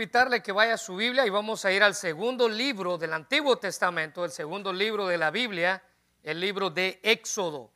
invitarle 0.00 0.42
que 0.42 0.50
vaya 0.50 0.72
a 0.72 0.78
su 0.78 0.96
Biblia 0.96 1.26
y 1.26 1.28
vamos 1.28 1.62
a 1.66 1.72
ir 1.72 1.82
al 1.82 1.94
segundo 1.94 2.48
libro 2.48 2.96
del 2.96 3.12
Antiguo 3.12 3.58
Testamento, 3.58 4.24
el 4.24 4.30
segundo 4.30 4.72
libro 4.72 5.06
de 5.06 5.18
la 5.18 5.30
Biblia, 5.30 5.82
el 6.22 6.40
libro 6.40 6.70
de 6.70 6.98
Éxodo. 7.02 7.70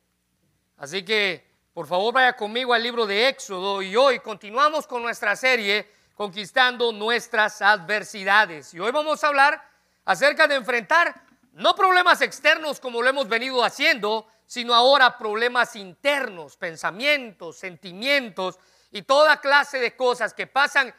Así 0.79 1.04
que, 1.04 1.46
por 1.74 1.87
favor, 1.87 2.14
vaya 2.14 2.34
conmigo 2.34 2.72
al 2.72 2.82
libro 2.82 3.04
de 3.04 3.29
Éxodo 3.29 3.82
y 3.82 3.95
hoy 3.95 4.21
continuamos 4.21 4.87
con 4.87 5.02
nuestra 5.02 5.37
serie 5.37 5.87
Conquistando 6.14 6.92
nuestras 6.92 7.60
adversidades. 7.60 8.72
Y 8.72 8.81
hoy 8.81 8.91
vamos 8.91 9.22
a 9.22 9.29
hablar 9.29 9.63
acerca 10.06 10.47
de 10.47 10.54
enfrentar 10.54 11.27
no 11.53 11.75
problemas 11.75 12.22
externos 12.22 12.81
como 12.81 13.03
lo 13.03 13.11
hemos 13.11 13.29
venido 13.29 13.63
haciendo, 13.63 14.27
sino 14.47 14.72
ahora 14.72 15.19
problemas 15.19 15.77
internos, 15.77 16.56
pensamientos, 16.56 17.59
sentimientos 17.59 18.59
y 18.91 19.02
toda 19.02 19.43
clase 19.43 19.79
de 19.79 19.95
cosas 19.95 20.33
que 20.33 20.47
pasan 20.47 20.95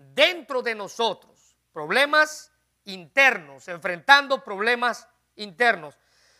dentro 0.00 0.62
de 0.62 0.74
nosotros, 0.74 1.54
problemas 1.72 2.50
internos, 2.84 3.68
enfrentando 3.68 4.42
problemas 4.42 5.06
internos. 5.36 5.96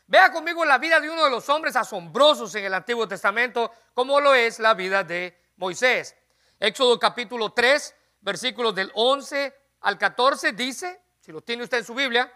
Vea 0.07 0.33
conmigo 0.33 0.65
la 0.65 0.79
vida 0.79 0.99
de 0.99 1.11
uno 1.11 1.25
de 1.25 1.31
los 1.31 1.49
hombres 1.51 1.77
asombrosos 1.77 2.55
en 2.55 2.65
el 2.65 2.75
Antiguo 2.75 3.07
Testamento, 3.07 3.71
como 3.95 4.19
lo 4.19 4.35
es 4.35 4.59
la 4.59 4.75
vida 4.75 5.05
de 5.05 5.39
Moisés. 5.57 6.17
Éxodo 6.59 6.99
capítulo 6.99 7.53
3, 7.53 7.95
versículos 8.23 8.75
del 8.75 8.91
11 8.95 9.55
al 9.83 9.99
14 9.99 10.53
dice, 10.53 11.01
si 11.21 11.31
lo 11.31 11.43
tiene 11.43 11.63
usted 11.63 11.79
en 11.79 11.85
su 11.85 11.95
Biblia, 11.95 12.33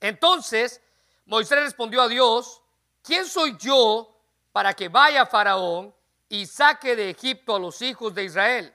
entonces 0.00 0.82
Moisés 1.26 1.60
respondió 1.60 2.02
a 2.02 2.08
Dios, 2.08 2.60
¿quién 3.02 3.24
soy 3.24 3.56
yo 3.56 4.20
para 4.52 4.74
que 4.74 4.88
vaya 4.88 5.26
Faraón 5.26 5.94
y 6.28 6.44
saque 6.46 6.96
de 6.96 7.10
Egipto 7.10 7.54
a 7.54 7.60
los 7.60 7.80
hijos 7.82 8.14
de 8.14 8.24
Israel? 8.24 8.74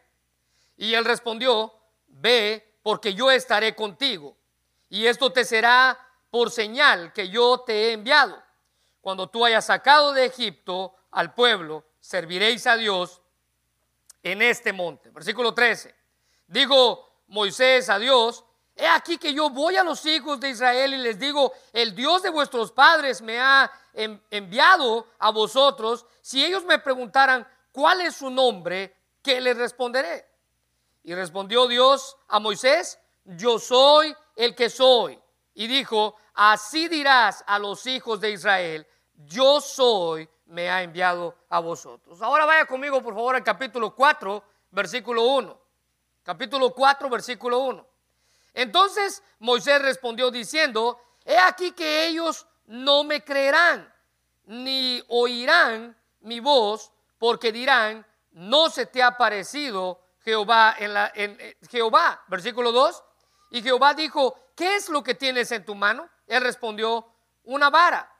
Y 0.80 0.94
él 0.94 1.04
respondió, 1.04 1.74
ve, 2.08 2.80
porque 2.82 3.14
yo 3.14 3.30
estaré 3.30 3.76
contigo. 3.76 4.38
Y 4.88 5.08
esto 5.08 5.30
te 5.30 5.44
será 5.44 6.00
por 6.32 6.52
señal 6.52 7.12
que 7.12 7.28
yo 7.28 7.60
te 7.60 7.74
he 7.74 7.92
enviado. 7.92 8.42
Cuando 9.02 9.28
tú 9.28 9.44
hayas 9.44 9.66
sacado 9.66 10.14
de 10.14 10.24
Egipto 10.24 10.96
al 11.12 11.34
pueblo, 11.34 11.84
serviréis 12.00 12.66
a 12.66 12.78
Dios 12.78 13.22
en 14.24 14.42
este 14.42 14.72
monte. 14.72 15.10
Versículo 15.10 15.54
13. 15.54 15.94
Digo 16.48 17.26
Moisés 17.28 17.90
a 17.90 18.00
Dios, 18.00 18.46
he 18.74 18.88
aquí 18.88 19.18
que 19.18 19.34
yo 19.34 19.50
voy 19.50 19.76
a 19.76 19.84
los 19.84 20.06
hijos 20.06 20.40
de 20.40 20.52
Israel 20.52 20.94
y 20.94 20.98
les 21.00 21.20
digo, 21.20 21.52
el 21.74 21.94
Dios 21.94 22.24
de 22.24 22.30
vuestros 22.30 22.72
padres 22.72 23.22
me 23.22 23.38
ha 23.38 23.70
enviado 23.94 25.08
a 25.20 25.30
vosotros. 25.32 26.06
Si 26.22 26.42
ellos 26.42 26.64
me 26.64 26.80
preguntaran 26.80 27.46
cuál 27.74 28.00
es 28.00 28.16
su 28.16 28.30
nombre, 28.30 28.96
¿qué 29.22 29.42
les 29.42 29.58
responderé? 29.58 30.29
Y 31.04 31.16
respondió 31.16 31.68
Dios 31.68 32.18
a 32.28 32.40
Moisés, 32.40 33.00
yo 33.24 33.60
soy 33.60 34.16
el 34.36 34.56
que 34.56 34.70
soy. 34.70 35.20
Y 35.54 35.68
dijo, 35.68 36.16
así 36.34 36.88
dirás 36.88 37.44
a 37.48 37.60
los 37.60 37.86
hijos 37.86 38.20
de 38.20 38.32
Israel, 38.32 38.88
yo 39.14 39.60
soy, 39.62 40.30
me 40.46 40.70
ha 40.70 40.82
enviado 40.82 41.36
a 41.50 41.60
vosotros. 41.60 42.22
Ahora 42.22 42.46
vaya 42.46 42.66
conmigo, 42.66 43.02
por 43.02 43.14
favor, 43.14 43.36
al 43.36 43.44
capítulo 43.44 43.94
4, 43.94 44.44
versículo 44.72 45.24
1. 45.24 45.60
Capítulo 46.24 46.74
4, 46.74 47.10
versículo 47.10 47.60
1. 47.60 47.88
Entonces 48.54 49.24
Moisés 49.40 49.82
respondió 49.82 50.32
diciendo, 50.32 51.00
he 51.24 51.38
aquí 51.38 51.72
que 51.72 52.08
ellos 52.08 52.48
no 52.66 53.04
me 53.04 53.24
creerán, 53.24 53.94
ni 54.46 55.04
oirán 55.08 55.98
mi 56.22 56.40
voz, 56.40 56.92
porque 57.18 57.52
dirán, 57.52 58.06
no 58.32 58.70
se 58.70 58.86
te 58.86 59.04
ha 59.04 59.18
parecido 59.18 60.02
Jehová 60.30 60.76
en, 60.78 60.94
la, 60.94 61.12
en, 61.16 61.38
eh, 61.40 61.58
Jehová, 61.70 62.24
versículo 62.28 62.72
2. 62.72 63.04
Y 63.52 63.64
Jehová 63.64 63.96
dijo, 63.96 64.38
¿qué 64.56 64.76
es 64.76 64.90
lo 64.90 65.04
que 65.04 65.16
tienes 65.16 65.52
en 65.52 65.66
tu 65.66 65.74
mano? 65.74 66.08
Él 66.28 66.44
respondió, 66.44 67.12
una 67.46 67.72
vara. 67.72 68.14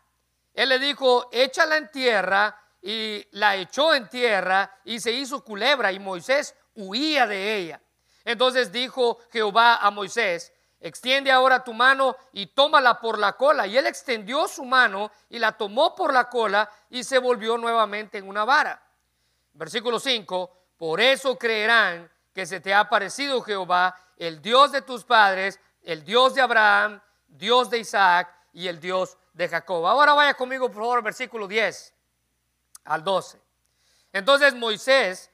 Él 0.56 0.70
le 0.70 0.80
dijo, 0.80 1.30
échala 1.32 1.78
en 1.78 1.92
tierra 1.92 2.60
y 2.82 3.28
la 3.32 3.56
echó 3.58 3.94
en 3.94 4.10
tierra 4.10 4.76
y 4.84 5.00
se 5.00 5.12
hizo 5.12 5.44
culebra 5.44 5.92
y 5.92 6.00
Moisés 6.00 6.56
huía 6.74 7.28
de 7.28 7.58
ella. 7.58 7.82
Entonces 8.26 8.72
dijo 8.72 9.20
Jehová 9.32 9.76
a 9.76 9.92
Moisés, 9.92 10.52
extiende 10.80 11.32
ahora 11.32 11.64
tu 11.64 11.74
mano 11.74 12.16
y 12.34 12.48
tómala 12.48 13.00
por 13.00 13.20
la 13.20 13.34
cola. 13.34 13.68
Y 13.68 13.78
él 13.78 13.86
extendió 13.86 14.48
su 14.48 14.66
mano 14.66 15.12
y 15.30 15.38
la 15.38 15.52
tomó 15.52 15.94
por 15.94 16.12
la 16.12 16.28
cola 16.28 16.70
y 16.90 17.04
se 17.04 17.20
volvió 17.20 17.56
nuevamente 17.58 18.18
en 18.18 18.28
una 18.28 18.46
vara. 18.46 18.82
Versículo 19.54 20.00
5, 20.00 20.59
por 20.80 21.02
eso 21.02 21.38
creerán 21.38 22.10
que 22.34 22.46
se 22.46 22.62
te 22.62 22.74
ha 22.74 22.88
parecido 22.88 23.42
Jehová, 23.42 24.00
el 24.16 24.42
Dios 24.42 24.72
de 24.72 24.82
tus 24.82 25.04
padres, 25.04 25.60
el 25.84 26.06
Dios 26.06 26.34
de 26.34 26.42
Abraham, 26.42 27.02
Dios 27.28 27.70
de 27.70 27.80
Isaac 27.80 28.34
y 28.54 28.66
el 28.66 28.80
Dios 28.80 29.18
de 29.34 29.50
Jacob. 29.50 29.86
Ahora 29.86 30.14
vaya 30.14 30.34
conmigo, 30.36 30.72
por 30.72 30.82
favor, 30.82 31.04
versículo 31.04 31.50
10 31.50 31.94
al 32.86 33.04
12. 33.04 33.42
Entonces 34.14 34.56
Moisés 34.56 35.30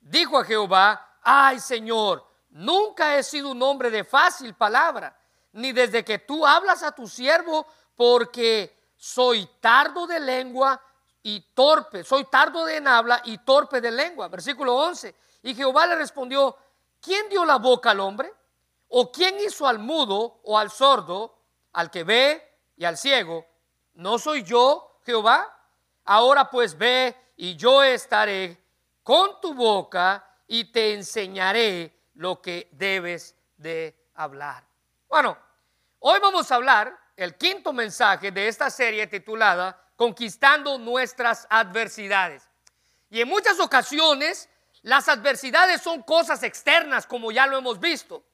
dijo 0.00 0.38
a 0.38 0.44
Jehová, 0.44 1.18
ay 1.22 1.58
Señor, 1.58 2.24
nunca 2.50 3.18
he 3.18 3.24
sido 3.24 3.50
un 3.50 3.60
hombre 3.64 3.90
de 3.90 4.04
fácil 4.04 4.54
palabra, 4.54 5.18
ni 5.50 5.72
desde 5.72 6.04
que 6.04 6.20
tú 6.20 6.46
hablas 6.46 6.84
a 6.84 6.92
tu 6.92 7.08
siervo, 7.08 7.66
porque 7.96 8.92
soy 8.96 9.44
tardo 9.60 10.06
de 10.06 10.20
lengua 10.20 10.80
y 11.26 11.40
torpe, 11.54 12.04
soy 12.04 12.24
tardo 12.26 12.68
en 12.68 12.86
habla 12.86 13.22
y 13.24 13.38
torpe 13.38 13.80
de 13.80 13.90
lengua. 13.90 14.28
Versículo 14.28 14.74
11. 14.76 15.14
Y 15.42 15.54
Jehová 15.54 15.86
le 15.86 15.96
respondió, 15.96 16.54
¿quién 17.00 17.30
dio 17.30 17.46
la 17.46 17.56
boca 17.56 17.92
al 17.92 18.00
hombre? 18.00 18.30
¿O 18.88 19.10
quién 19.10 19.40
hizo 19.40 19.66
al 19.66 19.78
mudo 19.78 20.40
o 20.44 20.58
al 20.58 20.70
sordo, 20.70 21.38
al 21.72 21.90
que 21.90 22.04
ve 22.04 22.58
y 22.76 22.84
al 22.84 22.98
ciego? 22.98 23.46
¿No 23.94 24.18
soy 24.18 24.42
yo, 24.42 25.00
Jehová? 25.06 25.50
Ahora 26.04 26.50
pues 26.50 26.76
ve 26.76 27.16
y 27.38 27.56
yo 27.56 27.82
estaré 27.82 28.62
con 29.02 29.40
tu 29.40 29.54
boca 29.54 30.28
y 30.46 30.70
te 30.70 30.92
enseñaré 30.92 32.02
lo 32.16 32.42
que 32.42 32.68
debes 32.72 33.34
de 33.56 34.10
hablar. 34.14 34.62
Bueno, 35.08 35.38
hoy 36.00 36.20
vamos 36.20 36.52
a 36.52 36.56
hablar 36.56 36.94
el 37.16 37.38
quinto 37.38 37.72
mensaje 37.72 38.30
de 38.30 38.46
esta 38.46 38.68
serie 38.68 39.06
titulada 39.06 39.83
conquistando 39.96 40.78
nuestras 40.78 41.46
adversidades. 41.50 42.48
Y 43.10 43.20
en 43.20 43.28
muchas 43.28 43.60
ocasiones 43.60 44.48
las 44.82 45.08
adversidades 45.08 45.80
son 45.80 46.02
cosas 46.02 46.42
externas, 46.42 47.06
como 47.06 47.32
ya 47.32 47.46
lo 47.46 47.56
hemos 47.56 47.80
visto. 47.80 48.24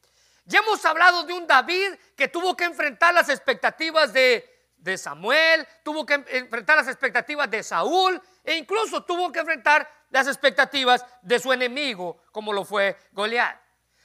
Ya 0.44 0.60
hemos 0.60 0.84
hablado 0.84 1.22
de 1.24 1.32
un 1.32 1.46
David 1.46 1.94
que 2.16 2.28
tuvo 2.28 2.56
que 2.56 2.64
enfrentar 2.64 3.14
las 3.14 3.28
expectativas 3.28 4.12
de, 4.12 4.72
de 4.76 4.98
Samuel, 4.98 5.66
tuvo 5.84 6.04
que 6.04 6.14
enfrentar 6.14 6.78
las 6.78 6.88
expectativas 6.88 7.48
de 7.50 7.62
Saúl 7.62 8.20
e 8.42 8.56
incluso 8.56 9.04
tuvo 9.04 9.30
que 9.30 9.40
enfrentar 9.40 9.88
las 10.10 10.26
expectativas 10.26 11.04
de 11.22 11.38
su 11.38 11.52
enemigo, 11.52 12.22
como 12.32 12.52
lo 12.52 12.64
fue 12.64 12.98
Goliat. 13.12 13.60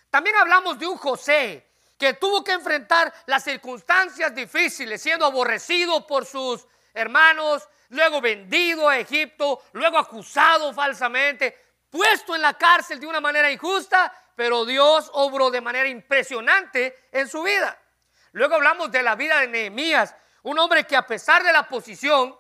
También 0.09 0.35
hablamos 0.35 0.77
de 0.77 0.85
un 0.85 0.97
José 0.97 1.67
que 1.97 2.13
tuvo 2.13 2.43
que 2.43 2.51
enfrentar 2.51 3.13
las 3.25 3.43
circunstancias 3.43 4.35
difíciles, 4.35 5.01
siendo 5.01 5.25
aborrecido 5.25 6.05
por 6.05 6.25
sus 6.25 6.67
hermanos, 6.95 7.67
luego 7.89 8.21
vendido 8.21 8.89
a 8.89 8.97
Egipto, 8.97 9.61
luego 9.73 9.99
acusado 9.99 10.73
falsamente, 10.73 11.55
puesto 11.89 12.33
en 12.33 12.41
la 12.41 12.55
cárcel 12.55 12.99
de 12.99 13.05
una 13.05 13.21
manera 13.21 13.51
injusta, 13.51 14.11
pero 14.35 14.65
Dios 14.65 15.11
obró 15.13 15.51
de 15.51 15.61
manera 15.61 15.87
impresionante 15.87 17.07
en 17.11 17.27
su 17.27 17.43
vida. 17.43 17.77
Luego 18.31 18.55
hablamos 18.55 18.91
de 18.91 19.03
la 19.03 19.15
vida 19.15 19.39
de 19.41 19.47
Nehemías, 19.47 20.15
un 20.43 20.57
hombre 20.57 20.85
que 20.85 20.95
a 20.95 21.05
pesar 21.05 21.43
de 21.43 21.53
la 21.53 21.67
posición 21.67 22.35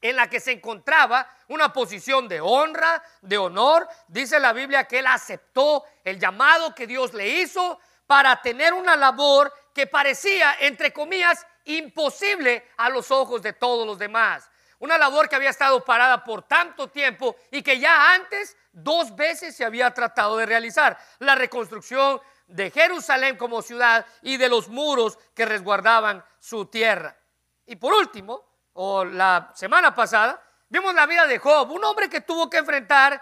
en 0.00 0.16
la 0.16 0.28
que 0.28 0.40
se 0.40 0.52
encontraba, 0.52 1.28
una 1.48 1.72
posición 1.72 2.28
de 2.28 2.40
honra, 2.40 3.02
de 3.22 3.38
honor, 3.38 3.88
dice 4.08 4.38
la 4.38 4.52
Biblia 4.52 4.86
que 4.86 4.98
él 4.98 5.06
aceptó 5.06 5.84
el 6.04 6.18
llamado 6.18 6.74
que 6.74 6.86
Dios 6.86 7.14
le 7.14 7.28
hizo 7.28 7.80
para 8.06 8.40
tener 8.42 8.72
una 8.72 8.94
labor 8.94 9.52
que 9.74 9.86
parecía, 9.86 10.56
entre 10.60 10.92
comillas, 10.92 11.46
imposible 11.66 12.70
a 12.76 12.88
los 12.88 13.10
ojos 13.10 13.42
de 13.42 13.52
todos 13.52 13.86
los 13.86 13.98
demás. 13.98 14.48
Una 14.78 14.98
labor 14.98 15.28
que 15.28 15.36
había 15.36 15.50
estado 15.50 15.84
parada 15.84 16.22
por 16.24 16.42
tanto 16.42 16.88
tiempo 16.88 17.36
y 17.50 17.62
que 17.62 17.78
ya 17.78 18.12
antes 18.12 18.56
dos 18.72 19.14
veces 19.16 19.56
se 19.56 19.64
había 19.64 19.92
tratado 19.94 20.36
de 20.36 20.46
realizar. 20.46 20.98
La 21.18 21.34
reconstrucción 21.34 22.20
de 22.46 22.70
Jerusalén 22.70 23.36
como 23.36 23.62
ciudad 23.62 24.06
y 24.22 24.36
de 24.36 24.48
los 24.48 24.68
muros 24.68 25.18
que 25.34 25.46
resguardaban 25.46 26.24
su 26.38 26.66
tierra. 26.66 27.16
Y 27.64 27.76
por 27.76 27.94
último, 27.94 28.44
o 28.74 29.04
la 29.04 29.50
semana 29.54 29.94
pasada, 29.94 30.42
vimos 30.68 30.94
la 30.94 31.06
vida 31.06 31.26
de 31.26 31.38
Job, 31.38 31.70
un 31.70 31.84
hombre 31.84 32.08
que 32.08 32.20
tuvo 32.20 32.50
que 32.50 32.58
enfrentar 32.58 33.20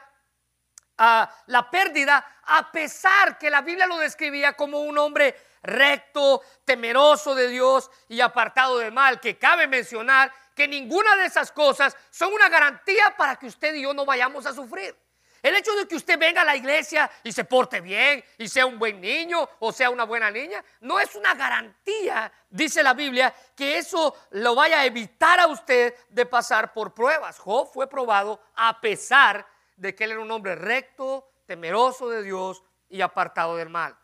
a 0.98 1.30
la 1.46 1.70
pérdida 1.70 2.40
a 2.42 2.70
pesar 2.70 3.38
que 3.38 3.50
la 3.50 3.62
Biblia 3.62 3.86
lo 3.86 3.98
describía 3.98 4.54
como 4.54 4.80
un 4.80 4.98
hombre 4.98 5.34
recto, 5.64 6.42
temeroso 6.64 7.34
de 7.34 7.48
Dios 7.48 7.90
y 8.08 8.20
apartado 8.20 8.78
del 8.78 8.92
mal, 8.92 9.18
que 9.18 9.38
cabe 9.38 9.66
mencionar 9.66 10.32
que 10.54 10.68
ninguna 10.68 11.16
de 11.16 11.26
esas 11.26 11.50
cosas 11.50 11.96
son 12.10 12.32
una 12.32 12.48
garantía 12.48 13.14
para 13.16 13.36
que 13.36 13.46
usted 13.46 13.74
y 13.74 13.82
yo 13.82 13.92
no 13.92 14.04
vayamos 14.04 14.46
a 14.46 14.52
sufrir. 14.52 14.94
El 15.42 15.54
hecho 15.56 15.74
de 15.76 15.86
que 15.86 15.96
usted 15.96 16.18
venga 16.18 16.40
a 16.40 16.44
la 16.44 16.56
iglesia 16.56 17.10
y 17.22 17.30
se 17.30 17.44
porte 17.44 17.82
bien 17.82 18.24
y 18.38 18.48
sea 18.48 18.64
un 18.64 18.78
buen 18.78 18.98
niño 18.98 19.46
o 19.58 19.72
sea 19.72 19.90
una 19.90 20.04
buena 20.04 20.30
niña, 20.30 20.64
no 20.80 20.98
es 20.98 21.14
una 21.16 21.34
garantía, 21.34 22.32
dice 22.48 22.82
la 22.82 22.94
Biblia, 22.94 23.34
que 23.54 23.76
eso 23.76 24.16
lo 24.30 24.54
vaya 24.54 24.80
a 24.80 24.86
evitar 24.86 25.40
a 25.40 25.48
usted 25.48 25.94
de 26.08 26.24
pasar 26.24 26.72
por 26.72 26.94
pruebas. 26.94 27.38
Job 27.38 27.70
fue 27.70 27.86
probado 27.90 28.40
a 28.54 28.80
pesar 28.80 29.46
de 29.76 29.94
que 29.94 30.04
él 30.04 30.12
era 30.12 30.20
un 30.20 30.30
hombre 30.30 30.54
recto, 30.54 31.28
temeroso 31.44 32.08
de 32.08 32.22
Dios 32.22 32.62
y 32.88 33.02
apartado 33.02 33.56
del 33.56 33.68
mal. 33.68 33.94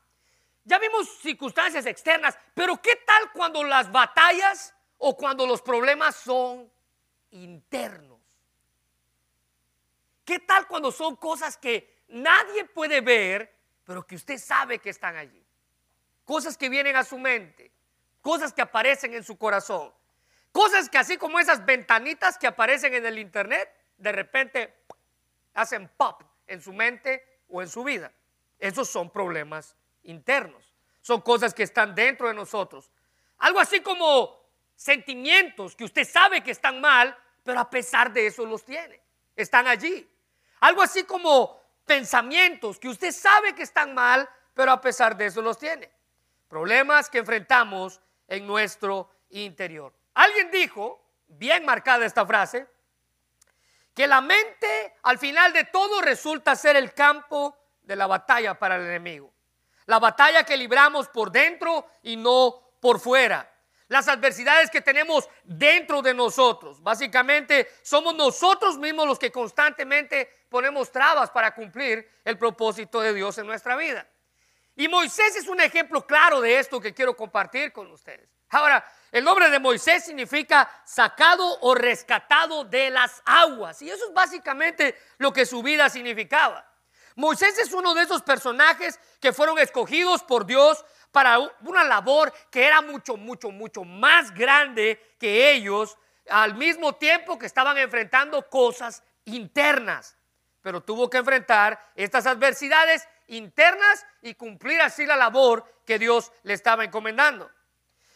Ya 0.65 0.79
vimos 0.79 1.09
circunstancias 1.21 1.87
externas, 1.87 2.39
pero 2.55 2.81
¿qué 2.81 2.97
tal 3.07 3.33
cuando 3.33 3.65
las 3.65 3.91
batallas 3.91 4.75
o 4.99 5.17
cuando 5.17 5.47
los 5.47 5.63
problemas 5.63 6.17
son 6.17 6.71
internos? 7.31 8.19
¿Qué 10.25 10.39
tal 10.39 10.67
cuando 10.67 10.93
son 10.93 11.17
cosas 11.17 11.57
que 11.57 12.05
nadie 12.09 12.65
puede 12.67 13.01
ver, 13.01 13.53
pero 13.85 14.07
que 14.07 14.15
usted 14.15 14.39
sabe 14.39 14.79
que 14.79 14.91
están 14.91 15.17
allí? 15.17 15.45
Cosas 16.25 16.57
que 16.57 16.69
vienen 16.69 16.95
a 16.95 17.05
su 17.05 17.19
mente, 17.19 17.73
cosas 18.21 18.53
que 18.53 18.63
aparecen 18.63 19.15
en 19.15 19.25
su 19.25 19.37
corazón, 19.37 19.93
cosas 20.53 20.89
que 20.89 20.99
así 20.99 21.17
como 21.17 21.41
esas 21.41 21.65
ventanitas 21.65 22.39
que 22.39 22.47
aparecen 22.47 22.95
en 22.95 23.07
el 23.07 23.19
internet, 23.19 23.75
de 23.97 24.13
repente 24.13 24.85
hacen 25.55 25.89
pop 25.97 26.23
en 26.47 26.61
su 26.61 26.73
mente 26.73 27.41
o 27.49 27.63
en 27.63 27.69
su 27.69 27.83
vida. 27.83 28.13
Esos 28.59 28.89
son 28.89 29.11
problemas 29.11 29.75
internos. 30.05 30.75
Son 31.01 31.21
cosas 31.21 31.55
que 31.55 31.63
están 31.63 31.95
dentro 31.95 32.29
de 32.29 32.35
nosotros. 32.35 32.91
Algo 33.39 33.59
así 33.59 33.81
como 33.81 34.39
sentimientos 34.77 35.77
que 35.77 35.85
usted 35.85 36.07
sabe 36.07 36.43
que 36.43 36.51
están 36.51 36.81
mal, 36.81 37.17
pero 37.43 37.61
a 37.61 37.71
pesar 37.71 38.13
de 38.13 38.27
eso 38.27 38.45
los 38.45 38.65
tiene. 38.65 39.01
Están 39.37 39.67
allí. 39.67 40.09
Algo 40.61 40.83
así 40.83 41.05
como 41.05 41.61
pensamientos 41.87 42.79
que 42.79 42.89
usted 42.89 43.13
sabe 43.13 43.55
que 43.55 43.63
están 43.63 43.95
mal, 43.95 44.29
pero 44.55 44.73
a 44.73 44.81
pesar 44.81 45.17
de 45.17 45.27
eso 45.27 45.43
los 45.43 45.59
tiene. 45.59 45.91
Problemas 46.49 47.09
que 47.09 47.19
enfrentamos 47.19 48.01
en 48.29 48.47
nuestro 48.47 49.11
interior. 49.31 49.93
Alguien 50.15 50.51
dijo, 50.51 51.05
bien 51.27 51.65
marcada 51.65 52.05
esta 52.05 52.27
frase, 52.27 52.67
que 53.95 54.07
la 54.07 54.21
mente 54.21 54.95
al 55.03 55.19
final 55.19 55.53
de 55.53 55.65
todo 55.65 56.01
resulta 56.01 56.55
ser 56.57 56.77
el 56.77 56.95
campo 56.95 57.57
de 57.83 57.97
la 57.97 58.07
batalla 58.07 58.59
para 58.59 58.77
el 58.77 58.83
enemigo. 58.83 59.33
La 59.91 59.99
batalla 59.99 60.45
que 60.45 60.57
libramos 60.57 61.09
por 61.09 61.33
dentro 61.33 61.85
y 62.05 62.17
no 62.17 62.77
por 62.81 63.01
fuera 63.01 63.51
las 63.89 64.07
adversidades 64.07 64.71
que 64.71 64.81
tenemos 64.81 65.29
dentro 65.43 66.01
de 66.01 66.15
nosotros. 66.15 66.81
Básicamente 66.81 67.69
somos 67.83 68.15
nosotros 68.15 68.79
mismos 68.79 69.05
los 69.05 69.19
que 69.19 69.33
constantemente 69.33 70.45
ponemos 70.49 70.93
trabas 70.93 71.29
para 71.31 71.53
cumplir 71.53 72.09
el 72.25 72.39
propósito 72.39 73.01
de 73.01 73.13
Dios 73.13 73.37
en 73.39 73.49
nuestra 73.49 73.75
vida. 73.75 74.07
Y 74.77 74.87
Moisés 74.87 75.35
es 75.35 75.49
un 75.49 75.61
ejemplo 75.61 76.07
claro 76.07 76.41
de 76.41 76.61
esto 76.61 76.81
que 76.81 76.95
quiero 76.95 77.17
compartir 77.17 77.73
con 77.73 77.91
ustedes. 77.91 78.31
Ahora, 78.51 78.85
el 79.11 79.25
nombre 79.25 79.51
de 79.51 79.59
Moisés 79.59 80.05
significa 80.05 80.71
sacado 80.85 81.59
o 81.63 81.75
rescatado 81.75 82.63
de 82.63 82.91
las 82.91 83.21
aguas. 83.25 83.83
Y 83.83 83.91
eso 83.91 84.07
es 84.07 84.15
básicamente 84.15 84.97
lo 85.19 85.33
que 85.33 85.45
su 85.45 85.65
vida 85.65 85.89
significaba. 85.91 86.70
Moisés 87.21 87.59
es 87.59 87.75
uno 87.75 87.93
de 87.93 88.03
esos 88.03 88.23
personajes 88.23 88.99
que 89.21 89.35
fueron 89.35 89.59
escogidos 89.59 90.23
por 90.23 90.47
Dios 90.47 90.83
para 91.13 91.39
una 91.61 91.85
labor 91.85 92.33
que 92.51 92.65
era 92.65 92.81
mucho, 92.81 93.19
mucho, 93.19 93.51
mucho 93.51 93.85
más 93.85 94.33
grande 94.33 95.15
que 95.19 95.53
ellos, 95.53 95.99
al 96.31 96.55
mismo 96.55 96.95
tiempo 96.95 97.39
que 97.39 97.45
estaban 97.45 97.77
enfrentando 97.77 98.49
cosas 98.49 99.03
internas. 99.27 100.17
Pero 100.63 100.83
tuvo 100.83 101.11
que 101.11 101.19
enfrentar 101.19 101.79
estas 101.95 102.27
adversidades 102.27 103.07
internas 103.27 104.07
y 104.23 104.33
cumplir 104.33 104.81
así 104.81 105.05
la 105.05 105.17
labor 105.17 105.83
que 105.85 105.99
Dios 105.99 106.33
le 106.45 106.55
estaba 106.55 106.85
encomendando. 106.85 107.51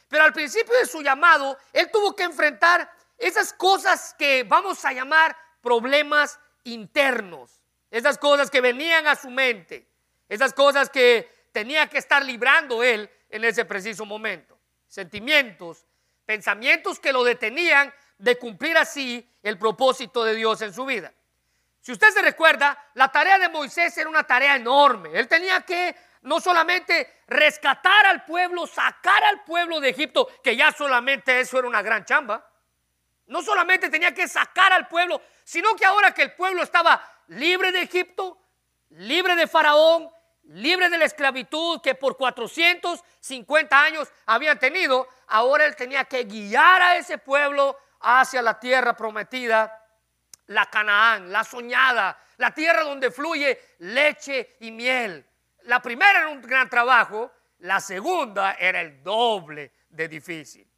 Pero 0.08 0.24
al 0.24 0.32
principio 0.32 0.74
de 0.78 0.86
su 0.86 1.02
llamado, 1.02 1.58
él 1.74 1.90
tuvo 1.90 2.16
que 2.16 2.22
enfrentar 2.22 2.90
esas 3.18 3.52
cosas 3.52 4.14
que 4.18 4.44
vamos 4.44 4.82
a 4.86 4.92
llamar 4.94 5.36
problemas 5.60 6.40
internos, 6.62 7.60
esas 7.94 8.18
cosas 8.18 8.50
que 8.50 8.60
venían 8.60 9.06
a 9.06 9.14
su 9.14 9.30
mente, 9.30 9.86
esas 10.28 10.52
cosas 10.52 10.90
que 10.90 11.46
tenía 11.52 11.88
que 11.88 11.98
estar 11.98 12.24
librando 12.24 12.82
él 12.82 13.08
en 13.30 13.44
ese 13.44 13.64
preciso 13.64 14.04
momento. 14.04 14.58
Sentimientos, 14.88 15.86
pensamientos 16.26 16.98
que 16.98 17.12
lo 17.12 17.22
detenían 17.22 17.94
de 18.18 18.36
cumplir 18.36 18.76
así 18.76 19.24
el 19.44 19.58
propósito 19.58 20.24
de 20.24 20.34
Dios 20.34 20.60
en 20.62 20.74
su 20.74 20.84
vida. 20.84 21.12
Si 21.80 21.92
usted 21.92 22.10
se 22.10 22.20
recuerda, 22.20 22.76
la 22.94 23.12
tarea 23.12 23.38
de 23.38 23.48
Moisés 23.48 23.96
era 23.96 24.10
una 24.10 24.24
tarea 24.24 24.56
enorme. 24.56 25.10
Él 25.14 25.28
tenía 25.28 25.60
que 25.60 25.94
no 26.22 26.40
solamente 26.40 27.20
rescatar 27.28 28.06
al 28.06 28.24
pueblo, 28.24 28.66
sacar 28.66 29.22
al 29.22 29.44
pueblo 29.44 29.78
de 29.78 29.90
Egipto, 29.90 30.26
que 30.42 30.56
ya 30.56 30.72
solamente 30.72 31.38
eso 31.38 31.60
era 31.60 31.68
una 31.68 31.82
gran 31.82 32.04
chamba. 32.04 32.44
No 33.26 33.40
solamente 33.40 33.88
tenía 33.88 34.12
que 34.12 34.26
sacar 34.26 34.72
al 34.72 34.88
pueblo, 34.88 35.22
sino 35.44 35.76
que 35.76 35.84
ahora 35.84 36.12
que 36.12 36.22
el 36.22 36.32
pueblo 36.32 36.64
estaba 36.64 37.13
libre 37.28 37.72
de 37.72 37.82
Egipto, 37.82 38.38
libre 38.90 39.36
de 39.36 39.46
Faraón, 39.46 40.10
libre 40.44 40.90
de 40.90 40.98
la 40.98 41.04
esclavitud 41.04 41.80
que 41.80 41.94
por 41.94 42.16
450 42.16 43.82
años 43.82 44.08
habían 44.26 44.58
tenido, 44.58 45.08
ahora 45.28 45.64
él 45.64 45.76
tenía 45.76 46.04
que 46.04 46.24
guiar 46.24 46.82
a 46.82 46.96
ese 46.96 47.18
pueblo 47.18 47.78
hacia 48.00 48.42
la 48.42 48.58
tierra 48.60 48.94
prometida, 48.94 49.80
la 50.46 50.66
Canaán, 50.66 51.32
la 51.32 51.42
soñada, 51.44 52.18
la 52.36 52.52
tierra 52.52 52.82
donde 52.82 53.10
fluye 53.10 53.76
leche 53.78 54.56
y 54.60 54.70
miel. 54.70 55.24
La 55.62 55.80
primera 55.80 56.20
era 56.20 56.28
un 56.28 56.42
gran 56.42 56.68
trabajo, 56.68 57.32
la 57.60 57.80
segunda 57.80 58.52
era 58.58 58.80
el 58.80 59.02
doble 59.02 59.72
de 59.88 60.08
difícil. 60.08 60.68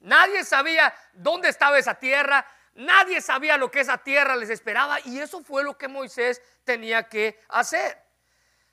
Nadie 0.00 0.44
sabía 0.44 0.92
dónde 1.12 1.48
estaba 1.48 1.78
esa 1.78 1.94
tierra, 1.94 2.44
nadie 2.74 3.20
sabía 3.20 3.56
lo 3.56 3.70
que 3.70 3.80
esa 3.80 3.98
tierra 3.98 4.36
les 4.36 4.50
esperaba 4.50 4.98
y 5.04 5.18
eso 5.18 5.42
fue 5.42 5.62
lo 5.64 5.76
que 5.76 5.88
Moisés 5.88 6.40
tenía 6.64 7.08
que 7.08 7.40
hacer. 7.48 7.98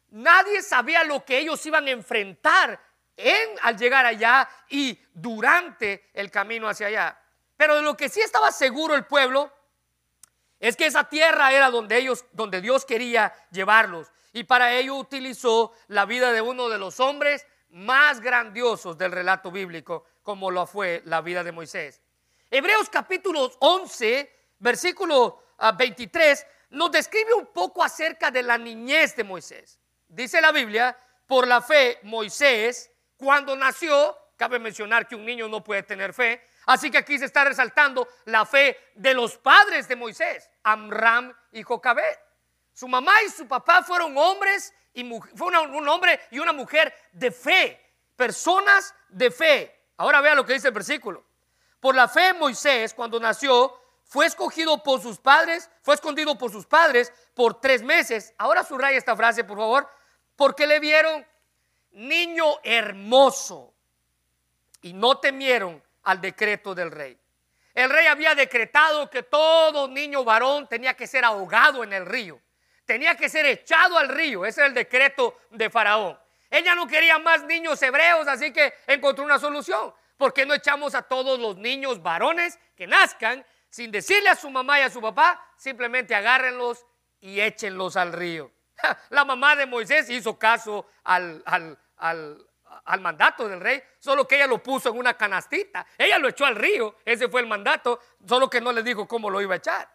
Nadie 0.10 0.62
sabía 0.62 1.04
lo 1.04 1.24
que 1.24 1.40
ellos 1.40 1.64
iban 1.66 1.88
a 1.88 1.92
enfrentar 1.92 2.80
en, 3.16 3.50
al 3.62 3.78
llegar 3.78 4.06
allá 4.06 4.50
y 4.70 4.98
durante 5.14 6.10
el 6.14 6.32
camino 6.32 6.68
hacia 6.68 6.88
allá. 6.88 7.20
Pero 7.58 7.76
de 7.76 7.82
lo 7.82 7.98
que 7.98 8.10
sí 8.10 8.22
estaba 8.22 8.52
seguro 8.52 8.96
el 8.96 9.06
pueblo 9.06 9.52
es 10.60 10.76
que 10.76 10.86
esa 10.86 11.04
tierra 11.06 11.52
era 11.52 11.70
donde 11.70 11.98
ellos, 11.98 12.26
donde 12.32 12.62
Dios 12.62 12.86
quería 12.86 13.34
llevarlos. 13.52 14.12
Y 14.34 14.44
para 14.44 14.74
ello 14.74 14.96
utilizó 14.96 15.74
la 15.88 16.06
vida 16.06 16.32
de 16.32 16.42
uno 16.42 16.70
de 16.70 16.78
los 16.78 17.00
hombres 17.00 17.46
más 17.70 18.20
grandiosos 18.20 18.98
del 18.98 19.12
relato 19.12 19.52
bíblico, 19.52 20.06
como 20.24 20.52
lo 20.52 20.66
fue 20.66 21.02
la 21.06 21.22
vida 21.22 21.44
de 21.44 21.52
Moisés. 21.52 22.02
Hebreos 22.52 22.90
capítulo 22.90 23.52
11, 23.60 24.56
versículo 24.58 25.44
23, 25.78 26.42
ah, 26.42 26.52
nos 26.72 26.92
describe 26.92 27.34
un 27.36 27.46
poco 27.48 27.84
acerca 27.84 28.32
de 28.32 28.42
la 28.42 28.58
niñez 28.58 29.16
de 29.16 29.24
Moisés. 29.24 29.80
Dice 30.08 30.42
la 30.42 30.52
Biblia, 30.52 30.98
por 31.28 31.48
la 31.48 31.62
fe 31.62 32.00
Moisés, 32.02 32.92
cuando 33.18 33.56
nació, 33.56 34.18
cabe 34.36 34.58
mencionar 34.58 35.08
que 35.08 35.16
un 35.16 35.26
niño 35.26 35.48
no 35.48 35.64
puede 35.64 35.84
tener 35.84 36.12
fe, 36.12 36.44
así 36.66 36.90
que 36.90 36.98
aquí 36.98 37.20
se 37.20 37.26
está 37.26 37.44
resaltando 37.44 38.08
la 38.26 38.48
fe 38.48 38.76
de 38.96 39.14
los 39.14 39.38
padres 39.38 39.88
de 39.88 39.96
Moisés, 39.96 40.50
Amram 40.64 41.32
y 41.52 41.62
Jocabed. 41.62 42.18
Su 42.74 42.88
mamá 42.88 43.22
y 43.22 43.30
su 43.30 43.48
papá 43.48 43.84
fueron 43.84 44.18
hombres 44.18 44.74
y 44.94 45.08
fue 45.36 45.50
un 45.50 45.88
hombre 45.88 46.20
y 46.32 46.40
una 46.40 46.54
mujer 46.54 46.92
de 47.12 47.30
fe, 47.30 47.80
personas 48.16 48.96
de 49.08 49.30
fe. 49.30 49.92
Ahora 49.98 50.20
vea 50.22 50.34
lo 50.34 50.46
que 50.46 50.54
dice 50.54 50.70
el 50.70 50.74
versículo. 50.74 51.29
Por 51.80 51.96
la 51.96 52.08
fe 52.08 52.34
Moisés, 52.34 52.94
cuando 52.94 53.20
nació, 53.20 53.74
fue 54.06 54.26
escogido 54.26 54.82
por 54.84 55.02
sus 55.02 55.20
padres, 55.20 55.70
fue 55.82 55.96
escondido 55.96 56.38
por 56.38 56.52
sus 56.52 56.66
padres 56.66 57.14
por 57.34 57.62
tres 57.62 57.82
meses. 57.84 58.34
Ahora 58.38 58.64
subraya 58.64 58.98
esta 58.98 59.16
frase, 59.16 59.44
por 59.44 59.58
favor 59.58 60.00
porque 60.40 60.66
le 60.66 60.80
vieron 60.80 61.28
niño 61.92 62.46
hermoso 62.64 63.74
y 64.82 64.94
no 64.94 65.18
temieron 65.20 65.84
al 66.04 66.22
decreto 66.22 66.74
del 66.74 66.92
rey. 66.92 67.20
El 67.74 67.90
rey 67.90 68.08
había 68.08 68.34
decretado 68.36 69.10
que 69.10 69.24
todo 69.24 69.90
niño 69.90 70.24
varón 70.24 70.66
tenía 70.70 70.94
que 70.94 71.08
ser 71.08 71.26
ahogado 71.26 71.84
en 71.84 71.92
el 71.92 72.06
río, 72.06 72.40
tenía 72.86 73.16
que 73.16 73.28
ser 73.28 73.46
echado 73.48 73.98
al 73.98 74.08
río, 74.08 74.46
ese 74.46 74.62
era 74.62 74.70
el 74.70 74.74
decreto 74.74 75.40
de 75.50 75.70
Faraón. 75.70 76.18
Ella 76.50 76.74
no 76.74 76.88
quería 76.88 77.20
más 77.20 77.44
niños 77.44 77.82
hebreos, 77.82 78.26
así 78.26 78.54
que 78.54 78.74
encontró 78.88 79.26
una 79.26 79.40
solución. 79.40 79.94
¿Por 80.20 80.34
qué 80.34 80.46
no 80.46 80.54
echamos 80.54 80.96
a 80.96 81.04
todos 81.04 81.40
los 81.40 81.56
niños 81.56 82.04
varones 82.04 82.60
que 82.76 82.86
nazcan 82.86 83.46
sin 83.70 83.90
decirle 83.90 84.28
a 84.28 84.36
su 84.36 84.50
mamá 84.50 84.78
y 84.78 84.84
a 84.84 84.90
su 84.90 85.00
papá? 85.00 85.42
Simplemente 85.56 86.14
agárrenlos 86.14 86.86
y 87.22 87.40
échenlos 87.40 87.96
al 87.96 88.12
río. 88.12 88.52
La 89.12 89.24
mamá 89.24 89.56
de 89.56 89.66
Moisés 89.66 90.10
hizo 90.10 90.38
caso 90.38 90.88
al, 91.06 91.42
al, 91.46 93.00
mandato 93.00 93.48
del 93.48 93.62
rey, 93.62 93.82
solo 93.98 94.28
que 94.28 94.36
ella 94.36 94.48
lo 94.48 94.62
puso 94.62 94.90
en 94.90 94.98
una 94.98 95.14
canastita. 95.14 95.88
Ella 95.98 96.20
lo 96.20 96.28
echó 96.28 96.46
al 96.46 96.58
río, 96.58 96.98
ese 97.06 97.30
fue 97.30 97.40
el 97.40 97.48
mandato, 97.48 98.02
solo 98.28 98.50
que 98.50 98.60
no 98.60 98.74
le 98.74 98.84
dijo 98.84 99.08
cómo 99.08 99.30
lo 99.30 99.40
iba 99.40 99.54
a 99.54 99.60
echar. 99.60 99.90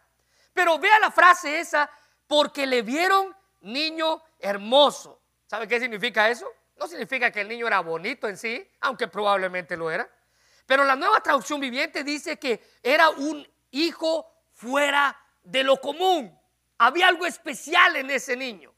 Pero 0.54 0.78
vea 0.78 0.98
la 1.00 1.10
frase 1.10 1.60
esa, 1.60 1.90
porque 2.26 2.66
le 2.66 2.80
vieron 2.80 3.36
niño 3.60 4.22
hermoso. 4.38 5.20
¿Sabe 5.44 5.68
qué 5.68 5.78
significa 5.78 6.30
eso? 6.30 6.50
No 6.76 6.88
significa 6.88 7.30
que 7.30 7.42
el 7.42 7.48
niño 7.48 7.66
era 7.66 7.80
bonito 7.80 8.26
en 8.26 8.38
sí, 8.38 8.66
aunque 8.80 9.06
probablemente 9.06 9.76
lo 9.76 9.90
era. 9.90 10.08
Pero 10.66 10.84
la 10.84 10.96
nueva 10.96 11.20
traducción 11.20 11.60
viviente 11.60 12.04
dice 12.04 12.38
que 12.38 12.62
era 12.82 13.10
un 13.10 13.46
hijo 13.70 14.26
fuera 14.52 15.16
de 15.42 15.62
lo 15.62 15.80
común. 15.80 16.38
Había 16.78 17.08
algo 17.08 17.26
especial 17.26 17.96
en 17.96 18.10
ese 18.10 18.36
niño. 18.36 18.72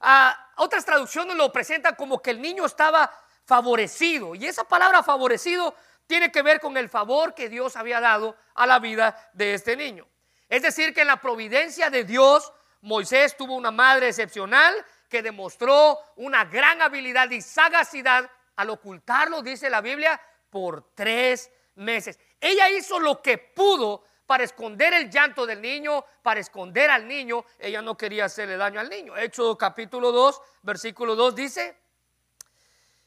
Ah, 0.00 0.52
otras 0.56 0.84
traducciones 0.84 1.36
lo 1.36 1.52
presentan 1.52 1.94
como 1.94 2.20
que 2.20 2.30
el 2.30 2.40
niño 2.40 2.64
estaba 2.66 3.10
favorecido. 3.44 4.34
Y 4.34 4.46
esa 4.46 4.64
palabra 4.64 5.02
favorecido 5.02 5.74
tiene 6.06 6.32
que 6.32 6.42
ver 6.42 6.60
con 6.60 6.76
el 6.76 6.88
favor 6.88 7.34
que 7.34 7.48
Dios 7.48 7.76
había 7.76 8.00
dado 8.00 8.36
a 8.54 8.66
la 8.66 8.78
vida 8.78 9.30
de 9.32 9.54
este 9.54 9.76
niño. 9.76 10.06
Es 10.48 10.62
decir, 10.62 10.92
que 10.92 11.02
en 11.02 11.06
la 11.06 11.20
providencia 11.20 11.88
de 11.88 12.04
Dios, 12.04 12.52
Moisés 12.82 13.36
tuvo 13.36 13.54
una 13.54 13.70
madre 13.70 14.08
excepcional 14.08 14.74
que 15.08 15.22
demostró 15.22 15.98
una 16.16 16.44
gran 16.44 16.82
habilidad 16.82 17.30
y 17.30 17.40
sagacidad 17.40 18.30
al 18.56 18.70
ocultarlo, 18.70 19.42
dice 19.42 19.70
la 19.70 19.80
Biblia, 19.80 20.20
por 20.52 20.94
tres 20.94 21.50
meses. 21.76 22.20
Ella 22.38 22.68
hizo 22.68 23.00
lo 23.00 23.22
que 23.22 23.38
pudo 23.38 24.04
para 24.26 24.44
esconder 24.44 24.92
el 24.92 25.10
llanto 25.10 25.46
del 25.46 25.62
niño, 25.62 26.04
para 26.22 26.40
esconder 26.40 26.90
al 26.90 27.08
niño. 27.08 27.44
Ella 27.58 27.80
no 27.80 27.96
quería 27.96 28.26
hacerle 28.26 28.58
daño 28.58 28.78
al 28.78 28.90
niño. 28.90 29.16
Hecho 29.16 29.56
capítulo 29.56 30.12
2, 30.12 30.40
versículo 30.62 31.16
2 31.16 31.34
dice, 31.34 31.76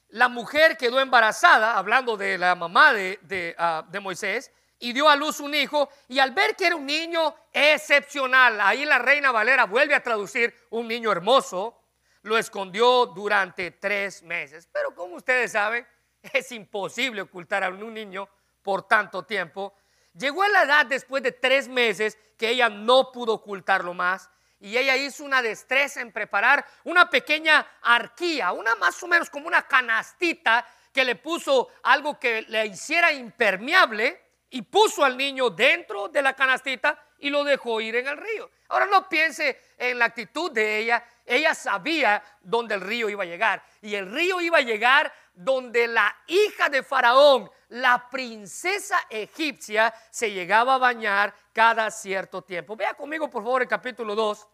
la 0.10 0.28
mujer 0.28 0.76
quedó 0.76 1.00
embarazada, 1.00 1.78
hablando 1.78 2.18
de 2.18 2.38
la 2.40 2.56
mamá 2.56 2.94
de, 2.94 3.56
ah, 3.60 3.86
de, 3.88 4.00
Moisés, 4.00 4.52
y 4.80 4.92
dio 4.92 5.08
a 5.08 5.16
luz 5.16 5.40
un 5.40 5.54
hijo, 5.54 5.90
y 6.08 6.18
al 6.18 6.32
ver 6.32 6.56
que 6.56 6.66
era 6.66 6.76
un 6.76 6.86
niño 6.86 7.36
excepcional, 7.54 8.60
ahí 8.60 8.86
la 8.86 8.98
reina 8.98 9.32
Valera 9.32 9.66
vuelve 9.66 9.94
a 9.94 10.02
traducir 10.02 10.54
un 10.72 10.88
niño 10.88 11.12
hermoso, 11.12 11.80
lo 12.24 12.38
escondió 12.38 13.06
durante 13.08 13.72
tres 13.72 14.24
meses. 14.24 14.68
Pero 14.72 14.96
como 14.96 15.16
ustedes 15.16 15.52
saben, 15.52 15.86
es 16.34 16.52
imposible 16.52 17.22
ocultar 17.22 17.64
a 17.64 17.70
un 17.70 17.94
niño 17.94 18.28
por 18.62 18.88
tanto 18.88 19.24
tiempo. 19.24 19.76
Llegó 20.14 20.44
a 20.44 20.50
la 20.50 20.64
edad 20.64 20.86
después 20.86 21.22
de 21.24 21.32
tres 21.32 21.68
meses 21.68 22.18
que 22.38 22.50
ella 22.50 22.70
no 22.70 23.12
pudo 23.12 23.34
ocultarlo 23.34 23.94
más 23.94 24.30
y 24.60 24.78
ella 24.78 24.96
hizo 24.96 25.24
una 25.24 25.42
destreza 25.42 26.02
en 26.02 26.12
preparar 26.12 26.66
una 26.86 27.10
pequeña 27.10 27.66
arquía, 27.82 28.52
una 28.52 28.76
más 28.76 29.02
o 29.04 29.08
menos 29.08 29.30
como 29.30 29.48
una 29.48 29.68
canastita 29.68 30.66
que 30.92 31.04
le 31.04 31.16
puso 31.16 31.70
algo 31.84 32.18
que 32.18 32.44
le 32.44 32.66
hiciera 32.66 33.12
impermeable 33.12 34.22
y 34.50 34.62
puso 34.62 35.04
al 35.04 35.18
niño 35.18 35.50
dentro 35.50 36.08
de 36.08 36.22
la 36.22 36.34
canastita 36.34 36.98
y 37.20 37.30
lo 37.30 37.44
dejó 37.44 37.82
ir 37.82 37.98
en 37.98 38.08
el 38.08 38.18
río. 38.18 38.50
Ahora 38.70 38.86
no 38.86 39.08
piense 39.10 39.60
en 39.78 40.00
la 40.00 40.06
actitud 40.06 40.52
de 40.52 40.80
ella, 40.80 41.06
ella 41.26 41.54
sabía 41.54 42.24
dónde 42.42 42.76
el 42.76 42.82
río 42.82 43.10
iba 43.10 43.24
a 43.24 43.28
llegar 43.28 43.64
y 43.82 43.96
el 43.96 44.12
río 44.12 44.40
iba 44.42 44.60
a 44.60 44.62
llegar 44.62 45.14
donde 45.36 45.88
la 45.88 46.16
hija 46.28 46.70
de 46.70 46.82
Faraón, 46.82 47.50
la 47.70 48.10
princesa 48.10 48.98
egipcia, 49.10 49.94
se 50.10 50.32
llegaba 50.32 50.76
a 50.76 50.80
bañar 50.80 51.36
cada 51.54 51.92
cierto 51.92 52.42
tiempo. 52.42 52.76
Vea 52.76 52.94
conmigo, 52.94 53.30
por 53.30 53.44
favor, 53.44 53.62
el 53.62 53.68
capítulo 53.68 54.16
2 54.16 54.48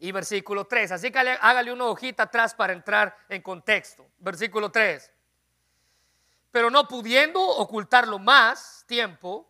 y 0.00 0.12
versículo 0.12 0.66
3. 0.66 0.92
Así 0.92 1.10
que 1.10 1.18
hágale 1.18 1.72
una 1.72 1.86
hojita 1.86 2.24
atrás 2.24 2.54
para 2.54 2.72
entrar 2.72 3.16
en 3.28 3.42
contexto. 3.42 4.06
Versículo 4.18 4.70
3. 4.70 5.12
Pero 6.50 6.70
no 6.70 6.86
pudiendo 6.86 7.40
ocultarlo 7.40 8.18
más 8.18 8.84
tiempo, 8.86 9.48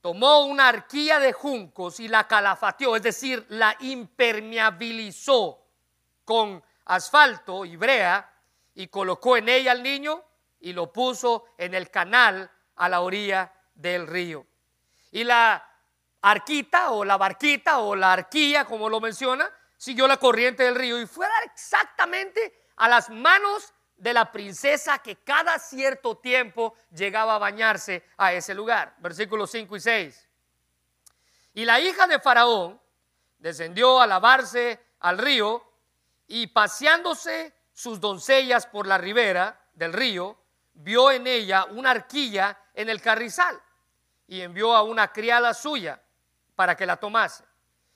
tomó 0.00 0.44
una 0.44 0.68
arquilla 0.68 1.18
de 1.18 1.32
juncos 1.32 1.98
y 2.00 2.08
la 2.08 2.28
calafateó, 2.28 2.96
es 2.96 3.02
decir, 3.02 3.46
la 3.48 3.76
impermeabilizó 3.80 5.66
con 6.24 6.62
asfalto 6.84 7.64
y 7.64 7.76
brea 7.76 8.33
y 8.74 8.88
colocó 8.88 9.36
en 9.36 9.48
ella 9.48 9.72
al 9.72 9.82
niño 9.82 10.24
y 10.60 10.72
lo 10.72 10.92
puso 10.92 11.44
en 11.58 11.74
el 11.74 11.90
canal 11.90 12.50
a 12.76 12.88
la 12.88 13.00
orilla 13.00 13.52
del 13.74 14.06
río. 14.06 14.46
Y 15.12 15.24
la 15.24 15.64
arquita 16.22 16.90
o 16.90 17.04
la 17.04 17.16
barquita 17.16 17.78
o 17.78 17.94
la 17.94 18.12
arquilla, 18.12 18.64
como 18.64 18.88
lo 18.88 19.00
menciona, 19.00 19.50
siguió 19.76 20.08
la 20.08 20.16
corriente 20.16 20.64
del 20.64 20.74
río 20.74 21.00
y 21.00 21.06
fue 21.06 21.26
exactamente 21.44 22.62
a 22.76 22.88
las 22.88 23.10
manos 23.10 23.72
de 23.96 24.12
la 24.12 24.32
princesa 24.32 24.98
que 24.98 25.16
cada 25.16 25.58
cierto 25.58 26.16
tiempo 26.16 26.74
llegaba 26.90 27.36
a 27.36 27.38
bañarse 27.38 28.04
a 28.16 28.32
ese 28.32 28.54
lugar. 28.54 28.94
Versículos 28.98 29.50
5 29.50 29.76
y 29.76 29.80
6. 29.80 30.28
Y 31.54 31.64
la 31.64 31.78
hija 31.78 32.06
de 32.06 32.18
Faraón 32.18 32.80
descendió 33.38 34.00
a 34.00 34.06
lavarse 34.06 34.80
al 35.00 35.18
río 35.18 35.62
y 36.26 36.48
paseándose 36.48 37.54
sus 37.74 38.00
doncellas 38.00 38.66
por 38.66 38.86
la 38.86 38.96
ribera 38.96 39.60
del 39.74 39.92
río, 39.92 40.38
vio 40.72 41.10
en 41.10 41.26
ella 41.26 41.66
una 41.66 41.90
arquilla 41.90 42.58
en 42.72 42.88
el 42.88 43.02
carrizal 43.02 43.60
y 44.26 44.40
envió 44.40 44.74
a 44.74 44.82
una 44.82 45.12
criada 45.12 45.52
suya 45.52 46.00
para 46.54 46.76
que 46.76 46.86
la 46.86 46.96
tomase. 46.96 47.44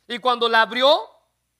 Y 0.06 0.18
cuando 0.18 0.48
la 0.48 0.62
abrió, 0.62 1.08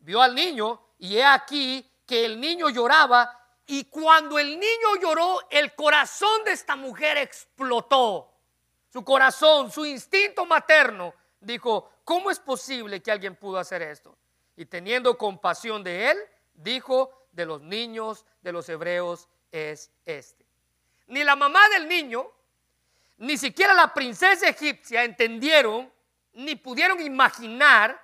vio 0.00 0.20
al 0.20 0.34
niño 0.34 0.80
y 0.98 1.16
he 1.16 1.24
aquí 1.24 1.90
que 2.04 2.24
el 2.24 2.40
niño 2.40 2.68
lloraba 2.68 3.38
y 3.66 3.84
cuando 3.84 4.38
el 4.38 4.58
niño 4.58 4.96
lloró, 5.00 5.40
el 5.50 5.74
corazón 5.74 6.44
de 6.44 6.52
esta 6.52 6.74
mujer 6.74 7.18
explotó. 7.18 8.32
Su 8.90 9.04
corazón, 9.04 9.70
su 9.70 9.84
instinto 9.84 10.46
materno 10.46 11.14
dijo, 11.38 11.90
¿cómo 12.02 12.30
es 12.30 12.40
posible 12.40 13.02
que 13.02 13.12
alguien 13.12 13.36
pudo 13.36 13.58
hacer 13.58 13.82
esto? 13.82 14.16
Y 14.56 14.64
teniendo 14.64 15.16
compasión 15.18 15.84
de 15.84 16.10
él, 16.10 16.18
dijo, 16.54 17.17
de 17.38 17.46
los 17.46 17.62
niños 17.62 18.26
de 18.42 18.50
los 18.50 18.68
hebreos 18.68 19.28
es 19.52 19.92
este. 20.04 20.44
Ni 21.06 21.22
la 21.22 21.36
mamá 21.36 21.68
del 21.68 21.86
niño, 21.86 22.28
ni 23.18 23.38
siquiera 23.38 23.74
la 23.74 23.94
princesa 23.94 24.48
egipcia 24.48 25.04
entendieron 25.04 25.90
ni 26.32 26.56
pudieron 26.56 27.00
imaginar 27.00 28.02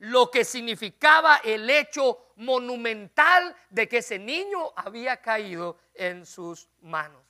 lo 0.00 0.30
que 0.30 0.44
significaba 0.44 1.40
el 1.42 1.68
hecho 1.70 2.32
monumental 2.36 3.56
de 3.70 3.88
que 3.88 3.98
ese 3.98 4.18
niño 4.18 4.74
había 4.76 5.16
caído 5.22 5.78
en 5.94 6.26
sus 6.26 6.68
manos. 6.82 7.22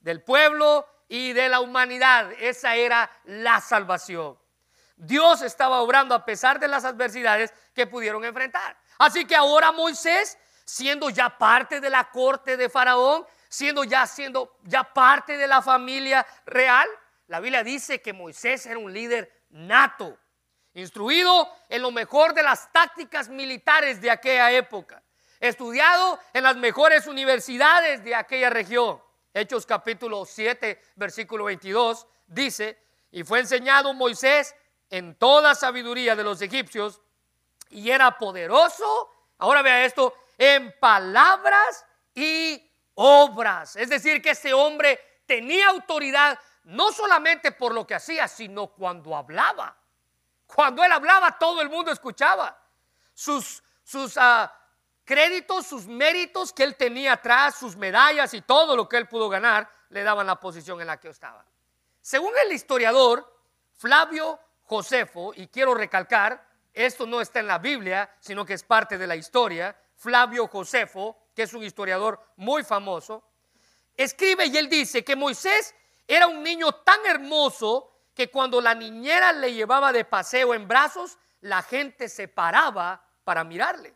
Del 0.00 0.22
pueblo 0.22 0.86
y 1.08 1.34
de 1.34 1.50
la 1.50 1.60
humanidad, 1.60 2.32
esa 2.40 2.74
era 2.74 3.10
la 3.24 3.60
salvación. 3.60 4.38
Dios 4.96 5.42
estaba 5.42 5.82
obrando 5.82 6.14
a 6.14 6.24
pesar 6.24 6.58
de 6.58 6.68
las 6.68 6.86
adversidades 6.86 7.52
que 7.74 7.86
pudieron 7.86 8.24
enfrentar. 8.24 8.78
Así 8.98 9.26
que 9.26 9.36
ahora 9.36 9.72
Moisés 9.72 10.38
siendo 10.70 11.10
ya 11.10 11.36
parte 11.36 11.80
de 11.80 11.90
la 11.90 12.10
corte 12.10 12.56
de 12.56 12.68
Faraón, 12.68 13.26
siendo 13.48 13.82
ya 13.82 14.06
siendo 14.06 14.56
ya 14.62 14.84
parte 14.84 15.36
de 15.36 15.48
la 15.48 15.60
familia 15.62 16.24
real. 16.46 16.88
La 17.26 17.40
Biblia 17.40 17.64
dice 17.64 18.00
que 18.00 18.12
Moisés 18.12 18.66
era 18.66 18.78
un 18.78 18.92
líder 18.92 19.44
nato, 19.50 20.16
instruido 20.74 21.52
en 21.68 21.82
lo 21.82 21.90
mejor 21.90 22.34
de 22.34 22.44
las 22.44 22.70
tácticas 22.72 23.28
militares 23.28 24.00
de 24.00 24.12
aquella 24.12 24.52
época, 24.52 25.02
estudiado 25.40 26.20
en 26.32 26.44
las 26.44 26.56
mejores 26.56 27.08
universidades 27.08 28.04
de 28.04 28.14
aquella 28.14 28.48
región. 28.48 29.02
Hechos 29.34 29.66
capítulo 29.66 30.24
7, 30.24 30.80
versículo 30.94 31.44
22 31.44 32.06
dice, 32.28 32.78
y 33.10 33.24
fue 33.24 33.40
enseñado 33.40 33.92
Moisés 33.92 34.54
en 34.88 35.16
toda 35.16 35.56
sabiduría 35.56 36.14
de 36.14 36.22
los 36.22 36.40
egipcios 36.42 37.00
y 37.70 37.90
era 37.90 38.18
poderoso. 38.18 39.10
Ahora 39.38 39.62
vea 39.62 39.84
esto, 39.84 40.14
en 40.40 40.74
palabras 40.80 41.84
y 42.14 42.66
obras. 42.94 43.76
Es 43.76 43.90
decir, 43.90 44.22
que 44.22 44.30
ese 44.30 44.54
hombre 44.54 44.98
tenía 45.26 45.68
autoridad 45.68 46.38
no 46.64 46.90
solamente 46.92 47.52
por 47.52 47.74
lo 47.74 47.86
que 47.86 47.94
hacía, 47.94 48.26
sino 48.26 48.68
cuando 48.68 49.14
hablaba. 49.14 49.76
Cuando 50.46 50.82
él 50.82 50.90
hablaba, 50.90 51.38
todo 51.38 51.60
el 51.60 51.68
mundo 51.68 51.92
escuchaba. 51.92 52.58
Sus, 53.12 53.62
sus 53.84 54.16
ah, 54.16 54.50
créditos, 55.04 55.66
sus 55.66 55.86
méritos 55.86 56.54
que 56.54 56.64
él 56.64 56.74
tenía 56.74 57.12
atrás, 57.12 57.56
sus 57.56 57.76
medallas 57.76 58.32
y 58.32 58.40
todo 58.40 58.74
lo 58.74 58.88
que 58.88 58.96
él 58.96 59.08
pudo 59.08 59.28
ganar, 59.28 59.70
le 59.90 60.02
daban 60.02 60.26
la 60.26 60.40
posición 60.40 60.80
en 60.80 60.86
la 60.86 60.98
que 60.98 61.10
estaba. 61.10 61.44
Según 62.00 62.32
el 62.46 62.52
historiador 62.52 63.30
Flavio 63.74 64.40
Josefo, 64.62 65.32
y 65.36 65.48
quiero 65.48 65.74
recalcar, 65.74 66.48
esto 66.72 67.06
no 67.06 67.20
está 67.20 67.40
en 67.40 67.46
la 67.46 67.58
Biblia, 67.58 68.10
sino 68.20 68.46
que 68.46 68.54
es 68.54 68.64
parte 68.64 68.96
de 68.96 69.06
la 69.06 69.16
historia, 69.16 69.76
Flavio 70.00 70.48
Josefo, 70.48 71.28
que 71.34 71.42
es 71.42 71.52
un 71.52 71.62
historiador 71.62 72.18
muy 72.36 72.64
famoso, 72.64 73.22
escribe 73.94 74.46
y 74.46 74.56
él 74.56 74.66
dice 74.66 75.04
que 75.04 75.14
Moisés 75.14 75.74
era 76.08 76.26
un 76.26 76.42
niño 76.42 76.72
tan 76.72 77.04
hermoso 77.04 77.92
que 78.14 78.30
cuando 78.30 78.62
la 78.62 78.74
niñera 78.74 79.30
le 79.34 79.52
llevaba 79.52 79.92
de 79.92 80.06
paseo 80.06 80.54
en 80.54 80.66
brazos, 80.66 81.18
la 81.42 81.62
gente 81.62 82.08
se 82.08 82.28
paraba 82.28 83.04
para 83.24 83.44
mirarle. 83.44 83.94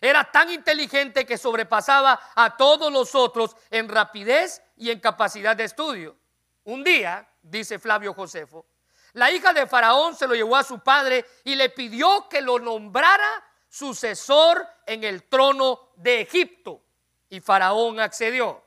Era 0.00 0.24
tan 0.24 0.50
inteligente 0.50 1.24
que 1.24 1.38
sobrepasaba 1.38 2.20
a 2.34 2.56
todos 2.56 2.92
los 2.92 3.14
otros 3.14 3.56
en 3.70 3.88
rapidez 3.88 4.60
y 4.76 4.90
en 4.90 4.98
capacidad 4.98 5.54
de 5.54 5.64
estudio. 5.64 6.16
Un 6.64 6.82
día, 6.82 7.28
dice 7.40 7.78
Flavio 7.78 8.12
Josefo, 8.12 8.66
la 9.12 9.30
hija 9.30 9.52
de 9.52 9.68
Faraón 9.68 10.16
se 10.16 10.26
lo 10.26 10.34
llevó 10.34 10.56
a 10.56 10.64
su 10.64 10.80
padre 10.80 11.24
y 11.44 11.54
le 11.54 11.68
pidió 11.68 12.28
que 12.28 12.40
lo 12.40 12.58
nombrara 12.58 13.51
sucesor 13.72 14.68
en 14.84 15.02
el 15.02 15.22
trono 15.30 15.92
de 15.96 16.20
Egipto. 16.20 16.82
Y 17.30 17.40
Faraón 17.40 18.00
accedió. 18.00 18.62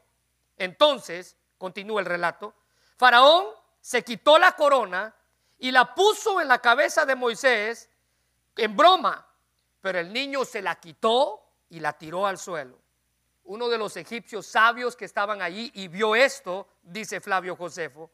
Entonces, 0.58 1.38
continúa 1.60 2.00
el 2.00 2.08
relato, 2.08 2.56
Faraón 2.98 3.46
se 3.80 4.04
quitó 4.04 4.40
la 4.40 4.54
corona 4.54 5.14
y 5.60 5.70
la 5.70 5.94
puso 5.94 6.42
en 6.42 6.48
la 6.48 6.60
cabeza 6.60 7.06
de 7.06 7.16
Moisés 7.16 7.88
en 8.56 8.76
broma, 8.76 9.28
pero 9.80 10.00
el 10.00 10.12
niño 10.12 10.44
se 10.44 10.64
la 10.64 10.80
quitó 10.80 11.52
y 11.70 11.80
la 11.80 11.94
tiró 11.94 12.26
al 12.26 12.40
suelo. 12.40 12.80
Uno 13.44 13.70
de 13.70 13.78
los 13.78 13.96
egipcios 13.98 14.48
sabios 14.48 14.96
que 14.96 15.06
estaban 15.06 15.40
allí 15.44 15.72
y 15.76 15.88
vio 15.88 16.16
esto, 16.16 16.68
dice 16.82 17.22
Flavio 17.22 17.56
Josefo, 17.56 18.10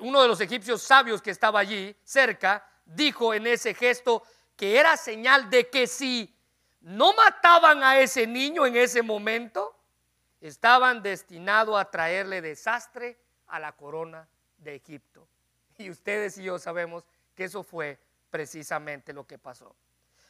uno 0.00 0.22
de 0.22 0.28
los 0.28 0.40
egipcios 0.40 0.80
sabios 0.80 1.20
que 1.20 1.32
estaba 1.32 1.60
allí 1.60 1.94
cerca, 2.02 2.66
dijo 2.86 3.34
en 3.34 3.46
ese 3.46 3.74
gesto 3.74 4.22
que 4.56 4.78
era 4.78 4.96
señal 4.96 5.50
de 5.50 5.68
que 5.68 5.86
si 5.86 6.34
no 6.80 7.12
mataban 7.14 7.82
a 7.82 7.98
ese 7.98 8.26
niño 8.26 8.66
en 8.66 8.76
ese 8.76 9.02
momento, 9.02 9.76
estaban 10.40 11.02
destinados 11.02 11.80
a 11.80 11.90
traerle 11.90 12.42
desastre 12.42 13.18
a 13.46 13.58
la 13.60 13.72
corona 13.72 14.28
de 14.58 14.74
Egipto. 14.74 15.28
Y 15.78 15.90
ustedes 15.90 16.38
y 16.38 16.44
yo 16.44 16.58
sabemos 16.58 17.04
que 17.34 17.44
eso 17.44 17.62
fue 17.62 17.98
precisamente 18.30 19.12
lo 19.12 19.26
que 19.26 19.38
pasó. 19.38 19.74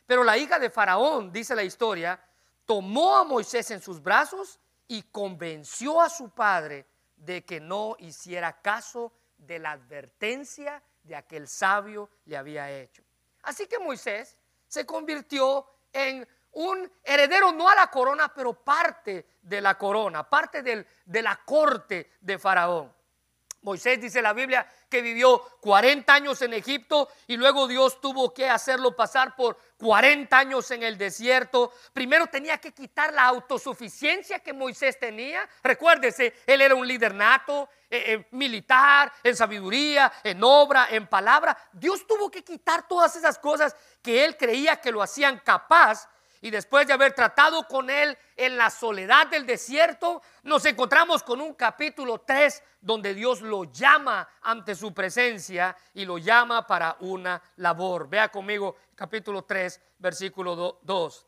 Pero 0.06 0.24
la 0.24 0.36
hija 0.36 0.58
de 0.58 0.70
Faraón, 0.70 1.32
dice 1.32 1.54
la 1.54 1.62
historia, 1.62 2.20
tomó 2.66 3.16
a 3.16 3.24
Moisés 3.24 3.70
en 3.70 3.80
sus 3.80 4.02
brazos 4.02 4.58
y 4.88 5.02
convenció 5.04 6.00
a 6.00 6.10
su 6.10 6.30
padre 6.30 6.86
de 7.16 7.44
que 7.44 7.60
no 7.60 7.96
hiciera 7.98 8.60
caso 8.60 9.12
de 9.38 9.58
la 9.58 9.72
advertencia 9.72 10.82
de 11.02 11.16
aquel 11.16 11.48
sabio 11.48 12.10
le 12.26 12.36
había 12.36 12.70
hecho. 12.70 13.02
Así 13.42 13.66
que 13.66 13.78
Moisés 13.78 14.38
se 14.66 14.86
convirtió 14.86 15.66
en 15.92 16.26
un 16.52 16.90
heredero 17.02 17.52
no 17.52 17.68
a 17.68 17.74
la 17.74 17.88
corona, 17.88 18.32
pero 18.34 18.54
parte 18.54 19.38
de 19.42 19.60
la 19.60 19.76
corona, 19.76 20.28
parte 20.28 20.62
de 20.62 21.22
la 21.22 21.36
corte 21.44 22.12
de 22.20 22.38
Faraón. 22.38 22.92
Moisés 23.62 24.00
dice 24.00 24.20
la 24.20 24.32
Biblia 24.32 24.66
que 24.88 25.00
vivió 25.00 25.40
40 25.60 26.12
años 26.12 26.42
en 26.42 26.52
Egipto 26.52 27.08
y 27.26 27.36
luego 27.36 27.66
Dios 27.66 28.00
tuvo 28.00 28.34
que 28.34 28.50
hacerlo 28.50 28.94
pasar 28.94 29.34
por 29.36 29.56
40 29.78 30.36
años 30.36 30.70
en 30.72 30.82
el 30.82 30.98
desierto. 30.98 31.72
Primero 31.92 32.26
tenía 32.26 32.58
que 32.58 32.72
quitar 32.72 33.14
la 33.14 33.24
autosuficiencia 33.24 34.40
que 34.40 34.52
Moisés 34.52 34.98
tenía. 34.98 35.48
Recuérdese, 35.62 36.34
él 36.46 36.60
era 36.60 36.74
un 36.74 36.86
líder 36.86 37.14
nato, 37.14 37.68
eh, 37.88 38.04
eh, 38.06 38.28
militar, 38.32 39.12
en 39.22 39.36
sabiduría, 39.36 40.12
en 40.24 40.42
obra, 40.42 40.88
en 40.90 41.06
palabra. 41.06 41.56
Dios 41.72 42.06
tuvo 42.06 42.30
que 42.30 42.42
quitar 42.42 42.86
todas 42.88 43.14
esas 43.16 43.38
cosas 43.38 43.76
que 44.02 44.24
él 44.24 44.36
creía 44.36 44.76
que 44.76 44.92
lo 44.92 45.02
hacían 45.02 45.40
capaz 45.44 46.08
y 46.42 46.50
después 46.50 46.88
de 46.88 46.92
haber 46.92 47.14
tratado 47.14 47.68
con 47.68 47.88
él 47.88 48.18
en 48.36 48.56
la 48.56 48.68
soledad 48.68 49.28
del 49.28 49.46
desierto, 49.46 50.20
nos 50.42 50.64
encontramos 50.66 51.22
con 51.22 51.40
un 51.40 51.54
capítulo 51.54 52.18
3 52.18 52.64
donde 52.80 53.14
Dios 53.14 53.42
lo 53.42 53.62
llama 53.70 54.28
ante 54.42 54.74
su 54.74 54.92
presencia 54.92 55.76
y 55.94 56.04
lo 56.04 56.18
llama 56.18 56.66
para 56.66 56.96
una 56.98 57.40
labor. 57.56 58.08
Vea 58.08 58.28
conmigo 58.28 58.74
capítulo 58.96 59.44
3, 59.44 59.80
versículo 59.98 60.80
2. 60.82 61.26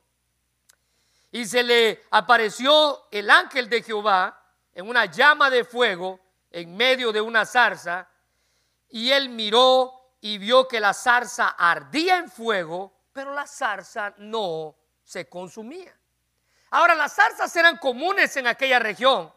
Y 1.30 1.46
se 1.46 1.62
le 1.62 2.02
apareció 2.10 3.06
el 3.12 3.30
ángel 3.30 3.68
de 3.68 3.82
Jehová 3.84 4.42
en 4.72 4.88
una 4.88 5.04
llama 5.04 5.48
de 5.48 5.64
fuego 5.64 6.18
en 6.50 6.76
medio 6.76 7.12
de 7.12 7.20
una 7.20 7.46
zarza, 7.46 8.08
y 8.88 9.10
él 9.10 9.28
miró 9.28 9.92
y 10.20 10.38
vio 10.38 10.66
que 10.66 10.80
la 10.80 10.92
zarza 10.92 11.50
ardía 11.50 12.18
en 12.18 12.28
fuego, 12.28 12.92
pero 13.12 13.32
la 13.32 13.46
zarza 13.46 14.12
no 14.18 14.74
se 15.04 15.28
consumía. 15.28 15.94
Ahora, 16.70 16.94
las 16.94 17.14
zarzas 17.14 17.54
eran 17.54 17.78
comunes 17.78 18.36
en 18.36 18.46
aquella 18.46 18.78
región 18.78 19.32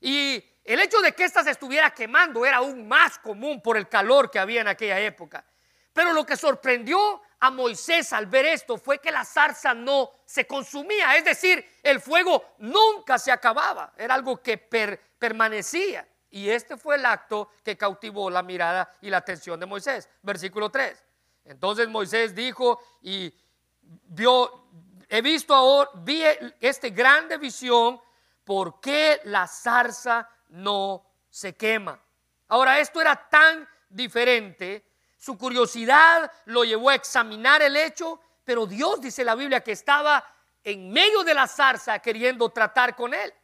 y 0.00 0.42
el 0.64 0.80
hecho 0.80 1.00
de 1.00 1.12
que 1.12 1.24
ésta 1.24 1.42
se 1.44 1.50
estuviera 1.50 1.90
quemando 1.90 2.46
era 2.46 2.58
aún 2.58 2.86
más 2.86 3.18
común 3.18 3.60
por 3.60 3.76
el 3.76 3.88
calor 3.88 4.30
que 4.30 4.38
había 4.38 4.60
en 4.60 4.68
aquella 4.68 4.98
época. 5.00 5.44
Pero 5.92 6.12
lo 6.12 6.24
que 6.24 6.36
sorprendió 6.36 7.20
a 7.40 7.50
Moisés 7.50 8.12
al 8.12 8.26
ver 8.26 8.46
esto 8.46 8.78
fue 8.78 8.98
que 8.98 9.10
la 9.10 9.24
zarza 9.24 9.74
no 9.74 10.10
se 10.24 10.46
consumía, 10.46 11.16
es 11.16 11.24
decir, 11.24 11.64
el 11.82 12.00
fuego 12.00 12.54
nunca 12.58 13.18
se 13.18 13.32
acababa, 13.32 13.92
era 13.96 14.14
algo 14.14 14.40
que 14.40 14.56
permanecía. 14.56 16.06
Y 16.30 16.48
este 16.48 16.78
fue 16.78 16.96
el 16.96 17.04
acto 17.04 17.50
que 17.62 17.76
cautivó 17.76 18.30
la 18.30 18.42
mirada 18.42 18.90
y 19.02 19.10
la 19.10 19.18
atención 19.18 19.60
de 19.60 19.66
Moisés. 19.66 20.08
Versículo 20.22 20.70
3. 20.70 21.04
Entonces 21.44 21.88
Moisés 21.88 22.34
dijo 22.34 22.80
y 23.02 23.34
vio, 23.82 24.66
he 25.12 25.20
visto 25.20 25.54
ahora, 25.54 25.90
vi 25.96 26.22
esta 26.58 26.88
grande 26.88 27.36
visión, 27.36 28.00
¿por 28.44 28.80
qué 28.80 29.20
la 29.24 29.46
zarza 29.46 30.26
no 30.48 31.04
se 31.28 31.54
quema? 31.54 32.02
Ahora, 32.48 32.78
esto 32.78 32.98
era 32.98 33.28
tan 33.28 33.68
diferente, 33.90 34.82
su 35.18 35.36
curiosidad 35.36 36.32
lo 36.46 36.64
llevó 36.64 36.88
a 36.88 36.94
examinar 36.94 37.60
el 37.60 37.76
hecho, 37.76 38.22
pero 38.42 38.64
Dios 38.64 39.02
dice 39.02 39.22
la 39.22 39.34
Biblia 39.34 39.62
que 39.62 39.72
estaba 39.72 40.24
en 40.64 40.90
medio 40.90 41.22
de 41.24 41.34
la 41.34 41.46
zarza 41.46 41.98
queriendo 41.98 42.48
tratar 42.48 42.96
con 42.96 43.12
él. 43.12 43.34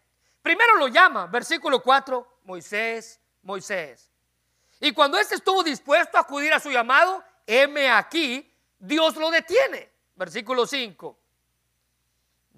Primero 0.41 0.75
lo 0.77 0.89
llama, 0.89 1.27
versículo 1.27 1.83
4, 1.83 2.39
Moisés, 2.45 3.21
Moisés. 3.43 4.11
Y 4.81 4.93
cuando 4.93 5.19
éste 5.19 5.35
estuvo 5.35 5.63
dispuesto 5.63 6.17
a 6.17 6.23
acudir 6.23 6.51
a 6.51 6.61
su 6.61 6.71
llamado, 6.71 7.23
heme 7.47 7.91
aquí, 7.91 8.51
Dios 8.79 9.17
lo 9.17 9.31
detiene. 9.31 9.93
Versículo 10.17 10.67
5 10.67 11.18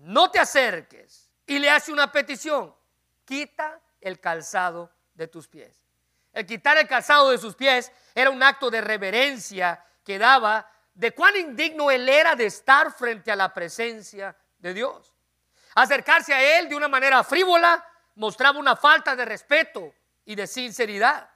no 0.01 0.31
te 0.31 0.39
acerques 0.39 1.31
y 1.47 1.59
le 1.59 1.71
hace 1.71 1.93
una 1.93 2.11
petición, 2.11 2.75
quita 3.25 3.81
el 4.01 4.19
calzado 4.21 4.91
de 5.15 5.29
tus 5.29 5.47
pies. 5.47 5.81
El 6.33 6.47
quitar 6.47 6.79
el 6.79 6.87
calzado 6.87 7.31
de 7.31 7.39
sus 7.39 7.55
pies 7.55 7.91
era 8.15 8.31
un 8.31 8.43
acto 8.43 8.71
de 8.71 8.81
reverencia 8.81 9.85
que 10.05 10.19
daba 10.19 10.71
de 10.95 11.13
cuán 11.13 11.37
indigno 11.37 11.91
él 11.91 12.09
era 12.09 12.35
de 12.35 12.47
estar 12.47 12.93
frente 12.93 13.31
a 13.31 13.37
la 13.37 13.53
presencia 13.53 14.37
de 14.59 14.75
Dios. 14.75 15.13
Acercarse 15.75 16.33
a 16.33 16.59
él 16.59 16.69
de 16.69 16.77
una 16.77 16.89
manera 16.89 17.23
frívola 17.25 17.85
mostraba 18.15 18.59
una 18.59 18.77
falta 18.77 19.17
de 19.17 19.25
respeto 19.25 19.93
y 20.25 20.35
de 20.35 20.47
sinceridad. 20.47 21.29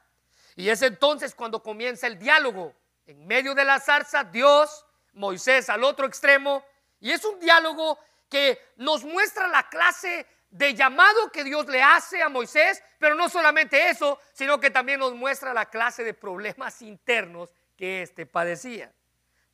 Y 0.57 0.68
es 0.68 0.83
entonces 0.83 1.35
cuando 1.35 1.62
comienza 1.62 2.07
el 2.07 2.18
diálogo. 2.18 2.74
En 3.07 3.27
medio 3.27 3.55
de 3.55 3.64
la 3.64 3.81
zarza, 3.81 4.24
Dios, 4.24 4.87
Moisés 5.12 5.68
al 5.68 5.85
otro 5.85 6.07
extremo, 6.07 6.64
y 7.00 7.11
es 7.11 7.24
un 7.24 7.38
diálogo 7.38 7.98
que 8.35 8.59
nos 8.79 9.05
muestra 9.05 9.47
la 9.47 9.68
clase 9.68 10.27
de 10.51 10.75
llamado 10.75 11.31
que 11.31 11.44
Dios 11.44 11.68
le 11.68 11.81
hace 11.81 12.20
a 12.20 12.29
Moisés, 12.29 12.83
pero 12.99 13.14
no 13.14 13.29
solamente 13.29 13.90
eso, 13.90 14.18
sino 14.33 14.59
que 14.59 14.70
también 14.70 14.99
nos 14.99 15.14
muestra 15.14 15.55
la 15.55 15.66
clase 15.66 16.03
de 16.03 16.14
problemas 16.14 16.83
internos 16.83 17.55
que 17.77 18.03
éste 18.03 18.27
padecía. 18.27 18.92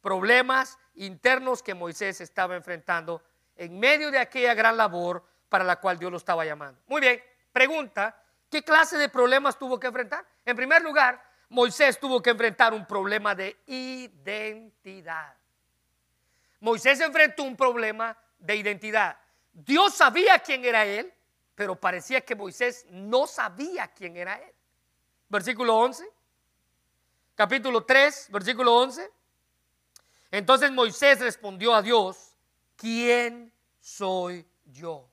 Problemas 0.00 0.78
internos 0.94 1.62
que 1.62 1.74
Moisés 1.74 2.22
estaba 2.22 2.56
enfrentando 2.56 3.22
en 3.54 3.78
medio 3.78 4.10
de 4.10 4.18
aquella 4.18 4.54
gran 4.54 4.78
labor 4.78 5.26
para 5.50 5.62
la 5.62 5.76
cual 5.76 5.98
Dios 5.98 6.10
lo 6.10 6.16
estaba 6.16 6.46
llamando. 6.46 6.80
Muy 6.86 7.02
bien, 7.02 7.22
pregunta, 7.52 8.18
¿qué 8.50 8.62
clase 8.62 8.96
de 8.96 9.10
problemas 9.10 9.58
tuvo 9.58 9.78
que 9.78 9.88
enfrentar? 9.88 10.24
En 10.46 10.56
primer 10.56 10.80
lugar, 10.80 11.22
Moisés 11.50 12.00
tuvo 12.00 12.22
que 12.22 12.30
enfrentar 12.30 12.72
un 12.72 12.86
problema 12.86 13.34
de 13.34 13.58
identidad. 13.66 15.34
Moisés 16.60 16.98
enfrentó 17.00 17.42
un 17.42 17.58
problema 17.58 18.16
de 18.40 18.56
identidad. 18.56 19.18
Dios 19.52 19.94
sabía 19.94 20.38
quién 20.38 20.64
era 20.64 20.84
él, 20.84 21.12
pero 21.54 21.78
parecía 21.78 22.20
que 22.22 22.34
Moisés 22.34 22.86
no 22.90 23.26
sabía 23.26 23.88
quién 23.88 24.16
era 24.16 24.36
él. 24.36 24.52
Versículo 25.28 25.76
11, 25.76 26.10
capítulo 27.34 27.84
3, 27.84 28.28
versículo 28.30 28.74
11. 28.76 29.10
Entonces 30.30 30.70
Moisés 30.70 31.20
respondió 31.20 31.74
a 31.74 31.82
Dios, 31.82 32.34
¿quién 32.76 33.52
soy 33.80 34.46
yo? 34.64 35.08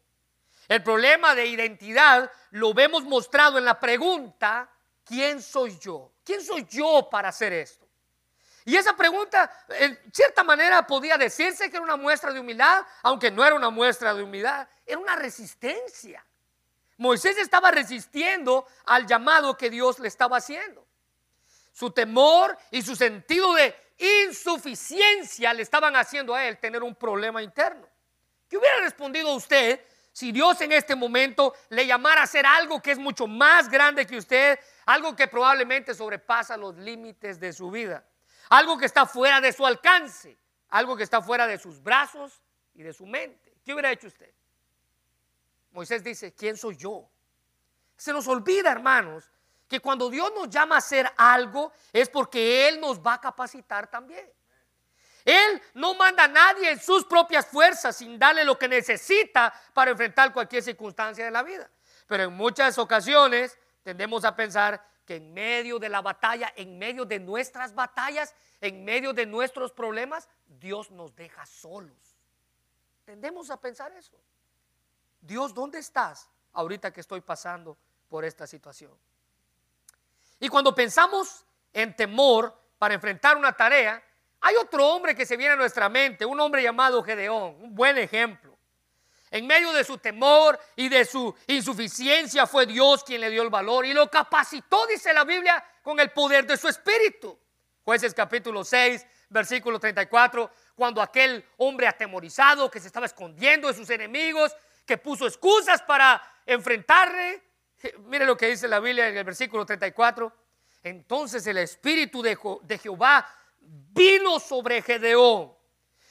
El 0.68 0.84
problema 0.84 1.34
de 1.34 1.46
identidad 1.46 2.32
lo 2.52 2.74
vemos 2.74 3.04
mostrado 3.04 3.58
en 3.58 3.66
la 3.66 3.80
pregunta, 3.80 4.70
¿quién 5.04 5.42
soy 5.42 5.78
yo? 5.80 6.12
¿Quién 6.24 6.44
soy 6.44 6.66
yo 6.66 7.08
para 7.10 7.30
hacer 7.30 7.54
esto? 7.54 7.87
Y 8.68 8.76
esa 8.76 8.98
pregunta, 8.98 9.50
en 9.70 9.98
cierta 10.12 10.44
manera, 10.44 10.86
podía 10.86 11.18
decirse 11.18 11.70
que 11.70 11.78
era 11.78 11.86
una 11.86 11.96
muestra 11.96 12.34
de 12.34 12.42
humildad, 12.42 12.86
aunque 13.02 13.32
no 13.32 13.46
era 13.46 13.56
una 13.56 13.70
muestra 13.70 14.14
de 14.14 14.22
humildad, 14.22 14.68
era 14.86 15.00
una 15.00 15.16
resistencia. 15.16 16.22
Moisés 16.98 17.38
estaba 17.38 17.72
resistiendo 17.72 18.68
al 18.84 19.08
llamado 19.08 19.56
que 19.56 19.70
Dios 19.70 20.00
le 20.00 20.10
estaba 20.10 20.36
haciendo. 20.36 20.86
Su 21.72 21.92
temor 21.92 22.58
y 22.70 22.82
su 22.82 22.98
sentido 22.98 23.54
de 23.54 23.74
insuficiencia 24.26 25.54
le 25.54 25.64
estaban 25.64 25.96
haciendo 25.96 26.36
a 26.36 26.44
él 26.44 26.58
tener 26.58 26.84
un 26.84 26.94
problema 26.94 27.42
interno. 27.42 27.88
¿Qué 28.50 28.58
hubiera 28.58 28.82
respondido 28.82 29.34
usted 29.34 29.80
si 30.12 30.34
Dios 30.34 30.60
en 30.60 30.74
este 30.74 30.94
momento 30.94 31.54
le 31.70 31.88
llamara 31.88 32.20
a 32.20 32.24
hacer 32.26 32.46
algo 32.46 32.82
que 32.82 32.92
es 32.92 33.00
mucho 33.00 33.28
más 33.28 33.70
grande 33.70 34.06
que 34.06 34.18
usted, 34.18 34.60
algo 34.86 35.16
que 35.16 35.30
probablemente 35.30 35.94
sobrepasa 35.94 36.58
los 36.58 36.76
límites 36.76 37.40
de 37.40 37.54
su 37.54 37.72
vida, 37.72 38.04
algo 38.50 38.78
que 38.78 38.86
está 38.86 39.06
fuera 39.06 39.42
de 39.42 39.52
su 39.54 39.66
alcance, 39.66 40.38
algo 40.70 40.96
que 40.96 41.04
está 41.04 41.22
fuera 41.22 41.48
de 41.48 41.58
sus 41.58 41.82
brazos 41.82 42.42
y 42.74 42.84
de 42.84 42.94
su 42.94 43.06
mente. 43.06 43.58
¿Qué 43.64 43.74
hubiera 43.74 43.92
hecho 43.92 44.08
usted? 44.08 44.34
Moisés 45.72 46.04
dice, 46.04 46.34
¿quién 46.34 46.58
soy 46.58 46.78
yo? 46.78 47.10
Se 47.96 48.14
nos 48.14 48.28
olvida, 48.28 48.72
hermanos, 48.72 49.30
que 49.68 49.80
cuando 49.80 50.10
Dios 50.10 50.32
nos 50.34 50.50
llama 50.50 50.76
a 50.76 50.78
hacer 50.80 51.12
algo 51.18 51.74
es 51.92 52.10
porque 52.10 52.68
Él 52.68 52.80
nos 52.80 53.00
va 53.00 53.16
a 53.16 53.22
capacitar 53.22 53.88
también. 53.88 54.32
Él 55.26 55.62
no 55.74 55.94
manda 55.94 56.24
a 56.24 56.28
nadie 56.30 56.72
en 56.72 56.80
sus 56.80 57.04
propias 57.04 57.46
fuerzas 57.48 57.98
sin 57.98 58.18
darle 58.18 58.46
lo 58.46 58.58
que 58.58 58.70
necesita 58.70 59.54
para 59.74 59.92
enfrentar 59.92 60.32
cualquier 60.32 60.64
circunstancia 60.64 61.26
de 61.26 61.32
la 61.32 61.44
vida. 61.44 61.70
Pero 62.08 62.24
en 62.24 62.34
muchas 62.34 62.78
ocasiones 62.78 63.58
tendemos 63.84 64.24
a 64.24 64.34
pensar 64.34 64.82
que 65.08 65.15
en 65.15 65.34
medio 65.34 65.80
de 65.80 65.88
la 65.88 66.02
batalla, 66.02 66.52
en 66.58 66.78
medio 66.78 67.06
de 67.06 67.17
nuestras 67.17 67.74
batallas, 67.74 68.36
en 68.60 68.84
medio 68.84 69.13
de 69.13 69.26
nuestros 69.26 69.72
problemas, 69.72 70.28
Dios 70.46 70.91
nos 70.91 71.15
deja 71.15 71.46
solos. 71.46 72.17
Tendemos 73.06 73.50
a 73.50 73.60
pensar 73.60 73.89
eso. 73.93 74.20
Dios, 75.22 75.54
¿dónde 75.54 75.80
estás 75.80 76.30
ahorita 76.52 76.91
que 76.91 77.00
estoy 77.00 77.22
pasando 77.22 77.78
por 78.10 78.26
esta 78.26 78.46
situación? 78.46 78.91
Y 80.41 80.50
cuando 80.50 80.76
pensamos 80.76 81.46
en 81.72 81.96
temor 81.96 82.54
para 82.78 82.93
enfrentar 82.93 83.38
una 83.38 83.54
tarea, 83.54 84.04
hay 84.41 84.56
otro 84.58 84.86
hombre 84.88 85.15
que 85.15 85.26
se 85.26 85.38
viene 85.38 85.54
a 85.54 85.58
nuestra 85.58 85.88
mente, 85.88 86.26
un 86.26 86.39
hombre 86.39 86.62
llamado 86.62 87.02
Gedeón, 87.02 87.56
un 87.62 87.74
buen 87.74 87.98
ejemplo. 87.98 88.47
En 89.30 89.46
medio 89.46 89.74
de 89.74 89.84
su 89.84 89.98
temor 89.98 90.58
y 90.76 90.88
de 90.88 91.04
su 91.04 91.36
insuficiencia 91.48 92.48
fue 92.48 92.66
Dios 92.66 93.04
quien 93.04 93.22
le 93.22 93.30
dio 93.30 93.44
el 93.44 93.50
valor 93.50 93.86
y 93.86 93.94
lo 93.94 94.10
capacitó, 94.10 94.88
dice 94.88 95.13
la 95.13 95.26
Biblia, 95.26 95.63
con 95.82 96.00
el 96.00 96.12
poder 96.12 96.46
de 96.46 96.56
su 96.56 96.68
espíritu. 96.68 97.38
Jueces 97.84 98.13
capítulo 98.13 98.63
6, 98.63 99.06
versículo 99.30 99.80
34, 99.80 100.52
cuando 100.76 101.02
aquel 101.02 101.46
hombre 101.58 101.88
atemorizado 101.88 102.70
que 102.72 102.80
se 102.80 102.88
estaba 102.88 103.06
escondiendo 103.06 103.68
de 103.68 103.74
sus 103.74 103.90
enemigos, 103.90 104.56
que 104.86 104.98
puso 104.98 105.28
excusas 105.28 105.82
para 105.82 106.22
enfrentarle, 106.46 107.44
mire 108.06 108.26
lo 108.26 108.38
que 108.38 108.48
dice 108.48 108.68
la 108.68 108.80
Biblia 108.80 109.10
en 109.10 109.18
el 109.18 109.24
versículo 109.24 109.66
34, 109.66 110.34
entonces 110.84 111.46
el 111.48 111.58
espíritu 111.58 112.22
de, 112.22 112.38
de 112.62 112.78
Jehová 112.78 113.28
vino 113.60 114.40
sobre 114.40 114.82
Gedeón. 114.82 115.57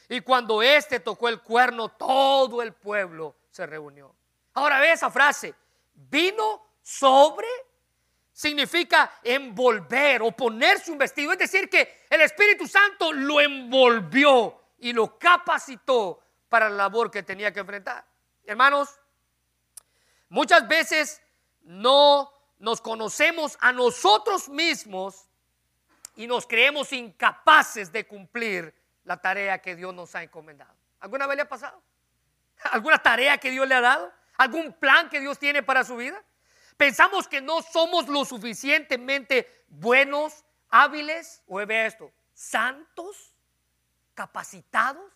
Y 0.09 0.21
cuando 0.21 0.63
éste 0.63 1.01
tocó 1.01 1.29
el 1.29 1.41
cuerno, 1.41 1.89
todo 1.89 2.63
el 2.63 2.73
pueblo 2.73 3.37
se 3.51 3.67
reunió. 3.67 4.15
Ahora 4.55 4.79
ve 4.81 4.93
esa 4.93 5.11
frase, 5.11 5.55
vino 5.95 6.67
sobre, 6.83 7.49
significa 8.33 9.19
envolver 9.23 10.23
o 10.23 10.31
ponerse 10.31 10.93
un 10.93 10.99
vestido. 10.99 11.33
Es 11.33 11.39
decir, 11.39 11.69
que 11.69 12.05
el 12.09 12.21
Espíritu 12.21 12.67
Santo 12.67 13.13
lo 13.13 13.41
envolvió 13.41 14.61
y 14.79 14.93
lo 14.93 15.19
capacitó 15.19 16.23
para 16.49 16.69
la 16.69 16.77
labor 16.77 17.11
que 17.11 17.23
tenía 17.23 17.53
que 17.53 17.61
enfrentar. 17.61 18.05
Hermanos, 18.45 18.89
muchas 20.29 20.67
veces 20.69 21.21
no 21.63 22.33
nos 22.59 22.81
conocemos 22.81 23.59
a 23.61 23.73
nosotros 23.73 24.49
mismos 24.49 25.27
y 26.15 26.27
nos 26.27 26.47
creemos 26.47 26.93
incapaces 26.93 27.93
de 27.93 28.07
cumplir 28.07 28.73
la 29.07 29.17
tarea 29.17 29.63
que 29.63 29.77
Dios 29.77 29.95
nos 29.95 30.15
ha 30.15 30.23
encomendado. 30.23 30.75
¿Alguna 31.01 31.27
vez 31.27 31.37
le 31.37 31.43
ha 31.43 31.49
pasado? 31.49 31.81
¿Alguna 32.73 32.99
tarea 32.99 33.39
que 33.39 33.51
Dios 33.51 33.67
le 33.67 33.75
ha 33.75 33.81
dado? 33.81 34.13
¿Algún 34.37 34.73
plan 34.73 35.09
que 35.09 35.21
Dios 35.21 35.39
tiene 35.39 35.63
para 35.63 35.85
su 35.85 35.97
vida? 35.97 36.23
Pensamos 36.77 37.27
que 37.27 37.41
no 37.41 37.63
somos 37.63 38.09
lo 38.09 38.25
suficientemente 38.25 39.65
buenos, 39.69 40.45
hábiles, 40.69 41.43
o 41.47 41.65
ve 41.65 41.87
esto, 41.87 42.13
santos, 42.35 43.33
capacitados. 44.15 45.11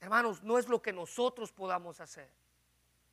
Hermanos, 0.00 0.42
no 0.42 0.58
es 0.58 0.68
lo 0.68 0.80
que 0.80 0.92
nosotros 0.92 1.52
podamos 1.52 2.00
hacer, 2.00 2.30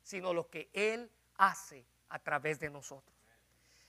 sino 0.02 0.32
lo 0.32 0.48
que 0.48 0.70
Él 0.72 1.10
hace 1.36 1.84
a 2.08 2.18
través 2.20 2.60
de 2.60 2.70
nosotros. 2.70 3.16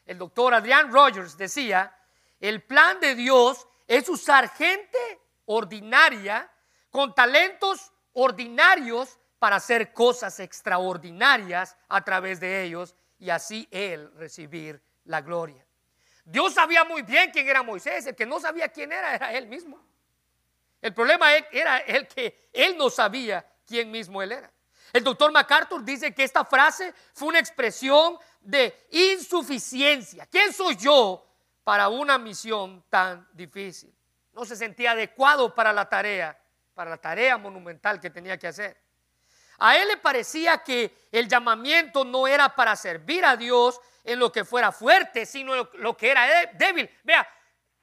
El 0.05 0.17
doctor 0.17 0.53
Adrian 0.55 0.91
Rogers 0.91 1.37
decía 1.37 1.95
el 2.39 2.63
plan 2.63 2.99
de 2.99 3.13
Dios 3.13 3.67
es 3.91 4.07
usar 4.07 4.47
gente 4.55 4.97
ordinaria 5.43 6.49
con 6.89 7.13
talentos 7.13 7.91
ordinarios 8.13 9.19
para 9.37 9.57
hacer 9.57 9.91
cosas 9.91 10.39
extraordinarias 10.39 11.75
a 11.89 12.01
través 12.01 12.39
de 12.39 12.63
ellos 12.63 12.95
y 13.19 13.29
así 13.29 13.67
Él 13.69 14.09
recibir 14.15 14.81
la 15.03 15.19
gloria. 15.19 15.65
Dios 16.23 16.53
sabía 16.53 16.85
muy 16.85 17.01
bien 17.01 17.31
quién 17.31 17.49
era 17.49 17.63
Moisés, 17.63 18.05
el 18.05 18.15
que 18.15 18.25
no 18.25 18.39
sabía 18.39 18.69
quién 18.69 18.93
era 18.93 19.13
era 19.13 19.33
Él 19.33 19.47
mismo. 19.47 19.85
El 20.81 20.93
problema 20.93 21.33
era 21.51 21.79
el 21.79 22.07
que 22.07 22.47
Él 22.53 22.77
no 22.77 22.89
sabía 22.89 23.45
quién 23.67 23.91
mismo 23.91 24.21
Él 24.21 24.31
era. 24.31 24.49
El 24.93 25.03
doctor 25.03 25.33
MacArthur 25.33 25.83
dice 25.83 26.15
que 26.15 26.23
esta 26.23 26.45
frase 26.45 26.93
fue 27.13 27.27
una 27.27 27.39
expresión 27.39 28.17
de 28.39 28.87
insuficiencia. 28.91 30.25
¿Quién 30.27 30.53
soy 30.53 30.77
yo 30.77 31.30
para 31.63 31.89
una 31.89 32.17
misión 32.17 32.83
tan 32.89 33.27
difícil. 33.33 33.93
No 34.33 34.45
se 34.45 34.55
sentía 34.55 34.91
adecuado 34.91 35.53
para 35.53 35.73
la 35.73 35.87
tarea, 35.87 36.39
para 36.73 36.91
la 36.91 36.97
tarea 36.97 37.37
monumental 37.37 37.99
que 37.99 38.09
tenía 38.09 38.37
que 38.37 38.47
hacer. 38.47 38.81
A 39.59 39.77
él 39.77 39.87
le 39.87 39.97
parecía 39.97 40.63
que 40.63 41.07
el 41.11 41.27
llamamiento 41.27 42.03
no 42.03 42.27
era 42.27 42.55
para 42.55 42.75
servir 42.75 43.23
a 43.23 43.35
Dios 43.35 43.79
en 44.03 44.17
lo 44.17 44.31
que 44.31 44.43
fuera 44.43 44.71
fuerte, 44.71 45.25
sino 45.25 45.69
lo, 45.73 45.95
que 45.95 46.09
era 46.09 46.49
débil. 46.53 46.89
Vea, 47.03 47.27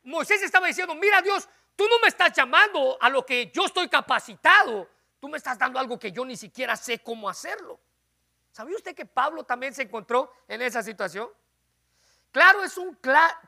Moisés 0.02 0.42
estaba 0.42 0.66
diciendo, 0.66 0.94
mira 0.96 1.22
Dios, 1.22 1.48
tú 1.76 1.86
no 1.88 2.00
me 2.00 2.08
estás 2.08 2.32
llamando 2.32 2.98
a 3.00 3.08
lo 3.08 3.24
que 3.24 3.52
yo 3.52 3.66
estoy 3.66 3.88
capacitado, 3.88 4.88
tú 5.20 5.28
me 5.28 5.36
estás 5.36 5.56
dando 5.56 5.78
algo 5.78 5.98
que 5.98 6.10
yo 6.10 6.24
ni 6.24 6.36
siquiera 6.36 6.74
sé 6.74 6.98
cómo 6.98 7.28
hacerlo. 7.28 7.78
¿Sabía 8.50 8.76
usted 8.76 8.94
que 8.94 9.06
Pablo 9.06 9.44
también 9.44 9.72
se 9.72 9.82
encontró 9.82 10.32
en 10.48 10.62
esa 10.62 10.82
situación? 10.82 11.28
Claro, 12.30 12.62
es 12.62 12.76
un 12.76 12.98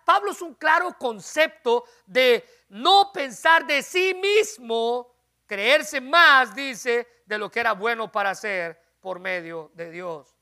Pablo 0.04 0.30
es 0.30 0.42
un 0.42 0.54
claro 0.54 0.96
concepto 0.98 1.84
de 2.06 2.44
no 2.70 3.10
pensar 3.12 3.66
de 3.66 3.82
sí 3.82 4.14
mismo, 4.14 5.14
creerse 5.46 6.00
más, 6.00 6.54
dice, 6.54 7.06
de 7.26 7.38
lo 7.38 7.50
que 7.50 7.60
era 7.60 7.72
bueno 7.72 8.10
para 8.10 8.30
hacer 8.30 8.80
por 9.00 9.18
medio 9.18 9.70
de 9.74 9.90
Dios. 9.90 10.36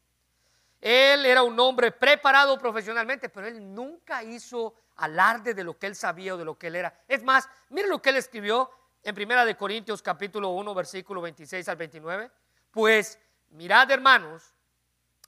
Él 0.81 1.27
era 1.27 1.43
un 1.43 1.59
hombre 1.59 1.91
preparado 1.91 2.59
profesionalmente, 2.59 3.29
pero 3.29 3.49
él 3.49 3.75
nunca 3.75 4.23
hizo 4.23 4.75
alarde 4.97 5.55
de 5.55 5.65
lo 5.65 5.79
que 5.79 5.87
él 5.87 5.97
sabía 5.97 6.35
o 6.35 6.39
de 6.39 6.45
lo 6.45 6.57
que 6.57 6.69
él 6.69 6.77
era. 6.77 7.03
Es 7.09 7.23
más, 7.23 7.49
mire 7.71 7.89
lo 7.89 8.01
que 8.01 8.11
él 8.11 8.17
escribió 8.17 8.71
en 9.03 9.15
Primera 9.15 9.45
de 9.45 9.57
Corintios 9.57 10.03
capítulo 10.03 10.51
1, 10.51 10.75
versículo 10.75 11.21
26 11.21 11.69
al 11.69 11.77
29. 11.77 12.31
Pues 12.71 13.19
mirad, 13.51 13.91
hermanos, 13.91 14.55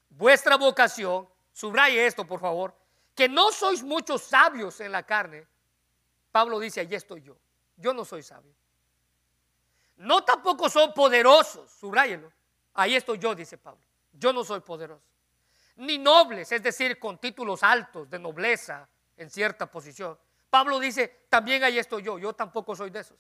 vuestra 0.09 0.57
vocación, 0.57 1.29
subraye 1.53 2.07
esto, 2.07 2.27
por 2.27 2.41
favor, 2.41 2.75
que 3.21 3.29
no 3.29 3.53
sois 3.53 3.83
muchos 3.83 4.23
sabios 4.23 4.81
en 4.81 4.93
la 4.93 5.03
carne, 5.03 5.47
Pablo 6.33 6.59
dice, 6.59 6.81
allí 6.81 6.95
estoy 6.95 7.21
yo. 7.21 7.37
Yo 7.77 7.93
no 7.93 8.03
soy 8.03 8.23
sabio. 8.23 8.55
No 9.97 10.25
tampoco 10.25 10.71
son 10.71 10.95
poderosos, 10.95 11.71
subrayenlo. 11.71 12.33
Ahí 12.73 12.97
estoy 12.97 13.19
yo, 13.19 13.35
dice 13.35 13.59
Pablo. 13.59 13.83
Yo 14.15 14.33
no 14.33 14.43
soy 14.43 14.61
poderoso. 14.61 15.05
Ni 15.77 15.99
nobles, 15.99 16.51
es 16.51 16.63
decir, 16.63 16.99
con 16.99 17.19
títulos 17.19 17.63
altos 17.63 18.09
de 18.09 18.19
nobleza 18.19 18.89
en 19.19 19.29
cierta 19.29 19.71
posición. 19.71 20.19
Pablo 20.49 20.81
dice, 20.81 21.27
también 21.29 21.63
ahí 21.63 21.79
estoy 21.79 22.03
yo. 22.03 22.19
Yo 22.19 22.33
tampoco 22.33 22.75
soy 22.75 22.89
de 22.89 23.01
esos. 23.01 23.19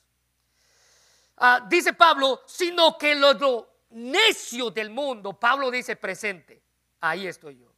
Ah, 1.36 1.66
dice 1.68 1.92
Pablo, 1.92 2.40
sino 2.46 2.96
que 2.96 3.14
lo, 3.14 3.34
lo 3.34 3.68
necio 3.90 4.70
del 4.70 4.88
mundo, 4.88 5.38
Pablo 5.38 5.70
dice 5.70 5.94
presente. 5.94 6.62
Ahí 7.02 7.26
estoy 7.26 7.58
yo. 7.58 7.69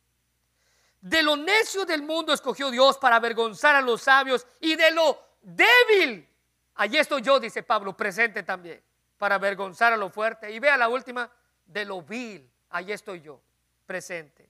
De 1.02 1.20
lo 1.20 1.36
necio 1.36 1.84
del 1.84 2.02
mundo 2.02 2.32
escogió 2.32 2.70
Dios 2.70 2.96
para 2.96 3.16
avergonzar 3.16 3.74
a 3.74 3.80
los 3.80 4.02
sabios 4.02 4.46
y 4.60 4.76
de 4.76 4.92
lo 4.92 5.20
débil. 5.42 6.28
Allí 6.76 6.96
estoy 6.96 7.22
yo, 7.22 7.40
dice 7.40 7.64
Pablo, 7.64 7.96
presente 7.96 8.44
también, 8.44 8.80
para 9.18 9.34
avergonzar 9.34 9.92
a 9.92 9.96
lo 9.96 10.10
fuerte. 10.10 10.52
Y 10.52 10.60
vea 10.60 10.76
la 10.76 10.88
última, 10.88 11.28
de 11.66 11.84
lo 11.84 12.02
vil. 12.02 12.48
Allí 12.70 12.92
estoy 12.92 13.20
yo, 13.20 13.42
presente. 13.84 14.48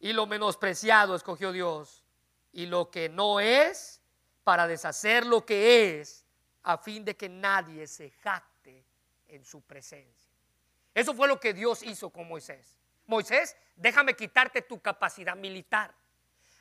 Y 0.00 0.12
lo 0.12 0.26
menospreciado 0.26 1.14
escogió 1.14 1.52
Dios. 1.52 2.02
Y 2.50 2.66
lo 2.66 2.90
que 2.90 3.08
no 3.08 3.38
es, 3.38 4.02
para 4.42 4.66
deshacer 4.66 5.24
lo 5.24 5.46
que 5.46 6.00
es, 6.00 6.26
a 6.64 6.76
fin 6.78 7.04
de 7.04 7.16
que 7.16 7.28
nadie 7.28 7.86
se 7.86 8.10
jacte 8.10 8.84
en 9.28 9.44
su 9.44 9.60
presencia. 9.62 10.32
Eso 10.92 11.14
fue 11.14 11.28
lo 11.28 11.38
que 11.38 11.54
Dios 11.54 11.84
hizo 11.84 12.10
con 12.10 12.26
Moisés. 12.26 12.81
Moisés, 13.12 13.54
déjame 13.76 14.14
quitarte 14.14 14.62
tu 14.62 14.80
capacidad 14.80 15.36
militar. 15.36 15.94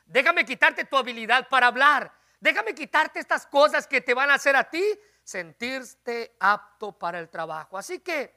Déjame 0.05 0.43
quitarte 0.43 0.83
tu 0.83 0.97
habilidad 0.97 1.47
para 1.47 1.67
hablar. 1.67 2.11
Déjame 2.41 2.75
quitarte 2.75 3.19
estas 3.19 3.45
cosas 3.45 3.87
que 3.87 4.01
te 4.01 4.13
van 4.13 4.29
a 4.29 4.33
hacer 4.33 4.57
a 4.57 4.69
ti 4.69 4.83
sentirte 5.23 6.35
apto 6.39 6.91
para 6.91 7.19
el 7.19 7.29
trabajo. 7.29 7.77
Así 7.77 7.99
que, 7.99 8.35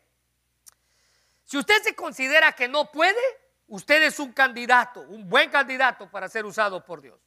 si 1.44 1.59
usted 1.59 1.83
se 1.83 1.96
considera 1.96 2.53
que 2.53 2.68
no 2.68 2.92
puede, 2.92 3.20
usted 3.66 4.00
es 4.05 4.20
un 4.20 4.33
candidato, 4.33 5.00
un 5.00 5.29
buen 5.29 5.50
candidato 5.50 6.09
para 6.09 6.29
ser 6.29 6.44
usado 6.44 6.85
por 6.85 7.00
Dios. 7.00 7.18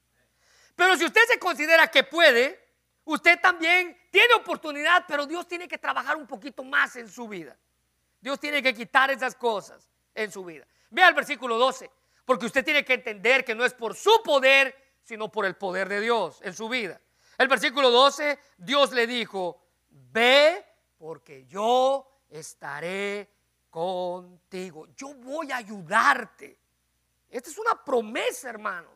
Pero 0.74 0.96
si 0.96 1.04
usted 1.04 1.22
se 1.28 1.38
considera 1.38 1.88
que 1.88 2.06
puede, 2.06 2.66
usted 3.04 3.42
también 3.42 3.98
tiene 4.10 4.36
oportunidad, 4.36 5.04
pero 5.06 5.26
Dios 5.26 5.48
tiene 5.50 5.68
que 5.68 5.78
trabajar 5.78 6.16
un 6.16 6.28
poquito 6.28 6.64
más 6.64 6.96
en 6.96 7.10
su 7.10 7.28
vida. 7.28 7.58
Dios 8.22 8.40
tiene 8.40 8.64
que 8.64 8.74
quitar 8.74 9.12
esas 9.12 9.36
cosas 9.36 9.90
en 10.16 10.32
su 10.32 10.46
vida. 10.46 10.66
Vea 10.90 11.10
el 11.10 11.14
versículo 11.14 11.58
12, 11.58 11.90
porque 12.26 12.46
usted 12.46 12.64
tiene 12.64 12.86
que 12.86 12.94
entender 12.94 13.44
que 13.44 13.56
no 13.56 13.66
es 13.66 13.74
por 13.74 13.96
su 13.96 14.22
poder, 14.24 14.76
sino 15.04 15.30
por 15.32 15.46
el 15.46 15.56
poder 15.56 15.90
de 15.90 16.02
Dios 16.02 16.40
en 16.44 16.54
su 16.54 16.70
vida. 16.70 17.00
El 17.38 17.48
versículo 17.48 17.92
12, 17.92 18.40
Dios 18.58 18.92
le 18.92 19.06
dijo, 19.06 19.62
ve 19.90 20.66
porque 20.98 21.46
yo 21.46 22.08
estaré 22.30 23.30
contigo. 23.70 24.88
Yo 24.96 25.14
voy 25.14 25.52
a 25.52 25.58
ayudarte. 25.58 26.60
Esta 27.30 27.50
es 27.50 27.58
una 27.58 27.84
promesa, 27.84 28.50
hermanos, 28.50 28.94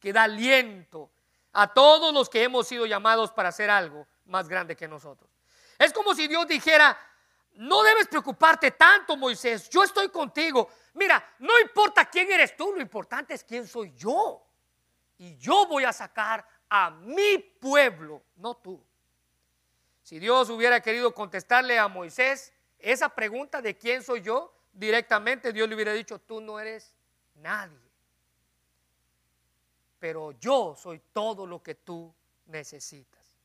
que 0.00 0.12
da 0.12 0.24
aliento 0.24 1.10
a 1.52 1.72
todos 1.72 2.12
los 2.12 2.28
que 2.28 2.42
hemos 2.42 2.66
sido 2.66 2.86
llamados 2.86 3.30
para 3.30 3.50
hacer 3.50 3.70
algo 3.70 4.06
más 4.26 4.48
grande 4.48 4.76
que 4.76 4.88
nosotros. 4.88 5.30
Es 5.78 5.92
como 5.92 6.14
si 6.14 6.26
Dios 6.26 6.46
dijera, 6.48 6.98
no 7.54 7.82
debes 7.82 8.08
preocuparte 8.08 8.72
tanto, 8.72 9.16
Moisés, 9.16 9.68
yo 9.70 9.82
estoy 9.82 10.08
contigo. 10.08 10.68
Mira, 10.96 11.22
no 11.40 11.60
importa 11.60 12.06
quién 12.06 12.32
eres 12.32 12.56
tú, 12.56 12.72
lo 12.72 12.80
importante 12.80 13.34
es 13.34 13.44
quién 13.44 13.68
soy 13.68 13.92
yo. 13.94 14.42
Y 15.18 15.36
yo 15.36 15.66
voy 15.66 15.84
a 15.84 15.92
sacar 15.92 16.46
a 16.70 16.90
mi 16.90 17.38
pueblo, 17.38 18.22
no 18.36 18.56
tú. 18.56 18.82
Si 20.02 20.18
Dios 20.18 20.48
hubiera 20.48 20.80
querido 20.80 21.12
contestarle 21.12 21.78
a 21.78 21.86
Moisés 21.88 22.50
esa 22.78 23.10
pregunta 23.10 23.60
de 23.60 23.76
quién 23.76 24.02
soy 24.02 24.22
yo, 24.22 24.54
directamente 24.72 25.52
Dios 25.52 25.68
le 25.68 25.74
hubiera 25.74 25.92
dicho, 25.92 26.18
tú 26.18 26.40
no 26.40 26.58
eres 26.58 26.94
nadie. 27.34 27.78
Pero 29.98 30.32
yo 30.32 30.74
soy 30.78 31.02
todo 31.12 31.46
lo 31.46 31.62
que 31.62 31.74
tú 31.74 32.14
necesitas. 32.46 33.36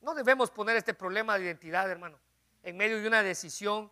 No 0.00 0.14
debemos 0.14 0.50
poner 0.50 0.76
este 0.76 0.94
problema 0.94 1.38
de 1.38 1.44
identidad, 1.44 1.88
hermano, 1.88 2.18
en 2.64 2.76
medio 2.76 3.00
de 3.00 3.06
una 3.06 3.22
decisión 3.22 3.88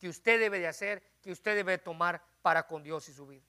que 0.00 0.08
usted 0.08 0.40
debe 0.40 0.58
de 0.58 0.66
hacer, 0.66 1.02
que 1.22 1.30
usted 1.30 1.54
debe 1.54 1.78
tomar 1.78 2.20
para 2.42 2.66
con 2.66 2.82
Dios 2.82 3.08
y 3.08 3.12
su 3.12 3.26
vida. 3.26 3.44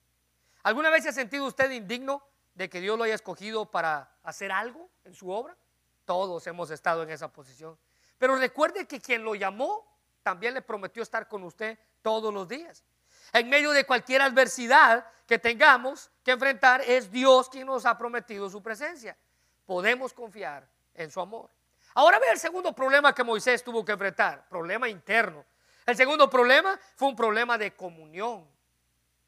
¿Alguna 0.62 0.90
vez 0.90 1.04
se 1.04 1.10
ha 1.10 1.12
sentido 1.12 1.46
usted 1.46 1.70
indigno 1.70 2.22
de 2.54 2.68
que 2.68 2.80
Dios 2.80 2.98
lo 2.98 3.04
haya 3.04 3.14
escogido 3.14 3.70
para 3.70 4.16
hacer 4.22 4.52
algo 4.52 4.90
en 5.04 5.14
su 5.14 5.30
obra? 5.30 5.56
Todos 6.04 6.46
hemos 6.46 6.70
estado 6.70 7.02
en 7.02 7.10
esa 7.10 7.32
posición. 7.32 7.78
Pero 8.18 8.36
recuerde 8.36 8.86
que 8.86 9.00
quien 9.00 9.24
lo 9.24 9.34
llamó 9.34 9.86
también 10.22 10.54
le 10.54 10.62
prometió 10.62 11.02
estar 11.02 11.28
con 11.28 11.42
usted 11.44 11.78
todos 12.02 12.32
los 12.32 12.48
días. 12.48 12.84
En 13.32 13.48
medio 13.48 13.70
de 13.70 13.86
cualquier 13.86 14.22
adversidad 14.22 15.06
que 15.26 15.38
tengamos 15.38 16.10
que 16.22 16.32
enfrentar, 16.32 16.82
es 16.82 17.10
Dios 17.10 17.48
quien 17.48 17.66
nos 17.66 17.86
ha 17.86 17.96
prometido 17.96 18.50
su 18.50 18.62
presencia. 18.62 19.16
Podemos 19.64 20.12
confiar 20.12 20.68
en 20.94 21.10
su 21.10 21.20
amor. 21.20 21.50
Ahora 21.94 22.18
ve 22.18 22.26
el 22.30 22.38
segundo 22.38 22.74
problema 22.74 23.14
que 23.14 23.24
Moisés 23.24 23.62
tuvo 23.62 23.84
que 23.84 23.92
enfrentar, 23.92 24.48
problema 24.48 24.88
interno. 24.88 25.44
El 25.86 25.96
segundo 25.96 26.28
problema 26.28 26.78
fue 26.96 27.08
un 27.08 27.16
problema 27.16 27.56
de 27.56 27.74
comunión, 27.74 28.48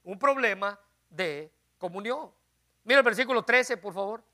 un 0.04 0.18
problema 0.18 0.78
de 1.08 1.52
comunión. 1.78 2.32
Mira 2.84 2.98
el 2.98 3.04
versículo 3.04 3.42
13, 3.42 3.76
por 3.76 3.94
favor. 3.94 4.24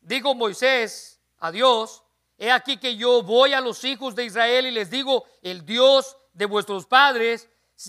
Digo 0.00 0.34
Moisés 0.34 1.20
a 1.38 1.50
Dios, 1.50 2.02
he 2.38 2.50
aquí 2.50 2.76
que 2.76 2.96
yo 2.96 3.22
voy 3.22 3.52
a 3.52 3.60
los 3.60 3.84
hijos 3.84 4.14
de 4.14 4.24
Israel 4.24 4.66
y 4.66 4.70
les 4.70 4.90
digo, 4.90 5.24
el 5.42 5.64
Dios 5.64 6.16
de 6.32 6.46
vuestros 6.46 6.86
padres 6.86 7.48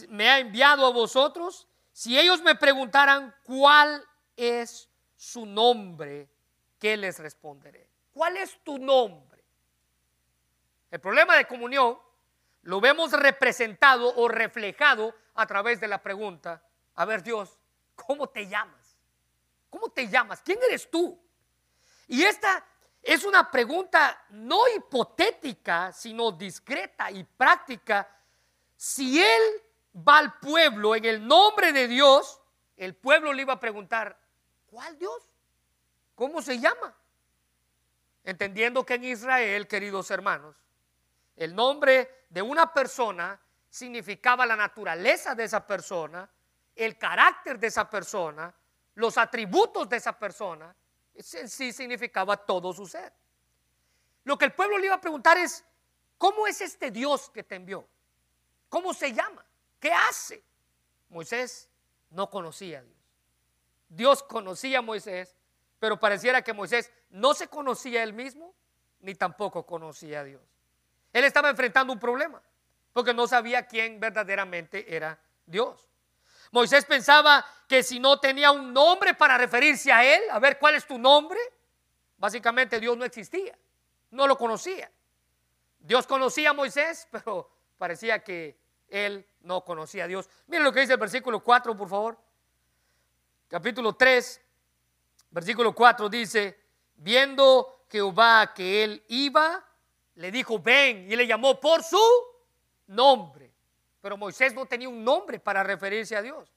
me 0.10 0.30
ha 0.30 0.40
enviado 0.40 0.86
a 0.86 0.92
vosotros. 0.92 1.68
Si 1.92 2.20
ellos 2.20 2.42
me 2.42 2.56
preguntaran 2.56 3.34
cuál 3.44 4.04
es 4.36 4.90
su 5.16 5.46
nombre, 5.46 6.30
¿qué 6.80 6.98
les 6.98 7.20
responderé? 7.20 7.90
¿Cuál 8.12 8.38
es 8.38 8.60
tu 8.64 8.78
nombre? 8.78 9.44
El 10.92 11.00
problema 11.00 11.36
de 11.36 11.48
comunión 11.48 11.98
lo 12.64 12.80
vemos 12.82 13.12
representado 13.12 14.14
o 14.16 14.28
reflejado 14.28 15.14
a 15.36 15.46
través 15.46 15.80
de 15.80 15.88
la 15.88 16.02
pregunta, 16.02 16.64
a 16.96 17.06
ver 17.06 17.24
Dios, 17.24 17.58
¿cómo 17.96 18.28
te 18.28 18.48
llamas? 18.48 18.98
¿Cómo 19.70 19.90
te 19.90 20.08
llamas? 20.08 20.42
¿Quién 20.42 20.60
eres 20.68 20.90
tú? 20.90 21.20
Y 22.08 22.24
esta 22.24 22.66
es 23.02 23.26
una 23.26 23.50
pregunta 23.52 24.26
no 24.30 24.68
hipotética, 24.68 25.92
sino 25.92 26.32
discreta 26.32 27.12
y 27.12 27.24
práctica. 27.24 28.10
Si 28.78 29.22
él 29.22 29.42
va 29.96 30.20
al 30.20 30.40
pueblo 30.40 30.96
en 30.96 31.06
el 31.06 31.26
nombre 31.26 31.74
de 31.74 31.88
Dios, 31.88 32.40
el 32.78 32.96
pueblo 32.96 33.34
le 33.34 33.42
iba 33.42 33.54
a 33.54 33.60
preguntar, 33.60 34.18
¿cuál 34.68 34.98
Dios? 34.98 35.30
¿Cómo 36.16 36.42
se 36.42 36.60
llama? 36.60 36.96
Entendiendo 38.24 38.86
que 38.86 38.94
en 38.94 39.04
Israel, 39.04 39.68
queridos 39.68 40.10
hermanos, 40.12 40.56
el 41.36 41.56
nombre 41.56 42.23
de 42.34 42.42
una 42.42 42.74
persona 42.74 43.40
significaba 43.70 44.44
la 44.48 44.56
naturaleza 44.56 45.36
de 45.36 45.44
esa 45.44 45.68
persona, 45.68 46.28
el 46.76 46.98
carácter 46.98 47.60
de 47.60 47.68
esa 47.68 47.88
persona, 47.88 48.52
los 48.96 49.20
atributos 49.20 49.88
de 49.88 49.98
esa 49.98 50.18
persona, 50.18 50.76
en 51.14 51.48
sí 51.48 51.72
significaba 51.72 52.36
todo 52.36 52.74
su 52.74 52.88
ser. 52.88 53.14
Lo 54.24 54.36
que 54.36 54.46
el 54.46 54.54
pueblo 54.54 54.80
le 54.80 54.88
iba 54.88 54.96
a 54.96 55.02
preguntar 55.02 55.38
es, 55.38 55.64
¿cómo 56.18 56.48
es 56.48 56.60
este 56.62 56.90
Dios 56.90 57.30
que 57.30 57.44
te 57.44 57.54
envió? 57.54 57.88
¿Cómo 58.68 58.96
se 58.96 59.14
llama? 59.14 59.46
¿Qué 59.80 59.94
hace? 59.94 60.44
Moisés 61.10 61.70
no 62.10 62.32
conocía 62.32 62.80
a 62.80 62.82
Dios. 62.82 62.98
Dios 63.90 64.24
conocía 64.24 64.80
a 64.80 64.82
Moisés, 64.82 65.36
pero 65.78 66.00
pareciera 66.00 66.42
que 66.42 66.54
Moisés 66.54 66.92
no 67.12 67.36
se 67.36 67.48
conocía 67.48 68.00
a 68.00 68.04
él 68.04 68.14
mismo, 68.14 68.56
ni 69.02 69.14
tampoco 69.14 69.68
conocía 69.68 70.22
a 70.22 70.24
Dios. 70.24 70.53
Él 71.14 71.24
estaba 71.24 71.50
enfrentando 71.50 71.94
un 71.94 72.00
problema, 72.00 72.42
porque 72.92 73.14
no 73.14 73.28
sabía 73.28 73.68
quién 73.68 74.00
verdaderamente 74.00 74.94
era 74.94 75.18
Dios. 75.46 75.88
Moisés 76.52 76.86
pensaba 76.86 77.46
que 77.68 77.84
si 77.84 78.00
no 78.00 78.20
tenía 78.20 78.52
un 78.52 78.74
nombre 78.74 79.14
para 79.14 79.38
referirse 79.38 79.92
a 79.92 80.04
él, 80.04 80.22
a 80.32 80.40
ver 80.40 80.60
cuál 80.60 80.76
es 80.76 80.86
tu 80.86 80.98
nombre, 80.98 81.40
básicamente 82.18 82.80
Dios 82.80 82.98
no 82.98 83.06
existía, 83.06 83.58
no 84.12 84.28
lo 84.28 84.38
conocía. 84.38 84.92
Dios 85.80 86.08
conocía 86.08 86.52
a 86.52 86.54
Moisés, 86.54 87.08
pero 87.12 87.50
parecía 87.78 88.24
que 88.24 88.58
él 88.88 89.26
no 89.42 89.64
conocía 89.66 90.06
a 90.06 90.08
Dios. 90.08 90.30
Miren 90.48 90.64
lo 90.64 90.72
que 90.72 90.82
dice 90.82 90.94
el 90.94 91.00
versículo 91.00 91.44
4, 91.44 91.76
por 91.76 91.90
favor. 91.90 92.18
Capítulo 93.48 93.94
3, 93.94 94.42
versículo 95.32 95.74
4 95.74 96.10
dice, 96.10 96.60
viendo 96.96 97.86
Jehová 97.90 98.54
que 98.54 98.84
él 98.84 99.04
iba, 99.10 99.64
le 100.16 100.32
dijo, 100.32 100.60
ven, 100.60 101.12
y 101.12 101.16
le 101.16 101.26
llamó 101.28 101.60
por 101.60 101.84
su 101.84 102.02
nombre. 102.88 103.54
Pero 104.02 104.18
Moisés 104.18 104.54
no 104.54 104.66
tenía 104.66 104.90
un 104.90 105.04
nombre 105.04 105.40
para 105.40 105.64
referirse 105.64 106.16
a 106.16 106.22
Dios. 106.22 106.54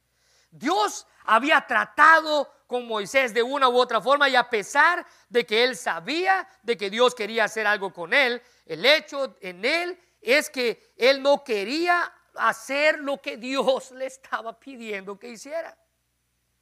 Dios 0.50 1.06
había 1.24 1.66
tratado 1.66 2.50
con 2.66 2.86
Moisés 2.86 3.32
de 3.34 3.42
una 3.42 3.68
u 3.68 3.76
otra 3.78 4.00
forma 4.00 4.28
y 4.28 4.36
a 4.36 4.48
pesar 4.48 5.06
de 5.28 5.44
que 5.44 5.64
él 5.64 5.76
sabía 5.76 6.48
de 6.62 6.76
que 6.76 6.90
Dios 6.90 7.14
quería 7.14 7.44
hacer 7.44 7.66
algo 7.66 7.92
con 7.92 8.12
él, 8.12 8.42
el 8.64 8.84
hecho 8.84 9.36
en 9.40 9.64
él 9.64 9.98
es 10.20 10.50
que 10.50 10.92
él 10.96 11.22
no 11.22 11.44
quería 11.44 12.12
hacer 12.34 12.98
lo 12.98 13.20
que 13.20 13.36
Dios 13.36 13.90
le 13.92 14.06
estaba 14.06 14.58
pidiendo 14.58 15.18
que 15.18 15.28
hiciera. 15.28 15.76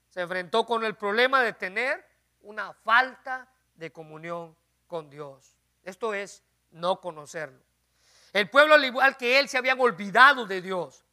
Se 0.09 0.21
enfrentó 0.21 0.65
con 0.65 0.85
el 0.85 0.95
problema 0.97 1.43
de 1.43 1.53
tener 1.55 2.05
una 2.43 2.73
falta 2.73 3.51
de 3.75 3.91
comunión 3.91 4.57
con 4.87 5.11
Dios. 5.11 5.57
Esto 5.83 6.15
es 6.15 6.43
no 6.75 7.01
conocerlo. 7.01 7.61
El 8.33 8.51
pueblo, 8.51 8.75
al 8.75 8.85
igual 8.85 9.17
que 9.17 9.39
él, 9.39 9.49
se 9.49 9.59
habían 9.59 9.81
olvidado 9.81 10.45
de 10.45 10.61
Dios. 10.61 11.05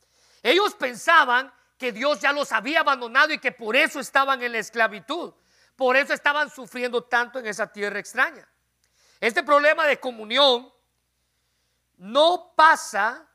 Ellos 0.44 0.74
pensaban 0.74 1.54
que 1.78 1.92
Dios 1.92 2.20
ya 2.20 2.34
los 2.34 2.52
había 2.52 2.82
abandonado 2.82 3.32
y 3.32 3.38
que 3.38 3.52
por 3.52 3.76
eso 3.76 4.00
estaban 4.00 4.42
en 4.42 4.52
la 4.52 4.58
esclavitud. 4.58 5.34
Por 5.76 5.96
eso 5.96 6.14
estaban 6.14 6.50
sufriendo 6.50 7.04
tanto 7.04 7.40
en 7.40 7.48
esa 7.48 7.72
tierra 7.72 8.00
extraña. 8.00 8.48
Este 9.20 9.44
problema 9.44 9.86
de 9.86 10.00
comunión 10.00 10.72
no 11.98 12.54
pasa 12.56 13.28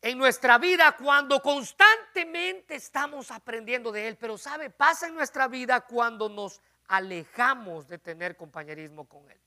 en 0.00 0.16
nuestra 0.16 0.56
vida 0.56 0.96
cuando 0.96 1.42
constantemente 1.42 2.74
estamos 2.74 3.30
aprendiendo 3.30 3.92
de 3.92 4.08
Él, 4.08 4.16
pero 4.16 4.38
sabe, 4.38 4.70
pasa 4.70 5.08
en 5.08 5.14
nuestra 5.14 5.46
vida 5.46 5.82
cuando 5.82 6.30
nos 6.30 6.62
alejamos 6.88 7.86
de 7.86 7.98
tener 7.98 8.36
compañerismo 8.36 9.06
con 9.06 9.30
Él, 9.30 9.40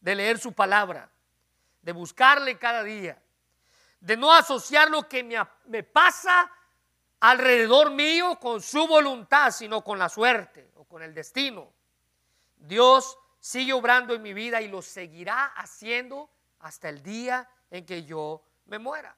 de 0.00 0.14
leer 0.14 0.38
su 0.38 0.52
palabra, 0.52 1.10
de 1.82 1.92
buscarle 1.92 2.58
cada 2.58 2.82
día, 2.82 3.20
de 4.00 4.16
no 4.16 4.32
asociar 4.32 4.90
lo 4.90 5.08
que 5.08 5.22
me, 5.66 5.82
pasa 5.82 6.50
alrededor 7.20 7.90
mío 7.90 8.38
con 8.40 8.60
su 8.62 8.86
voluntad, 8.86 9.50
sino 9.50 9.82
con 9.82 9.98
la 9.98 10.08
suerte 10.08 10.70
o 10.76 10.84
con 10.84 11.02
el 11.02 11.14
destino. 11.14 11.72
Dios 12.56 13.18
sigue 13.38 13.72
obrando 13.72 14.14
en 14.14 14.22
mi 14.22 14.32
vida 14.34 14.60
y 14.60 14.68
lo 14.68 14.82
seguirá 14.82 15.46
haciendo 15.46 16.30
hasta 16.60 16.88
el 16.88 17.02
día 17.02 17.48
en 17.70 17.86
que 17.86 18.04
yo 18.04 18.42
me 18.66 18.78
muera. 18.78 19.16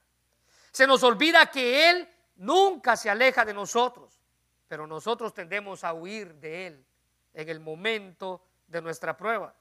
Se 0.70 0.86
nos 0.86 1.02
olvida 1.02 1.50
que 1.50 1.90
Él 1.90 2.08
nunca 2.36 2.96
se 2.96 3.10
aleja 3.10 3.44
de 3.44 3.54
nosotros, 3.54 4.20
pero 4.68 4.86
nosotros 4.86 5.34
tendemos 5.34 5.84
a 5.84 5.92
huir 5.92 6.34
de 6.34 6.66
Él 6.68 6.86
en 7.34 7.48
el 7.48 7.60
momento 7.60 8.44
de 8.66 8.80
nuestra 8.80 9.16
prueba. 9.16 9.54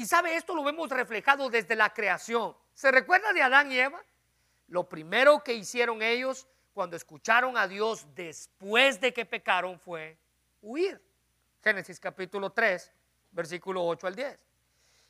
Y 0.00 0.06
sabe, 0.06 0.34
esto 0.34 0.54
lo 0.54 0.64
vemos 0.64 0.88
reflejado 0.88 1.50
desde 1.50 1.76
la 1.76 1.92
creación. 1.92 2.56
¿Se 2.72 2.90
recuerda 2.90 3.34
de 3.34 3.42
Adán 3.42 3.70
y 3.70 3.78
Eva? 3.78 4.02
Lo 4.68 4.88
primero 4.88 5.44
que 5.44 5.52
hicieron 5.52 6.00
ellos 6.00 6.48
cuando 6.72 6.96
escucharon 6.96 7.58
a 7.58 7.68
Dios 7.68 8.06
después 8.14 8.98
de 8.98 9.12
que 9.12 9.26
pecaron 9.26 9.78
fue 9.78 10.16
huir. 10.62 10.98
Génesis 11.62 12.00
capítulo 12.00 12.48
3, 12.48 12.90
versículo 13.32 13.84
8 13.84 14.06
al 14.06 14.14
10. 14.14 14.38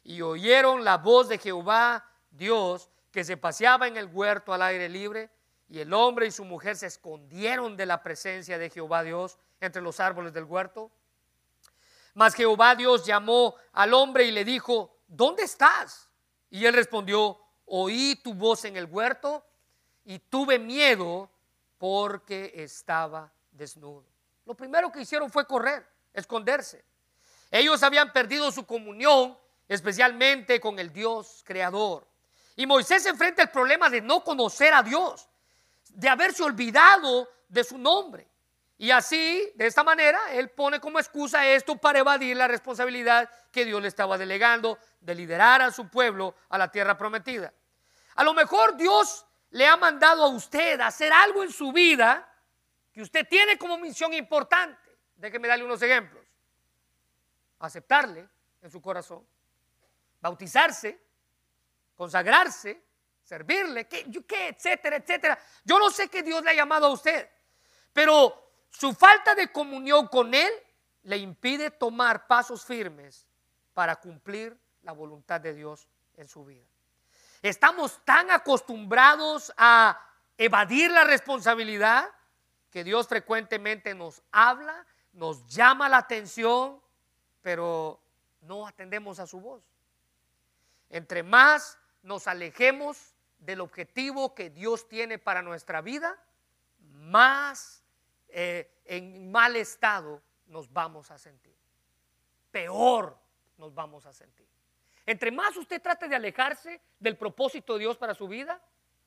Y 0.02 0.22
oyeron 0.22 0.82
la 0.82 0.96
voz 0.96 1.28
de 1.28 1.38
Jehová 1.38 2.04
Dios 2.28 2.90
que 3.12 3.22
se 3.22 3.36
paseaba 3.36 3.86
en 3.86 3.96
el 3.96 4.06
huerto 4.06 4.52
al 4.52 4.62
aire 4.62 4.88
libre, 4.88 5.30
y 5.68 5.78
el 5.78 5.94
hombre 5.94 6.26
y 6.26 6.32
su 6.32 6.44
mujer 6.44 6.74
se 6.74 6.88
escondieron 6.88 7.76
de 7.76 7.86
la 7.86 8.02
presencia 8.02 8.58
de 8.58 8.70
Jehová 8.70 9.04
Dios 9.04 9.38
entre 9.60 9.82
los 9.82 10.00
árboles 10.00 10.32
del 10.32 10.46
huerto. 10.46 10.90
Mas 12.20 12.34
Jehová 12.34 12.74
Dios 12.74 13.06
llamó 13.06 13.54
al 13.72 13.94
hombre 13.94 14.24
y 14.24 14.30
le 14.30 14.44
dijo, 14.44 14.94
¿dónde 15.08 15.44
estás? 15.44 16.10
Y 16.50 16.66
él 16.66 16.74
respondió, 16.74 17.40
oí 17.64 18.14
tu 18.22 18.34
voz 18.34 18.66
en 18.66 18.76
el 18.76 18.84
huerto 18.84 19.42
y 20.04 20.18
tuve 20.18 20.58
miedo 20.58 21.30
porque 21.78 22.52
estaba 22.56 23.32
desnudo. 23.50 24.04
Lo 24.44 24.54
primero 24.54 24.92
que 24.92 25.00
hicieron 25.00 25.30
fue 25.30 25.46
correr, 25.46 25.88
esconderse. 26.12 26.84
Ellos 27.50 27.82
habían 27.82 28.12
perdido 28.12 28.52
su 28.52 28.66
comunión, 28.66 29.38
especialmente 29.66 30.60
con 30.60 30.78
el 30.78 30.92
Dios 30.92 31.42
creador. 31.46 32.06
Y 32.54 32.66
Moisés 32.66 33.06
enfrenta 33.06 33.44
el 33.44 33.48
problema 33.48 33.88
de 33.88 34.02
no 34.02 34.22
conocer 34.22 34.74
a 34.74 34.82
Dios, 34.82 35.26
de 35.88 36.06
haberse 36.06 36.42
olvidado 36.42 37.30
de 37.48 37.64
su 37.64 37.78
nombre. 37.78 38.29
Y 38.80 38.92
así, 38.92 39.52
de 39.56 39.66
esta 39.66 39.84
manera, 39.84 40.18
él 40.32 40.48
pone 40.48 40.80
como 40.80 40.98
excusa 40.98 41.46
esto 41.46 41.76
para 41.76 41.98
evadir 41.98 42.34
la 42.34 42.48
responsabilidad 42.48 43.28
que 43.52 43.66
Dios 43.66 43.82
le 43.82 43.88
estaba 43.88 44.16
delegando 44.16 44.78
de 45.02 45.14
liderar 45.14 45.60
a 45.60 45.70
su 45.70 45.88
pueblo 45.88 46.34
a 46.48 46.56
la 46.56 46.70
tierra 46.70 46.96
prometida. 46.96 47.52
A 48.14 48.24
lo 48.24 48.32
mejor 48.32 48.78
Dios 48.78 49.26
le 49.50 49.66
ha 49.66 49.76
mandado 49.76 50.24
a 50.24 50.28
usted 50.28 50.80
a 50.80 50.86
hacer 50.86 51.12
algo 51.12 51.42
en 51.42 51.52
su 51.52 51.72
vida 51.72 52.26
que 52.90 53.02
usted 53.02 53.28
tiene 53.28 53.58
como 53.58 53.76
misión 53.76 54.14
importante. 54.14 54.96
Déjeme 55.14 55.46
darle 55.46 55.66
unos 55.66 55.82
ejemplos. 55.82 56.24
Aceptarle 57.58 58.26
en 58.62 58.70
su 58.70 58.80
corazón, 58.80 59.26
bautizarse, 60.22 60.98
consagrarse, 61.94 62.82
servirle, 63.22 63.86
¿qué, 63.86 64.10
qué, 64.26 64.48
etcétera, 64.48 64.96
etcétera. 64.96 65.38
Yo 65.64 65.78
no 65.78 65.90
sé 65.90 66.08
qué 66.08 66.22
Dios 66.22 66.42
le 66.42 66.52
ha 66.52 66.54
llamado 66.54 66.86
a 66.86 66.90
usted, 66.90 67.28
pero 67.92 68.49
su 68.70 68.94
falta 68.94 69.34
de 69.34 69.50
comunión 69.52 70.08
con 70.08 70.34
Él 70.34 70.50
le 71.02 71.18
impide 71.18 71.70
tomar 71.70 72.26
pasos 72.26 72.64
firmes 72.64 73.26
para 73.74 73.96
cumplir 73.96 74.58
la 74.82 74.92
voluntad 74.92 75.40
de 75.40 75.54
Dios 75.54 75.88
en 76.16 76.28
su 76.28 76.44
vida. 76.44 76.64
Estamos 77.42 78.00
tan 78.04 78.30
acostumbrados 78.30 79.52
a 79.56 79.98
evadir 80.36 80.90
la 80.90 81.04
responsabilidad 81.04 82.08
que 82.70 82.84
Dios 82.84 83.08
frecuentemente 83.08 83.94
nos 83.94 84.22
habla, 84.30 84.86
nos 85.12 85.46
llama 85.46 85.88
la 85.88 85.98
atención, 85.98 86.80
pero 87.42 88.00
no 88.42 88.66
atendemos 88.66 89.18
a 89.18 89.26
su 89.26 89.40
voz. 89.40 89.62
Entre 90.88 91.22
más 91.22 91.78
nos 92.02 92.26
alejemos 92.26 93.14
del 93.38 93.60
objetivo 93.60 94.34
que 94.34 94.50
Dios 94.50 94.88
tiene 94.88 95.18
para 95.18 95.42
nuestra 95.42 95.80
vida, 95.80 96.18
más 96.92 97.79
eh, 98.32 98.80
en 98.84 99.30
mal 99.30 99.56
estado 99.56 100.22
nos 100.46 100.72
vamos 100.72 101.10
a 101.10 101.18
sentir. 101.18 101.56
Peor 102.50 103.16
nos 103.56 103.74
vamos 103.74 104.06
a 104.06 104.12
sentir. 104.12 104.48
Entre 105.06 105.30
más 105.30 105.56
usted 105.56 105.80
trate 105.80 106.08
de 106.08 106.16
alejarse 106.16 106.80
del 106.98 107.16
propósito 107.16 107.74
de 107.74 107.80
Dios 107.80 107.96
para 107.96 108.14
su 108.14 108.28
vida, 108.28 108.60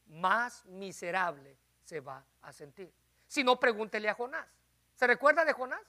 más 0.08 0.66
miserable 0.66 1.58
se 1.84 2.00
va 2.00 2.26
a 2.42 2.52
sentir. 2.52 2.92
Si 3.28 3.44
no, 3.44 3.60
pregúntele 3.60 4.10
a 4.10 4.14
Jonás. 4.14 4.48
¿Se 4.96 5.08
recuerda 5.08 5.46
de 5.46 5.54
Jonás? 5.54 5.82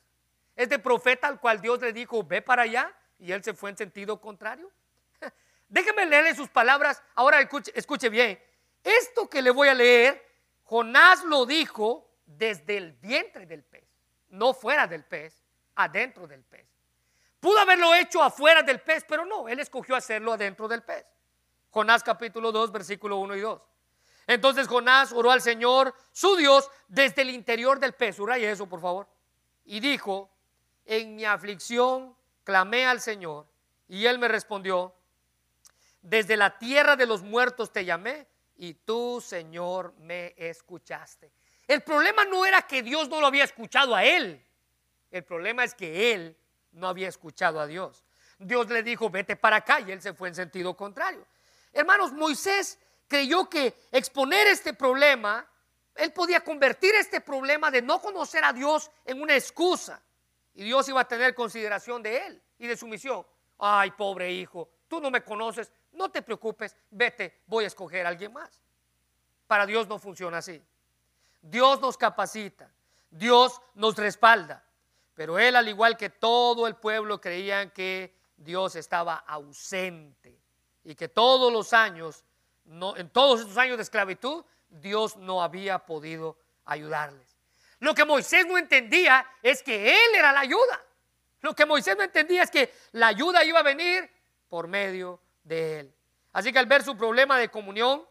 Es 0.56 0.68
de 0.68 0.78
profeta 0.78 1.26
al 1.26 1.40
cual 1.40 1.60
Dios 1.60 1.80
le 1.80 1.92
dijo, 1.92 2.22
ve 2.22 2.42
para 2.42 2.62
allá, 2.62 2.94
y 3.18 3.32
él 3.32 3.42
se 3.42 3.54
fue 3.54 3.70
en 3.70 3.76
sentido 3.76 4.20
contrario. 4.20 4.70
Déjeme 5.68 6.06
leerle 6.06 6.34
sus 6.34 6.48
palabras. 6.48 7.02
Ahora 7.14 7.40
escuche, 7.40 7.72
escuche 7.74 8.08
bien. 8.08 8.40
Esto 8.82 9.28
que 9.28 9.42
le 9.42 9.50
voy 9.50 9.68
a 9.68 9.74
leer, 9.74 10.24
Jonás 10.64 11.24
lo 11.24 11.46
dijo 11.46 12.08
desde 12.36 12.76
el 12.76 12.92
vientre 12.92 13.46
del 13.46 13.62
pez, 13.62 13.84
no 14.28 14.54
fuera 14.54 14.86
del 14.86 15.04
pez, 15.04 15.42
adentro 15.74 16.26
del 16.26 16.42
pez. 16.42 16.66
Pudo 17.40 17.58
haberlo 17.58 17.94
hecho 17.94 18.22
afuera 18.22 18.62
del 18.62 18.80
pez, 18.80 19.04
pero 19.06 19.26
no, 19.26 19.48
él 19.48 19.60
escogió 19.60 19.96
hacerlo 19.96 20.32
adentro 20.32 20.66
del 20.66 20.82
pez. 20.82 21.04
Jonás 21.70 22.02
capítulo 22.02 22.52
2, 22.52 22.72
versículo 22.72 23.18
1 23.18 23.36
y 23.36 23.40
2. 23.40 23.62
Entonces 24.26 24.68
Jonás 24.68 25.12
oró 25.12 25.30
al 25.30 25.42
Señor, 25.42 25.94
su 26.12 26.36
Dios, 26.36 26.70
desde 26.88 27.22
el 27.22 27.30
interior 27.30 27.78
del 27.78 27.92
pez. 27.92 28.16
Subraya 28.16 28.50
eso, 28.50 28.66
por 28.66 28.80
favor. 28.80 29.08
Y 29.64 29.80
dijo, 29.80 30.30
en 30.84 31.16
mi 31.16 31.24
aflicción 31.24 32.16
clamé 32.44 32.86
al 32.86 33.00
Señor, 33.00 33.46
y 33.88 34.06
él 34.06 34.18
me 34.18 34.28
respondió, 34.28 34.94
desde 36.00 36.36
la 36.36 36.58
tierra 36.58 36.96
de 36.96 37.06
los 37.06 37.22
muertos 37.22 37.72
te 37.72 37.84
llamé, 37.84 38.26
y 38.56 38.74
tú, 38.74 39.20
Señor, 39.20 39.94
me 39.98 40.34
escuchaste. 40.36 41.32
El 41.66 41.82
problema 41.82 42.24
no 42.24 42.44
era 42.44 42.62
que 42.62 42.82
Dios 42.82 43.08
no 43.08 43.20
lo 43.20 43.26
había 43.26 43.44
escuchado 43.44 43.94
a 43.94 44.04
él. 44.04 44.44
El 45.10 45.24
problema 45.24 45.64
es 45.64 45.74
que 45.74 46.12
él 46.12 46.36
no 46.72 46.88
había 46.88 47.08
escuchado 47.08 47.60
a 47.60 47.66
Dios. 47.66 48.04
Dios 48.38 48.68
le 48.68 48.82
dijo, 48.82 49.10
vete 49.10 49.36
para 49.36 49.56
acá 49.56 49.80
y 49.80 49.92
él 49.92 50.02
se 50.02 50.12
fue 50.12 50.28
en 50.28 50.34
sentido 50.34 50.76
contrario. 50.76 51.26
Hermanos, 51.72 52.12
Moisés 52.12 52.78
creyó 53.08 53.48
que 53.48 53.74
exponer 53.92 54.46
este 54.48 54.74
problema, 54.74 55.48
él 55.94 56.12
podía 56.12 56.40
convertir 56.40 56.94
este 56.94 57.20
problema 57.20 57.70
de 57.70 57.82
no 57.82 58.00
conocer 58.00 58.44
a 58.44 58.52
Dios 58.52 58.90
en 59.04 59.22
una 59.22 59.34
excusa. 59.34 60.02
Y 60.54 60.64
Dios 60.64 60.88
iba 60.88 61.00
a 61.00 61.08
tener 61.08 61.34
consideración 61.34 62.02
de 62.02 62.26
él 62.26 62.42
y 62.58 62.66
de 62.66 62.76
su 62.76 62.86
misión. 62.86 63.26
Ay, 63.58 63.92
pobre 63.92 64.30
hijo, 64.32 64.68
tú 64.88 65.00
no 65.00 65.10
me 65.10 65.22
conoces, 65.22 65.72
no 65.92 66.10
te 66.10 66.22
preocupes, 66.22 66.76
vete, 66.90 67.42
voy 67.46 67.64
a 67.64 67.68
escoger 67.68 68.06
a 68.06 68.08
alguien 68.08 68.32
más. 68.32 68.60
Para 69.46 69.66
Dios 69.66 69.86
no 69.88 69.98
funciona 69.98 70.38
así. 70.38 70.62
Dios 71.44 71.78
nos 71.80 71.98
capacita, 71.98 72.70
Dios 73.10 73.60
nos 73.74 73.96
respalda. 73.96 74.64
Pero 75.14 75.38
él, 75.38 75.54
al 75.56 75.68
igual 75.68 75.96
que 75.96 76.08
todo 76.08 76.66
el 76.66 76.76
pueblo, 76.76 77.20
creían 77.20 77.70
que 77.70 78.16
Dios 78.36 78.76
estaba 78.76 79.16
ausente 79.16 80.40
y 80.84 80.94
que 80.94 81.08
todos 81.08 81.52
los 81.52 81.74
años, 81.74 82.24
en 82.64 83.10
todos 83.10 83.40
estos 83.40 83.58
años 83.58 83.76
de 83.76 83.82
esclavitud, 83.82 84.42
Dios 84.70 85.16
no 85.18 85.42
había 85.42 85.80
podido 85.80 86.38
ayudarles. 86.64 87.36
Lo 87.78 87.94
que 87.94 88.06
Moisés 88.06 88.46
no 88.46 88.56
entendía 88.56 89.26
es 89.42 89.62
que 89.62 89.90
Él 89.90 90.14
era 90.14 90.32
la 90.32 90.40
ayuda. 90.40 90.82
Lo 91.42 91.54
que 91.54 91.66
Moisés 91.66 91.96
no 91.96 92.02
entendía 92.02 92.42
es 92.42 92.50
que 92.50 92.72
la 92.92 93.08
ayuda 93.08 93.44
iba 93.44 93.60
a 93.60 93.62
venir 93.62 94.10
por 94.48 94.66
medio 94.66 95.20
de 95.42 95.80
Él. 95.80 95.94
Así 96.32 96.52
que 96.52 96.58
al 96.58 96.66
ver 96.66 96.82
su 96.82 96.96
problema 96.96 97.38
de 97.38 97.50
comunión 97.50 98.02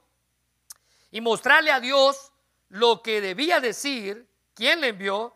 y 1.09 1.19
mostrarle 1.19 1.71
a 1.71 1.79
Dios 1.79 2.32
lo 2.73 3.03
que 3.03 3.21
debía 3.21 3.59
decir, 3.59 4.27
quién 4.55 4.81
le 4.81 4.87
envió, 4.87 5.31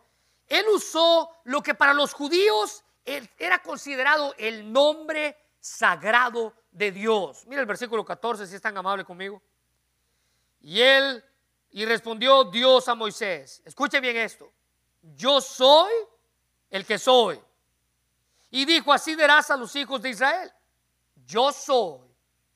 él 0.48 0.64
usó 0.74 1.30
lo 1.44 1.62
que 1.62 1.72
para 1.72 1.94
los 1.94 2.12
judíos 2.12 2.82
era 3.04 3.62
considerado 3.62 4.34
el 4.38 4.72
nombre 4.72 5.36
sagrado 5.60 6.52
de 6.72 6.90
Dios. 6.90 7.46
Mira 7.46 7.60
el 7.60 7.66
versículo 7.66 8.04
14, 8.04 8.44
si 8.44 8.56
es 8.56 8.60
tan 8.60 8.76
amable 8.76 9.04
conmigo. 9.04 9.40
Y 10.60 10.80
él, 10.80 11.24
y 11.70 11.84
respondió 11.84 12.42
Dios 12.42 12.88
a 12.88 12.96
Moisés, 12.96 13.62
escuche 13.64 14.00
bien 14.00 14.16
esto, 14.16 14.52
yo 15.00 15.40
soy 15.40 15.92
el 16.70 16.84
que 16.84 16.98
soy. 16.98 17.40
Y 18.50 18.64
dijo, 18.64 18.92
así 18.92 19.14
verás 19.14 19.48
a 19.52 19.56
los 19.56 19.76
hijos 19.76 20.02
de 20.02 20.10
Israel, 20.10 20.52
yo 21.24 21.52
soy, 21.52 22.00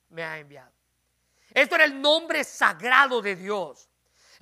me 0.09 0.25
ha 0.25 0.37
enviado. 0.39 0.73
Esto 1.51 1.75
era 1.75 1.85
el 1.85 2.01
nombre 2.01 2.43
sagrado 2.43 3.21
de 3.21 3.37
Dios. 3.37 3.87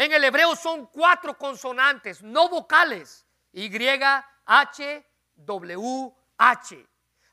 En 0.01 0.11
el 0.11 0.23
hebreo 0.23 0.55
son 0.55 0.87
cuatro 0.87 1.37
consonantes, 1.37 2.23
no 2.23 2.49
vocales. 2.49 3.23
Y-H-W-H. 3.53 4.97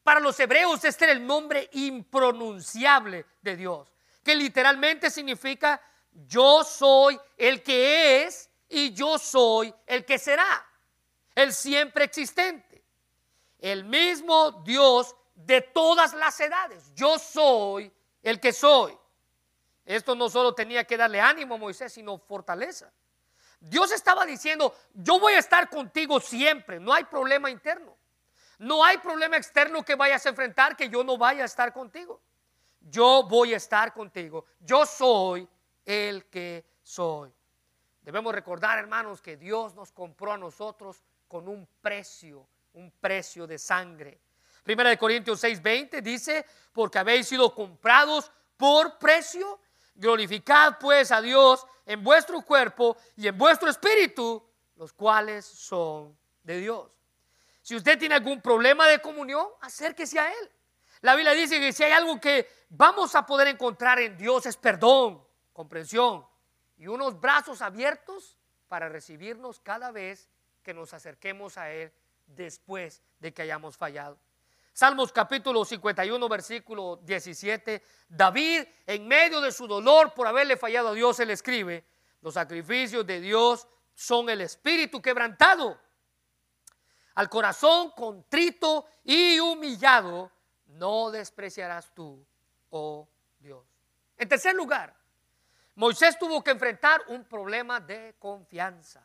Para 0.02 0.20
los 0.20 0.38
hebreos 0.38 0.84
este 0.84 1.06
era 1.06 1.14
el 1.14 1.26
nombre 1.26 1.70
impronunciable 1.72 3.24
de 3.40 3.56
Dios, 3.56 3.90
que 4.22 4.34
literalmente 4.34 5.08
significa 5.08 5.80
yo 6.12 6.62
soy 6.62 7.18
el 7.38 7.62
que 7.62 8.24
es 8.24 8.50
y 8.68 8.92
yo 8.92 9.18
soy 9.18 9.74
el 9.86 10.04
que 10.04 10.18
será, 10.18 10.66
el 11.34 11.54
siempre 11.54 12.04
existente, 12.04 12.84
el 13.60 13.84
mismo 13.84 14.62
Dios 14.62 15.16
de 15.34 15.62
todas 15.62 16.12
las 16.12 16.38
edades. 16.38 16.92
Yo 16.94 17.18
soy 17.18 17.90
el 18.22 18.38
que 18.38 18.52
soy. 18.52 18.94
Esto 19.88 20.14
no 20.14 20.28
solo 20.28 20.54
tenía 20.54 20.84
que 20.84 20.98
darle 20.98 21.18
ánimo 21.18 21.54
a 21.54 21.58
Moisés, 21.58 21.94
sino 21.94 22.18
fortaleza. 22.18 22.92
Dios 23.58 23.90
estaba 23.90 24.26
diciendo, 24.26 24.74
yo 24.92 25.18
voy 25.18 25.32
a 25.32 25.38
estar 25.38 25.70
contigo 25.70 26.20
siempre, 26.20 26.78
no 26.78 26.92
hay 26.92 27.04
problema 27.04 27.50
interno. 27.50 27.96
No 28.58 28.84
hay 28.84 28.98
problema 28.98 29.38
externo 29.38 29.82
que 29.82 29.94
vayas 29.94 30.26
a 30.26 30.28
enfrentar 30.28 30.76
que 30.76 30.90
yo 30.90 31.02
no 31.02 31.16
vaya 31.16 31.42
a 31.42 31.46
estar 31.46 31.72
contigo. 31.72 32.20
Yo 32.82 33.22
voy 33.22 33.54
a 33.54 33.56
estar 33.56 33.94
contigo. 33.94 34.44
Yo 34.60 34.84
soy 34.84 35.48
el 35.86 36.26
que 36.26 36.66
soy. 36.82 37.32
Debemos 38.02 38.34
recordar, 38.34 38.78
hermanos, 38.78 39.22
que 39.22 39.38
Dios 39.38 39.74
nos 39.74 39.90
compró 39.90 40.32
a 40.32 40.38
nosotros 40.38 41.02
con 41.26 41.48
un 41.48 41.66
precio, 41.80 42.46
un 42.74 42.90
precio 42.90 43.46
de 43.46 43.56
sangre. 43.58 44.20
Primera 44.64 44.90
de 44.90 44.98
Corintios 44.98 45.42
6:20 45.42 46.02
dice, 46.02 46.44
porque 46.74 46.98
habéis 46.98 47.26
sido 47.26 47.54
comprados 47.54 48.30
por 48.58 48.98
precio, 48.98 49.60
glorificad 49.98 50.78
pues 50.78 51.10
a 51.12 51.20
Dios 51.20 51.66
en 51.84 52.02
vuestro 52.02 52.40
cuerpo 52.42 52.96
y 53.16 53.26
en 53.28 53.36
vuestro 53.36 53.68
espíritu, 53.68 54.42
los 54.76 54.92
cuales 54.92 55.44
son 55.44 56.16
de 56.42 56.60
Dios. 56.60 56.90
Si 57.62 57.76
usted 57.76 57.98
tiene 57.98 58.14
algún 58.14 58.40
problema 58.40 58.86
de 58.86 59.00
comunión, 59.00 59.46
acérquese 59.60 60.18
a 60.18 60.32
Él. 60.32 60.50
La 61.00 61.14
Biblia 61.14 61.32
dice 61.32 61.60
que 61.60 61.72
si 61.72 61.84
hay 61.84 61.92
algo 61.92 62.20
que 62.20 62.48
vamos 62.70 63.14
a 63.14 63.26
poder 63.26 63.48
encontrar 63.48 63.98
en 64.00 64.16
Dios 64.16 64.46
es 64.46 64.56
perdón, 64.56 65.22
comprensión 65.52 66.26
y 66.76 66.86
unos 66.86 67.20
brazos 67.20 67.60
abiertos 67.60 68.38
para 68.68 68.88
recibirnos 68.88 69.60
cada 69.60 69.90
vez 69.90 70.30
que 70.62 70.74
nos 70.74 70.94
acerquemos 70.94 71.58
a 71.58 71.70
Él 71.70 71.92
después 72.26 73.02
de 73.18 73.32
que 73.32 73.42
hayamos 73.42 73.76
fallado. 73.76 74.18
Salmos 74.78 75.10
capítulo 75.10 75.64
51, 75.64 76.28
versículo 76.28 77.00
17. 77.02 77.82
David, 78.08 78.62
en 78.86 79.08
medio 79.08 79.40
de 79.40 79.50
su 79.50 79.66
dolor 79.66 80.14
por 80.14 80.28
haberle 80.28 80.56
fallado 80.56 80.90
a 80.90 80.94
Dios, 80.94 81.18
él 81.18 81.30
escribe, 81.30 81.84
los 82.20 82.34
sacrificios 82.34 83.04
de 83.04 83.20
Dios 83.20 83.66
son 83.92 84.30
el 84.30 84.40
espíritu 84.40 85.02
quebrantado 85.02 85.76
al 87.16 87.28
corazón 87.28 87.90
contrito 87.90 88.86
y 89.02 89.40
humillado, 89.40 90.30
no 90.68 91.10
despreciarás 91.10 91.92
tú, 91.92 92.24
oh 92.70 93.08
Dios. 93.40 93.66
En 94.16 94.28
tercer 94.28 94.54
lugar, 94.54 94.94
Moisés 95.74 96.16
tuvo 96.20 96.40
que 96.44 96.52
enfrentar 96.52 97.02
un 97.08 97.24
problema 97.24 97.80
de 97.80 98.14
confianza. 98.20 99.04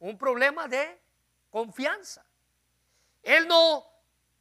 Un 0.00 0.18
problema 0.18 0.66
de 0.66 1.00
confianza. 1.48 2.26
Él 3.22 3.46
no 3.46 3.95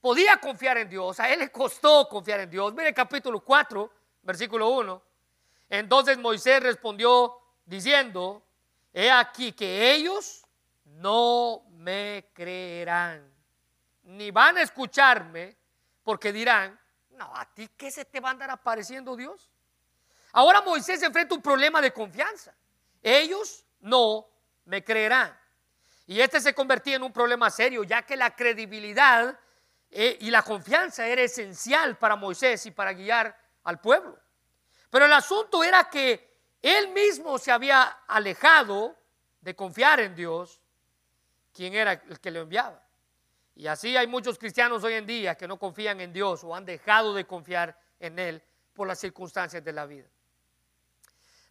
podía 0.06 0.38
confiar 0.38 0.78
en 0.78 0.88
Dios, 0.88 1.20
a 1.20 1.32
él 1.32 1.40
le 1.40 1.52
costó 1.52 2.08
confiar 2.08 2.42
en 2.42 2.50
Dios. 2.52 2.72
Mire 2.76 2.94
capítulo 2.94 3.40
4, 3.40 3.92
versículo 4.22 4.70
1. 4.70 5.02
Entonces 5.68 6.20
Moisés 6.20 6.62
respondió 6.62 7.36
diciendo, 7.66 8.46
he 8.94 9.10
aquí 9.10 9.54
que 9.54 9.94
ellos 9.94 10.46
no 10.86 11.64
me 11.72 12.30
creerán, 12.36 13.34
ni 14.04 14.30
van 14.30 14.58
a 14.58 14.62
escucharme, 14.62 15.58
porque 16.04 16.32
dirán, 16.32 16.80
no, 17.10 17.36
a 17.36 17.52
ti 17.52 17.68
qué 17.76 17.90
se 17.90 18.06
te 18.06 18.20
va 18.20 18.28
a 18.28 18.34
andar 18.34 18.52
apareciendo 18.52 19.16
Dios. 19.16 19.50
Ahora 20.34 20.62
Moisés 20.62 21.02
enfrenta 21.02 21.34
un 21.34 21.42
problema 21.42 21.82
de 21.82 21.92
confianza. 21.92 22.54
Ellos 23.02 23.66
no 23.80 24.28
me 24.66 24.84
creerán. 24.84 25.36
Y 26.06 26.22
este 26.22 26.40
se 26.40 26.54
convertía 26.54 26.98
en 26.98 27.02
un 27.02 27.12
problema 27.12 27.50
serio, 27.50 27.84
ya 27.84 28.04
que 28.04 28.16
la 28.16 28.36
credibilidad 28.36 29.40
eh, 29.92 30.18
y 30.22 30.30
la 30.30 30.42
confianza 30.42 31.08
era 31.08 31.22
esencial 31.22 31.98
para 31.98 32.16
Moisés 32.16 32.66
y 32.66 32.72
para 32.72 32.94
guiar 32.94 33.38
al 33.64 33.80
pueblo. 33.80 34.20
Pero 34.90 35.06
el 35.06 35.14
asunto 35.14 35.64
era 35.64 35.90
que 35.90 36.36
él 36.62 36.90
mismo 36.90 37.38
se 37.38 37.52
había 37.52 37.84
alejado 38.08 38.98
de 39.42 39.56
confiar 39.56 40.00
en 40.00 40.16
Dios 40.16 40.62
quién 41.54 41.76
era 41.76 41.94
el 41.94 42.20
que 42.20 42.32
lo 42.32 42.42
enviaba. 42.42 42.82
Y 43.56 43.68
así 43.68 43.96
hay 43.96 44.08
muchos 44.08 44.38
cristianos 44.38 44.84
hoy 44.84 44.94
en 44.94 45.06
día 45.06 45.36
que 45.36 45.48
no 45.48 45.58
confían 45.58 46.02
en 46.02 46.12
Dios 46.12 46.44
o 46.44 46.56
han 46.56 46.66
dejado 46.66 47.14
de 47.14 47.26
confiar 47.26 47.80
en 48.00 48.20
Él 48.20 48.44
por 48.74 48.88
las 48.88 49.00
circunstancias 49.00 49.64
de 49.64 49.72
la 49.72 49.86
vida. 49.86 50.08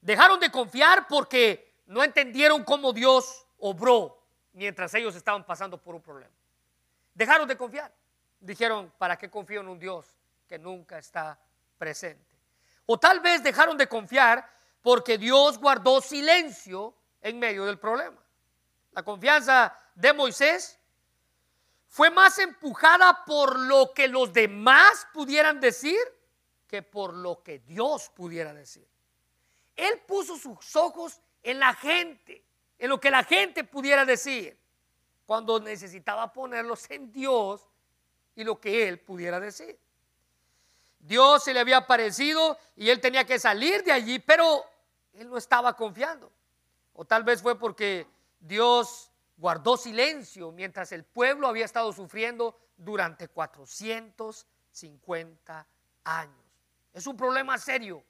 Dejaron 0.01 0.39
de 0.39 0.51
confiar 0.51 1.09
porque 1.09 1.81
no 1.87 2.05
entendieron 2.05 2.63
cómo 2.63 2.93
Dios 2.93 3.47
obró 3.59 4.23
mientras 4.53 4.93
ellos 4.95 5.15
estaban 5.15 5.45
pasando 5.47 5.81
por 5.81 5.95
un 5.95 6.03
problema. 6.03 6.35
Dejaron 7.15 7.49
de 7.49 7.57
confiar. 7.57 7.93
Dijeron, 8.45 8.93
¿para 8.99 9.17
qué 9.17 9.31
confío 9.31 9.63
en 9.63 9.69
un 9.69 9.79
Dios 9.79 10.07
que 10.47 10.59
nunca 10.59 10.99
está 10.99 11.39
presente? 11.79 12.37
O 12.85 12.99
tal 12.99 13.21
vez 13.21 13.43
dejaron 13.43 13.79
de 13.79 13.89
confiar 13.89 14.47
porque 14.83 15.17
Dios 15.17 15.59
guardó 15.59 16.03
silencio 16.03 16.95
en 17.23 17.39
medio 17.39 17.65
del 17.65 17.79
problema. 17.79 18.21
La 18.93 19.03
confianza 19.03 19.75
de 19.95 20.13
Moisés 20.13 20.79
fue 21.89 22.11
más 22.11 22.39
empujada 22.39 23.25
por 23.25 23.59
lo 23.59 23.95
que 23.95 24.09
los 24.09 24.31
demás 24.31 25.07
pudieran 25.15 25.59
decir 25.59 25.99
que 26.69 26.83
por 26.83 27.15
lo 27.15 27.43
que 27.43 27.61
Dios 27.61 28.11
pudiera 28.15 28.53
decir. 28.53 28.87
Él 29.75 30.03
puso 30.07 30.37
sus 30.37 30.77
ojos 30.77 31.19
en 31.43 31.59
la 31.59 31.73
gente, 31.73 32.45
en 32.79 32.91
lo 32.91 33.01
que 33.01 33.11
la 33.11 33.25
gente 33.25 33.65
pudiera 33.65 34.05
decir, 34.05 34.61
cuando 35.25 35.59
necesitaba 35.61 36.31
ponerlos 36.31 36.91
en 36.91 37.11
Dios 37.11 37.67
y 38.35 38.45
lo 38.45 38.61
que 38.61 38.89
Él 38.89 39.01
pudiera 39.01 39.41
decir. 39.41 39.79
Dios 41.05 41.45
se 41.45 41.53
le 41.53 41.61
había 41.61 41.77
aparecido 41.79 42.59
y 42.77 42.89
él 42.89 43.01
tenía 43.01 43.27
que 43.27 43.39
salir 43.39 43.85
de 43.85 43.93
allí, 43.93 44.19
pero 44.21 44.65
él 45.13 45.29
no 45.29 45.37
estaba 45.37 45.77
confiando. 45.77 46.33
O 46.95 47.05
tal 47.05 47.25
vez 47.25 47.43
fue 47.43 47.59
porque 47.59 48.07
Dios 48.41 49.11
guardó 49.37 49.77
silencio 49.77 50.51
mientras 50.51 50.93
el 50.93 51.05
pueblo 51.05 51.47
había 51.47 51.67
estado 51.67 51.93
sufriendo 51.93 52.59
durante 52.77 53.29
450 53.29 55.67
años. 56.05 56.45
Es 56.95 57.07
un 57.07 57.19
problema 57.19 57.59
serio 57.59 58.03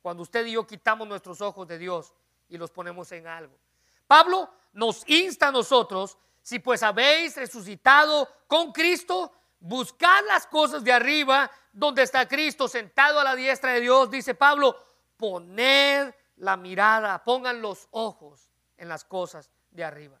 cuando 0.00 0.22
usted 0.22 0.46
y 0.46 0.52
yo 0.52 0.64
quitamos 0.66 1.08
nuestros 1.08 1.40
ojos 1.40 1.66
de 1.66 1.78
Dios 1.78 2.14
y 2.48 2.58
los 2.58 2.70
ponemos 2.70 3.10
en 3.10 3.26
algo. 3.26 3.58
Pablo 4.06 4.48
nos 4.72 5.02
insta 5.08 5.48
a 5.48 5.52
nosotros, 5.52 6.16
si 6.42 6.60
pues 6.60 6.84
habéis 6.84 7.36
resucitado 7.36 8.28
con 8.46 8.70
Cristo, 8.72 9.32
buscad 9.60 10.24
las 10.26 10.46
cosas 10.46 10.84
de 10.84 10.92
arriba, 10.92 11.50
donde 11.72 12.02
está 12.02 12.26
Cristo 12.26 12.68
sentado 12.68 13.20
a 13.20 13.24
la 13.24 13.34
diestra 13.34 13.72
de 13.72 13.80
Dios, 13.80 14.10
dice 14.10 14.34
Pablo, 14.34 14.76
poned 15.16 16.14
la 16.36 16.56
mirada, 16.56 17.22
pongan 17.24 17.60
los 17.60 17.88
ojos 17.90 18.48
en 18.76 18.88
las 18.88 19.04
cosas 19.04 19.50
de 19.70 19.84
arriba. 19.84 20.18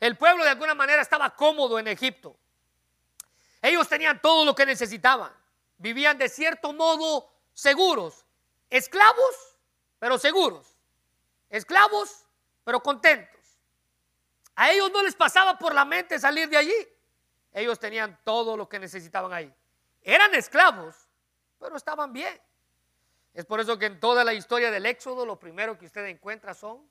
El 0.00 0.16
pueblo 0.16 0.44
de 0.44 0.50
alguna 0.50 0.74
manera 0.74 1.02
estaba 1.02 1.34
cómodo 1.34 1.78
en 1.78 1.88
Egipto. 1.88 2.36
Ellos 3.60 3.88
tenían 3.88 4.20
todo 4.20 4.44
lo 4.44 4.54
que 4.54 4.64
necesitaban. 4.64 5.32
Vivían 5.78 6.18
de 6.18 6.28
cierto 6.28 6.72
modo 6.72 7.28
seguros. 7.52 8.24
Esclavos, 8.70 9.56
pero 9.98 10.18
seguros. 10.18 10.76
Esclavos, 11.50 12.24
pero 12.64 12.80
contentos. 12.80 13.40
A 14.54 14.70
ellos 14.70 14.90
no 14.92 15.02
les 15.02 15.14
pasaba 15.14 15.58
por 15.58 15.74
la 15.74 15.84
mente 15.84 16.18
salir 16.18 16.48
de 16.48 16.56
allí. 16.56 16.88
Ellos 17.52 17.78
tenían 17.78 18.18
todo 18.24 18.56
lo 18.56 18.68
que 18.68 18.78
necesitaban 18.78 19.32
ahí. 19.32 19.52
Eran 20.02 20.34
esclavos, 20.34 21.08
pero 21.58 21.76
estaban 21.76 22.12
bien. 22.12 22.40
Es 23.34 23.44
por 23.44 23.60
eso 23.60 23.78
que 23.78 23.86
en 23.86 24.00
toda 24.00 24.24
la 24.24 24.34
historia 24.34 24.70
del 24.70 24.86
Éxodo 24.86 25.24
lo 25.24 25.38
primero 25.38 25.78
que 25.78 25.86
usted 25.86 26.04
encuentra 26.06 26.54
son 26.54 26.88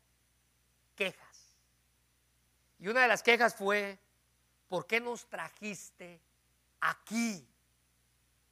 quejas. 0.96 1.54
Y 2.80 2.88
una 2.88 3.02
de 3.02 3.08
las 3.08 3.24
quejas 3.24 3.56
fue, 3.56 3.98
¿por 4.68 4.86
qué 4.86 5.00
nos 5.00 5.26
trajiste 5.28 6.22
aquí? 6.82 7.48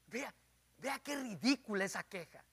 Vea, 0.08 0.34
vea 0.78 0.99
qué 0.99 1.16
ridícula 1.16 1.86
esa 1.86 2.03
queja. 2.03 2.43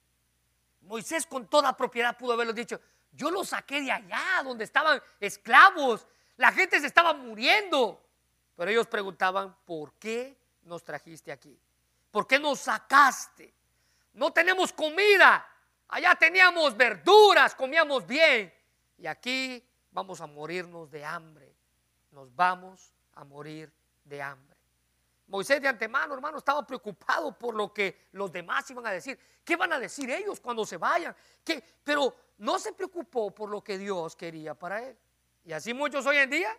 Moisés 0.81 1.25
con 1.25 1.47
toda 1.47 1.75
propiedad 1.75 2.17
pudo 2.17 2.33
haberlo 2.33 2.53
dicho, 2.53 2.79
yo 3.11 3.31
los 3.31 3.49
saqué 3.49 3.81
de 3.81 3.91
allá 3.91 4.41
donde 4.43 4.63
estaban 4.63 5.01
esclavos, 5.19 6.07
la 6.37 6.51
gente 6.51 6.79
se 6.79 6.87
estaba 6.87 7.13
muriendo. 7.13 8.02
Pero 8.55 8.71
ellos 8.71 8.87
preguntaban, 8.87 9.55
¿por 9.65 9.93
qué 9.93 10.37
nos 10.63 10.83
trajiste 10.83 11.31
aquí? 11.31 11.57
¿Por 12.11 12.27
qué 12.27 12.39
nos 12.39 12.59
sacaste? 12.59 13.53
No 14.13 14.31
tenemos 14.31 14.71
comida. 14.71 15.47
Allá 15.87 16.15
teníamos 16.15 16.75
verduras, 16.77 17.55
comíamos 17.55 18.05
bien. 18.05 18.53
Y 18.97 19.07
aquí 19.07 19.63
vamos 19.91 20.21
a 20.21 20.27
morirnos 20.27 20.89
de 20.91 21.03
hambre 21.03 21.53
nos 22.13 22.33
vamos 22.35 22.93
a 23.15 23.23
morir 23.23 23.71
de 24.05 24.21
hambre. 24.21 24.57
Moisés 25.27 25.61
de 25.61 25.67
antemano, 25.67 26.13
hermano, 26.13 26.37
estaba 26.37 26.65
preocupado 26.65 27.37
por 27.37 27.55
lo 27.55 27.73
que 27.73 28.07
los 28.11 28.31
demás 28.31 28.69
iban 28.69 28.85
a 28.85 28.91
decir. 28.91 29.17
¿Qué 29.43 29.55
van 29.55 29.73
a 29.73 29.79
decir 29.79 30.09
ellos 30.11 30.39
cuando 30.39 30.65
se 30.65 30.77
vayan? 30.77 31.15
¿Qué? 31.43 31.63
Pero 31.83 32.15
no 32.37 32.59
se 32.59 32.73
preocupó 32.73 33.31
por 33.31 33.49
lo 33.49 33.63
que 33.63 33.77
Dios 33.77 34.15
quería 34.15 34.53
para 34.53 34.83
él. 34.83 34.97
Y 35.43 35.51
así 35.51 35.73
muchos 35.73 36.05
hoy 36.05 36.17
en 36.17 36.29
día, 36.29 36.55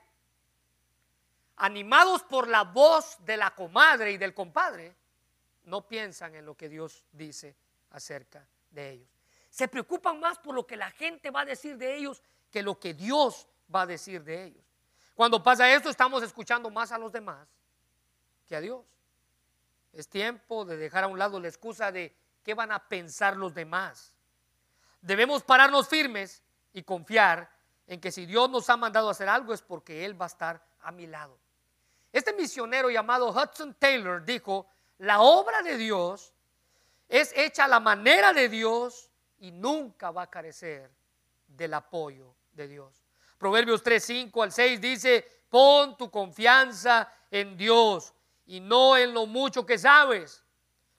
animados 1.57 2.23
por 2.23 2.49
la 2.49 2.65
voz 2.65 3.17
de 3.25 3.37
la 3.37 3.55
comadre 3.55 4.13
y 4.13 4.19
del 4.19 4.35
compadre, 4.35 4.95
no 5.65 5.87
piensan 5.87 6.35
en 6.35 6.45
lo 6.45 6.57
que 6.57 6.69
Dios 6.69 7.05
dice 7.13 7.57
acerca 7.91 8.47
de 8.71 8.91
ellos. 8.91 9.09
Se 9.51 9.69
preocupan 9.69 10.19
más 10.19 10.39
por 10.39 10.55
lo 10.55 10.67
que 10.67 10.77
la 10.77 10.91
gente 10.91 11.31
va 11.31 11.43
a 11.43 11.45
decir 11.45 11.77
de 11.79 11.97
ellos 11.97 12.23
que 12.51 12.63
lo 12.63 12.79
que 12.79 12.95
Dios 12.95 13.47
va 13.73 13.83
a 13.83 13.87
decir 13.87 14.23
de 14.25 14.45
ellos. 14.45 14.65
Cuando 15.15 15.43
pasa 15.43 15.73
esto, 15.73 15.89
estamos 15.89 16.23
escuchando 16.23 16.71
más 16.71 16.91
a 16.91 16.99
los 16.99 17.13
demás 17.13 17.47
que 18.47 18.57
a 18.57 18.61
Dios. 18.61 18.85
Es 19.93 20.09
tiempo 20.09 20.65
de 20.65 20.77
dejar 20.77 21.05
a 21.05 21.07
un 21.07 21.19
lado 21.19 21.39
la 21.39 21.49
excusa 21.49 21.93
de 21.93 22.15
qué 22.43 22.53
van 22.55 22.73
a 22.73 22.89
pensar 22.89 23.37
los 23.37 23.55
demás. 23.55 24.13
Debemos 25.01 25.45
pararnos 25.45 25.89
firmes 25.89 26.43
y 26.73 26.83
confiar 26.83 27.49
en 27.87 28.01
que 28.01 28.11
si 28.11 28.27
Dios 28.27 28.51
nos 28.51 28.69
ha 28.71 28.77
mandado 28.77 29.09
a 29.09 29.13
hacer 29.13 29.29
algo 29.29 29.55
es 29.55 29.63
porque 29.63 30.05
Él 30.05 30.21
va 30.21 30.27
a 30.27 30.29
estar 30.29 30.67
a 30.81 30.91
mi 30.91 31.07
lado. 31.07 31.39
Este 32.15 32.33
misionero 32.33 32.91
llamado 32.91 33.31
Hudson 33.31 33.75
Taylor 33.75 34.25
dijo, 34.25 34.69
la 34.99 35.21
obra 35.21 35.63
de 35.63 35.77
Dios 35.77 36.33
es 37.09 37.33
hecha 37.35 37.65
a 37.65 37.69
la 37.69 37.81
manera 37.81 38.33
de 38.33 38.49
Dios 38.49 39.11
y 39.41 39.51
nunca 39.51 40.13
va 40.13 40.23
a 40.23 40.31
carecer 40.31 40.89
del 41.49 41.75
apoyo 41.75 42.33
de 42.53 42.69
Dios. 42.69 43.03
Proverbios 43.37 43.83
3, 43.83 44.05
5 44.05 44.43
al 44.45 44.53
6 44.53 44.81
dice, 44.81 45.29
pon 45.51 45.97
tu 45.97 46.09
confianza 46.09 47.13
en 47.33 47.57
Dios 47.57 48.15
y 48.47 48.61
no 48.61 48.97
en 48.97 49.13
lo 49.13 49.27
mucho 49.27 49.67
que 49.67 49.77
sabes. 49.77 50.45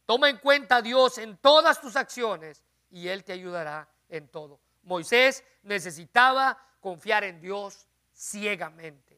Toma 0.05 0.29
en 0.29 0.39
cuenta 0.39 0.75
a 0.75 0.81
Dios 0.81 1.17
en 1.17 1.37
todas 1.37 1.79
tus 1.79 1.95
acciones 1.95 2.61
y 2.91 3.07
Él 3.07 3.23
te 3.23 3.31
ayudará 3.31 3.87
en 4.09 4.27
todo. 4.27 4.59
Moisés 4.83 5.45
necesitaba 5.63 6.61
confiar 6.81 7.23
en 7.23 7.39
Dios 7.39 7.87
ciegamente, 8.13 9.17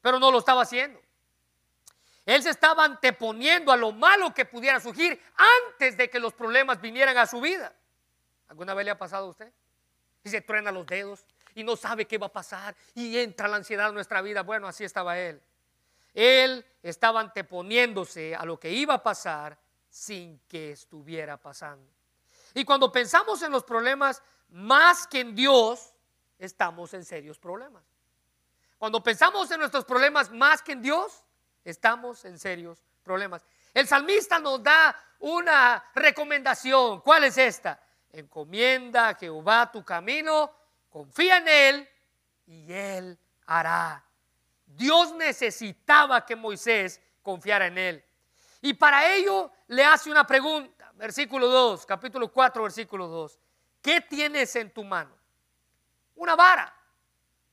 pero 0.00 0.20
no 0.20 0.30
lo 0.30 0.38
estaba 0.38 0.62
haciendo. 0.62 1.03
Él 2.26 2.42
se 2.42 2.50
estaba 2.50 2.84
anteponiendo 2.84 3.70
a 3.70 3.76
lo 3.76 3.92
malo 3.92 4.32
que 4.32 4.44
pudiera 4.44 4.80
surgir 4.80 5.20
antes 5.36 5.96
de 5.96 6.08
que 6.08 6.18
los 6.18 6.32
problemas 6.32 6.80
vinieran 6.80 7.16
a 7.18 7.26
su 7.26 7.40
vida. 7.40 7.74
¿Alguna 8.48 8.72
vez 8.74 8.84
le 8.86 8.90
ha 8.92 8.98
pasado 8.98 9.26
a 9.26 9.30
usted? 9.30 9.52
Y 10.22 10.30
se 10.30 10.40
truena 10.40 10.72
los 10.72 10.86
dedos 10.86 11.26
y 11.54 11.64
no 11.64 11.76
sabe 11.76 12.06
qué 12.06 12.16
va 12.16 12.28
a 12.28 12.32
pasar 12.32 12.74
y 12.94 13.18
entra 13.18 13.46
la 13.46 13.56
ansiedad 13.56 13.88
en 13.88 13.94
nuestra 13.94 14.22
vida. 14.22 14.42
Bueno, 14.42 14.66
así 14.66 14.84
estaba 14.84 15.18
él. 15.18 15.40
Él 16.14 16.64
estaba 16.82 17.20
anteponiéndose 17.20 18.34
a 18.34 18.44
lo 18.44 18.58
que 18.58 18.70
iba 18.70 18.94
a 18.94 19.02
pasar 19.02 19.58
sin 19.90 20.40
que 20.48 20.72
estuviera 20.72 21.36
pasando. 21.36 21.92
Y 22.54 22.64
cuando 22.64 22.90
pensamos 22.90 23.42
en 23.42 23.52
los 23.52 23.64
problemas 23.64 24.22
más 24.48 25.06
que 25.06 25.20
en 25.20 25.34
Dios, 25.34 25.92
estamos 26.38 26.94
en 26.94 27.04
serios 27.04 27.38
problemas. 27.38 27.82
Cuando 28.78 29.02
pensamos 29.02 29.50
en 29.50 29.60
nuestros 29.60 29.84
problemas 29.84 30.30
más 30.30 30.62
que 30.62 30.72
en 30.72 30.82
Dios, 30.82 31.24
estamos 31.64 32.24
en 32.24 32.38
serios 32.38 32.82
problemas. 33.02 33.44
El 33.72 33.86
salmista 33.86 34.38
nos 34.38 34.62
da 34.62 34.96
una 35.20 35.84
recomendación. 35.94 37.00
¿Cuál 37.00 37.24
es 37.24 37.38
esta? 37.38 37.80
Encomienda 38.12 39.08
a 39.08 39.14
Jehová 39.14 39.70
tu 39.72 39.84
camino, 39.84 40.52
confía 40.88 41.38
en 41.38 41.48
Él 41.48 41.88
y 42.46 42.72
Él 42.72 43.18
hará. 43.46 44.04
Dios 44.66 45.12
necesitaba 45.14 46.24
que 46.24 46.36
Moisés 46.36 47.00
confiara 47.22 47.66
en 47.66 47.78
Él. 47.78 48.04
Y 48.60 48.74
para 48.74 49.12
ello 49.14 49.50
le 49.68 49.84
hace 49.84 50.10
una 50.10 50.26
pregunta. 50.26 50.92
Versículo 50.94 51.48
2, 51.48 51.86
capítulo 51.86 52.32
4, 52.32 52.62
versículo 52.62 53.08
2. 53.08 53.38
¿Qué 53.82 54.00
tienes 54.00 54.54
en 54.56 54.70
tu 54.70 54.84
mano? 54.84 55.14
Una 56.14 56.36
vara. 56.36 56.72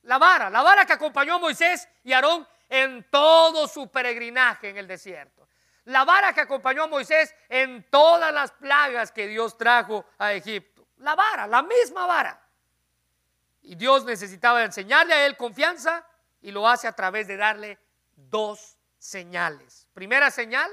La 0.03 0.17
vara, 0.17 0.49
la 0.49 0.61
vara 0.61 0.85
que 0.85 0.93
acompañó 0.93 1.35
a 1.35 1.39
Moisés 1.39 1.87
y 2.03 2.13
Aarón 2.13 2.47
en 2.71 3.05
todo 3.11 3.67
su 3.67 3.91
peregrinaje 3.91 4.69
en 4.69 4.77
el 4.77 4.87
desierto. 4.87 5.45
La 5.83 6.05
vara 6.05 6.31
que 6.31 6.39
acompañó 6.39 6.83
a 6.83 6.87
Moisés 6.87 7.35
en 7.49 7.85
todas 7.89 8.33
las 8.33 8.51
plagas 8.53 9.11
que 9.11 9.27
Dios 9.27 9.57
trajo 9.57 10.05
a 10.17 10.31
Egipto. 10.31 10.87
La 10.97 11.13
vara, 11.15 11.47
la 11.47 11.63
misma 11.63 12.05
vara. 12.05 12.41
Y 13.61 13.75
Dios 13.75 14.05
necesitaba 14.05 14.63
enseñarle 14.63 15.13
a 15.13 15.25
él 15.25 15.35
confianza 15.35 16.07
y 16.41 16.51
lo 16.51 16.65
hace 16.65 16.87
a 16.87 16.93
través 16.93 17.27
de 17.27 17.35
darle 17.35 17.77
dos 18.15 18.77
señales. 18.97 19.85
Primera 19.93 20.31
señal, 20.31 20.71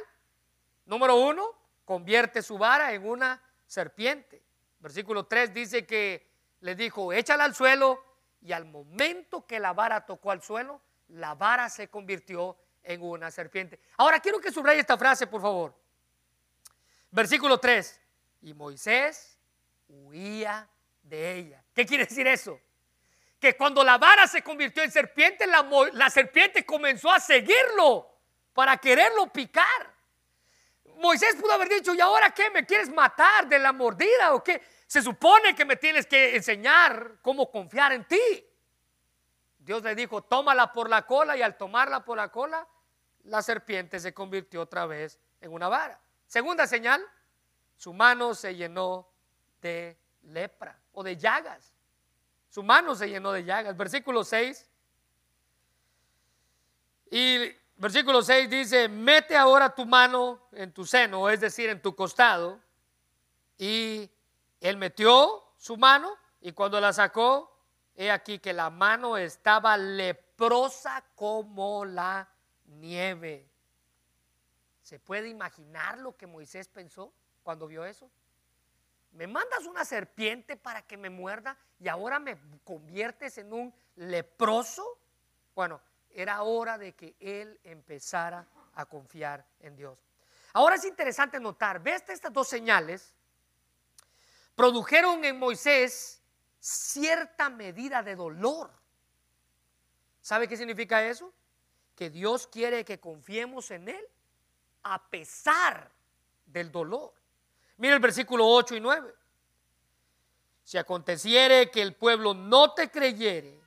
número 0.85 1.17
uno, 1.17 1.53
convierte 1.85 2.43
su 2.43 2.59
vara 2.59 2.93
en 2.93 3.09
una 3.09 3.43
serpiente. 3.67 4.41
Versículo 4.79 5.27
3 5.27 5.53
dice 5.53 5.85
que 5.85 6.31
le 6.61 6.77
dijo, 6.77 7.13
échala 7.13 7.43
al 7.43 7.57
suelo 7.57 8.05
y 8.41 8.53
al 8.53 8.67
momento 8.67 9.45
que 9.47 9.59
la 9.59 9.73
vara 9.73 10.07
tocó 10.07 10.31
al 10.31 10.43
suelo, 10.43 10.81
la 11.09 11.35
vara 11.35 11.69
se 11.69 11.89
convirtió 11.89 12.57
en 12.83 13.03
una 13.03 13.31
serpiente. 13.31 13.81
Ahora 13.97 14.21
quiero 14.21 14.41
que 14.41 14.51
subraye 14.51 14.81
esta 14.81 14.97
frase, 14.97 15.27
por 15.27 15.43
favor. 15.43 15.75
Versículo 17.11 17.59
3. 17.59 18.01
Y 18.43 18.55
Moisés 18.55 19.39
huía 19.89 20.69
de 21.03 21.35
ella. 21.35 21.65
¿Qué 21.75 21.87
quiere 21.87 22.07
decir 22.07 22.27
eso? 22.27 22.61
Que 23.41 23.57
cuando 23.57 23.85
la 23.85 23.99
vara 23.99 24.27
se 24.27 24.43
convirtió 24.43 24.83
en 24.83 24.91
serpiente, 24.91 25.47
la, 25.47 25.67
la 25.93 26.11
serpiente 26.11 26.65
comenzó 26.65 27.11
a 27.11 27.21
seguirlo 27.21 28.09
para 28.53 28.77
quererlo 28.77 29.33
picar. 29.33 29.95
Moisés 30.97 31.37
pudo 31.37 31.53
haber 31.53 31.69
dicho, 31.69 31.95
¿y 31.95 32.01
ahora 32.01 32.31
qué? 32.33 32.51
¿Me 32.51 32.67
quieres 32.67 32.91
matar 32.91 33.49
de 33.49 33.59
la 33.59 33.73
mordida 33.73 34.35
o 34.35 34.43
qué? 34.43 34.61
Se 34.87 35.01
supone 35.03 35.55
que 35.55 35.65
me 35.65 35.77
tienes 35.77 36.07
que 36.07 36.35
enseñar 36.35 37.19
cómo 37.23 37.51
confiar 37.51 37.93
en 37.93 38.05
ti. 38.05 38.48
Dios 39.69 39.83
le 39.83 39.95
dijo, 39.95 40.23
tómala 40.23 40.73
por 40.73 40.89
la 40.89 41.05
cola 41.05 41.37
y 41.37 41.43
al 41.43 41.59
tomarla 41.59 42.03
por 42.03 42.17
la 42.17 42.31
cola, 42.31 42.67
la 43.25 43.43
serpiente 43.43 44.01
se 44.01 44.15
convirtió 44.15 44.63
otra 44.63 44.87
vez 44.87 45.21
en 45.43 45.53
una 45.53 45.69
vara. 45.69 46.01
Segunda 46.27 46.67
señal, 46.67 47.05
su 47.77 47.93
mano 47.93 48.35
se 48.35 48.57
llenó 48.57 49.11
de 49.61 49.99
lepra 50.23 50.81
o 50.93 51.03
de 51.03 51.19
llagas. 51.19 51.75
Su 52.49 52.63
mano 52.63 52.95
se 52.95 53.11
llenó 53.11 53.31
de 53.31 53.45
llagas. 53.45 53.77
Versículo 53.77 54.25
6. 54.25 54.71
Y 57.11 57.53
versículo 57.77 58.23
6 58.23 58.49
dice, 58.49 58.89
mete 58.89 59.37
ahora 59.37 59.75
tu 59.75 59.85
mano 59.85 60.49
en 60.53 60.73
tu 60.73 60.87
seno, 60.87 61.29
es 61.29 61.43
decir, 61.43 61.69
en 61.69 61.83
tu 61.83 61.95
costado. 61.95 62.59
Y 63.59 64.11
él 64.63 64.79
metió 64.79 65.45
su 65.59 65.77
mano 65.77 66.11
y 66.41 66.53
cuando 66.53 66.81
la 66.81 66.95
sacó, 66.95 67.58
he 67.99 68.13
aquí 68.13 68.39
que 68.39 68.53
la 68.53 68.71
mano 68.71 69.17
estaba 69.17 69.77
leprosa 69.77 71.05
como 71.17 71.85
la 71.85 72.29
nieve. 72.67 73.51
¿Se 74.83 75.01
puede 75.01 75.29
imaginar 75.29 75.99
lo 75.99 76.17
que 76.17 76.29
Moisés 76.29 76.69
pensó 76.69 77.13
cuando 77.43 77.67
vio 77.67 77.85
eso? 77.85 78.09
Me 79.11 79.27
mandas 79.27 79.67
una 79.67 79.85
serpiente 79.85 80.57
para 80.57 80.83
que 80.83 80.97
me 80.97 81.11
muerda 81.11 81.59
y 81.81 81.89
ahora 81.89 82.21
me 82.21 82.39
conviertes 82.63 83.37
en 83.39 83.53
un 83.53 83.75
leproso. 83.97 85.01
Bueno, 85.57 85.81
era 86.11 86.41
hora 86.43 86.79
de 86.79 86.95
que 86.95 87.17
él 87.19 87.59
empezara 87.65 88.47
a 88.75 88.87
confiar 88.87 89.45
en 89.59 89.75
Dios. 89.75 89.99
Ahora 90.53 90.77
es 90.77 90.85
interesante 90.85 91.41
notar, 91.41 91.83
ves 91.83 92.09
estas 92.09 92.33
dos 92.33 92.47
señales, 92.47 93.13
produjeron 94.55 95.25
en 95.25 95.37
Moisés 95.37 96.18
cierta 96.59 97.49
medida 97.51 98.03
de 98.03 98.17
dolor. 98.17 98.71
¿Sabe 100.21 100.49
qué 100.49 100.57
significa 100.57 101.03
eso? 101.05 101.33
Que 101.95 102.11
Dios 102.11 102.47
quiere 102.47 102.85
que 102.85 103.01
confiemos 103.01 103.71
en 103.71 103.89
Él 103.89 104.05
a 104.83 105.09
pesar 105.09 105.91
del 106.47 106.71
dolor. 106.71 107.13
Mira 107.77 107.95
el 107.95 108.01
versículo 108.01 108.47
8 108.47 108.77
y 108.77 108.81
9. 108.81 109.15
Si 110.65 110.77
aconteciere 110.77 111.71
que 111.71 111.81
el 111.81 111.95
pueblo 111.95 112.35
no 112.35 112.75
te 112.75 112.91
creyere 112.91 113.59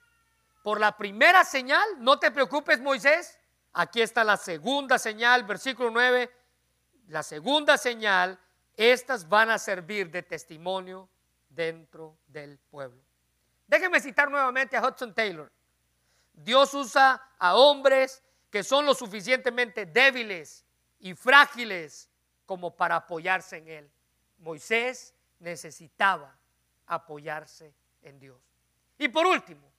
por 0.63 0.79
la 0.79 0.95
primera 0.97 1.43
señal, 1.43 1.83
no 1.97 2.19
te 2.19 2.29
preocupes 2.29 2.79
Moisés, 2.79 3.39
aquí 3.73 4.01
está 4.01 4.23
la 4.23 4.37
segunda 4.37 4.99
señal, 4.99 5.43
versículo 5.43 5.89
9, 5.89 6.31
la 7.07 7.23
segunda 7.23 7.77
señal, 7.77 8.39
estas 8.75 9.27
van 9.27 9.49
a 9.49 9.57
servir 9.57 10.11
de 10.11 10.21
testimonio 10.21 11.09
dentro 11.51 12.17
del 12.27 12.57
pueblo. 12.57 13.01
Déjenme 13.67 13.99
citar 13.99 14.29
nuevamente 14.29 14.75
a 14.75 14.85
Hudson 14.85 15.13
Taylor. 15.13 15.51
Dios 16.33 16.73
usa 16.73 17.21
a 17.37 17.55
hombres 17.55 18.23
que 18.49 18.63
son 18.63 18.85
lo 18.85 18.93
suficientemente 18.93 19.85
débiles 19.85 20.65
y 20.99 21.13
frágiles 21.13 22.09
como 22.45 22.75
para 22.75 22.97
apoyarse 22.97 23.57
en 23.57 23.67
Él. 23.67 23.91
Moisés 24.39 25.13
necesitaba 25.39 26.37
apoyarse 26.85 27.73
en 28.01 28.19
Dios. 28.19 28.41
Y 28.97 29.07
por 29.07 29.25
último, 29.25 29.71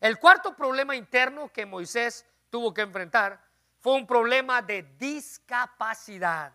el 0.00 0.18
cuarto 0.18 0.56
problema 0.56 0.96
interno 0.96 1.52
que 1.52 1.66
Moisés 1.66 2.26
tuvo 2.50 2.74
que 2.74 2.82
enfrentar 2.82 3.40
fue 3.78 3.94
un 3.94 4.06
problema 4.06 4.60
de 4.60 4.82
discapacidad. 4.98 6.52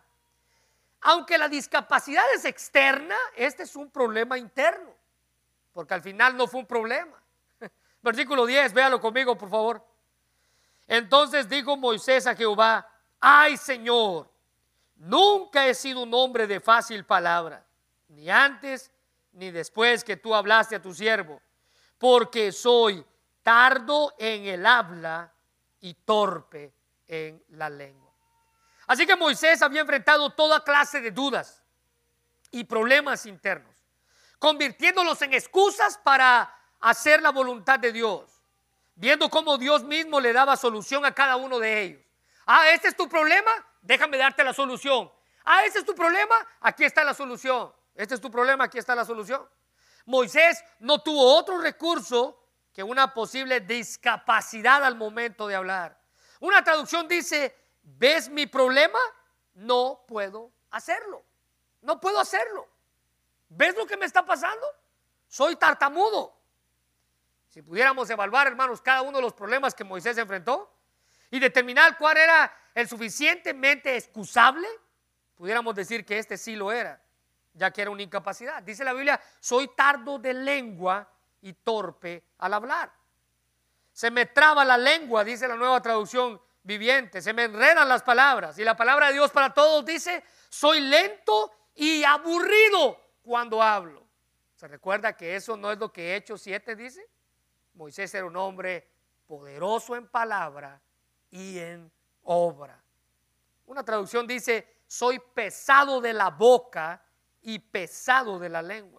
Aunque 1.00 1.38
la 1.38 1.48
discapacidad 1.48 2.24
es 2.34 2.44
externa, 2.44 3.16
este 3.36 3.62
es 3.62 3.76
un 3.76 3.90
problema 3.90 4.38
interno, 4.38 4.94
porque 5.72 5.94
al 5.94 6.02
final 6.02 6.36
no 6.36 6.46
fue 6.46 6.60
un 6.60 6.66
problema. 6.66 7.22
Versículo 8.02 8.46
10, 8.46 8.72
véalo 8.72 9.00
conmigo, 9.00 9.36
por 9.36 9.50
favor. 9.50 9.86
Entonces 10.86 11.48
dijo 11.48 11.76
Moisés 11.76 12.26
a 12.26 12.34
Jehová, 12.34 12.88
ay 13.20 13.56
Señor, 13.56 14.30
nunca 14.96 15.66
he 15.66 15.74
sido 15.74 16.02
un 16.02 16.14
hombre 16.14 16.46
de 16.46 16.60
fácil 16.60 17.04
palabra, 17.04 17.64
ni 18.08 18.30
antes 18.30 18.90
ni 19.32 19.50
después 19.50 20.02
que 20.02 20.16
tú 20.16 20.34
hablaste 20.34 20.76
a 20.76 20.82
tu 20.82 20.94
siervo, 20.94 21.40
porque 21.98 22.52
soy 22.52 23.04
tardo 23.42 24.14
en 24.18 24.46
el 24.46 24.64
habla 24.64 25.32
y 25.80 25.94
torpe 25.94 26.72
en 27.06 27.42
la 27.50 27.68
lengua. 27.68 28.05
Así 28.86 29.06
que 29.06 29.16
Moisés 29.16 29.62
había 29.62 29.80
enfrentado 29.80 30.30
toda 30.30 30.62
clase 30.62 31.00
de 31.00 31.10
dudas 31.10 31.62
y 32.50 32.64
problemas 32.64 33.26
internos, 33.26 33.74
convirtiéndolos 34.38 35.20
en 35.22 35.34
excusas 35.34 35.98
para 35.98 36.52
hacer 36.80 37.20
la 37.20 37.30
voluntad 37.30 37.80
de 37.80 37.92
Dios, 37.92 38.30
viendo 38.94 39.28
cómo 39.28 39.58
Dios 39.58 39.82
mismo 39.82 40.20
le 40.20 40.32
daba 40.32 40.56
solución 40.56 41.04
a 41.04 41.12
cada 41.12 41.36
uno 41.36 41.58
de 41.58 41.82
ellos. 41.82 42.02
Ah, 42.46 42.70
este 42.70 42.88
es 42.88 42.96
tu 42.96 43.08
problema, 43.08 43.50
déjame 43.82 44.16
darte 44.18 44.44
la 44.44 44.54
solución. 44.54 45.10
Ah, 45.44 45.64
este 45.64 45.80
es 45.80 45.84
tu 45.84 45.94
problema, 45.94 46.34
aquí 46.60 46.84
está 46.84 47.02
la 47.02 47.14
solución. 47.14 47.72
Este 47.94 48.14
es 48.14 48.20
tu 48.20 48.30
problema, 48.30 48.64
aquí 48.64 48.78
está 48.78 48.94
la 48.94 49.04
solución. 49.04 49.48
Moisés 50.04 50.62
no 50.78 51.02
tuvo 51.02 51.34
otro 51.36 51.58
recurso 51.58 52.40
que 52.72 52.82
una 52.82 53.12
posible 53.12 53.60
discapacidad 53.60 54.84
al 54.84 54.96
momento 54.96 55.48
de 55.48 55.56
hablar. 55.56 55.98
Una 56.40 56.62
traducción 56.62 57.08
dice, 57.08 57.56
¿ves 57.86 58.28
mi 58.28 58.46
problema? 58.46 58.98
No 59.54 60.04
puedo 60.06 60.52
hacerlo. 60.70 61.24
No 61.80 62.00
puedo 62.00 62.18
hacerlo. 62.18 62.68
¿Ves 63.48 63.76
lo 63.76 63.86
que 63.86 63.96
me 63.96 64.06
está 64.06 64.26
pasando? 64.26 64.66
Soy 65.28 65.56
tartamudo. 65.56 66.36
Si 67.48 67.62
pudiéramos 67.62 68.10
evaluar, 68.10 68.48
hermanos, 68.48 68.82
cada 68.82 69.02
uno 69.02 69.18
de 69.18 69.22
los 69.22 69.32
problemas 69.32 69.74
que 69.74 69.84
Moisés 69.84 70.18
enfrentó 70.18 70.70
y 71.30 71.38
determinar 71.38 71.96
cuál 71.96 72.18
era 72.18 72.54
el 72.74 72.88
suficientemente 72.88 73.96
excusable, 73.96 74.68
pudiéramos 75.36 75.74
decir 75.74 76.04
que 76.04 76.18
este 76.18 76.36
sí 76.36 76.56
lo 76.56 76.70
era, 76.70 77.00
ya 77.54 77.70
que 77.70 77.82
era 77.82 77.90
una 77.90 78.02
incapacidad. 78.02 78.62
Dice 78.62 78.84
la 78.84 78.92
Biblia, 78.92 79.20
soy 79.40 79.68
tardo 79.74 80.18
de 80.18 80.34
lengua 80.34 81.08
y 81.40 81.52
torpe 81.54 82.24
al 82.38 82.52
hablar. 82.52 82.92
Se 83.92 84.10
me 84.10 84.26
traba 84.26 84.64
la 84.64 84.76
lengua, 84.76 85.24
dice 85.24 85.48
la 85.48 85.56
nueva 85.56 85.80
traducción 85.80 86.40
viviente, 86.66 87.22
se 87.22 87.32
me 87.32 87.44
enredan 87.44 87.88
las 87.88 88.02
palabras. 88.02 88.58
Y 88.58 88.64
la 88.64 88.76
palabra 88.76 89.06
de 89.08 89.14
Dios 89.14 89.30
para 89.30 89.54
todos 89.54 89.84
dice, 89.84 90.22
soy 90.48 90.80
lento 90.80 91.52
y 91.74 92.02
aburrido 92.04 93.00
cuando 93.22 93.62
hablo. 93.62 94.04
¿Se 94.56 94.66
recuerda 94.66 95.16
que 95.16 95.36
eso 95.36 95.56
no 95.56 95.70
es 95.70 95.78
lo 95.78 95.92
que 95.92 96.16
Hechos 96.16 96.42
7 96.42 96.74
dice? 96.74 97.06
Moisés 97.74 98.12
era 98.14 98.26
un 98.26 98.36
hombre 98.36 98.90
poderoso 99.26 99.94
en 99.96 100.08
palabra 100.08 100.80
y 101.30 101.58
en 101.58 101.90
obra. 102.22 102.82
Una 103.66 103.84
traducción 103.84 104.26
dice, 104.26 104.80
soy 104.86 105.18
pesado 105.18 106.00
de 106.00 106.12
la 106.12 106.30
boca 106.30 107.02
y 107.42 107.58
pesado 107.58 108.38
de 108.38 108.48
la 108.48 108.62
lengua. 108.62 108.95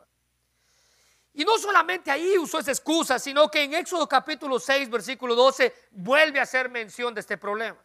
Y 1.38 1.45
no 1.45 1.59
solamente 1.59 2.09
ahí 2.09 2.35
usó 2.35 2.57
esa 2.57 2.71
excusa, 2.71 3.19
sino 3.19 3.47
que 3.47 3.61
en 3.61 3.75
Éxodo 3.75 4.09
capítulo 4.09 4.59
6, 4.59 4.89
versículo 4.89 5.35
12, 5.35 5.71
vuelve 5.91 6.39
a 6.39 6.43
hacer 6.43 6.67
mención 6.67 7.13
de 7.13 7.21
este 7.21 7.38
problema. 7.38 7.77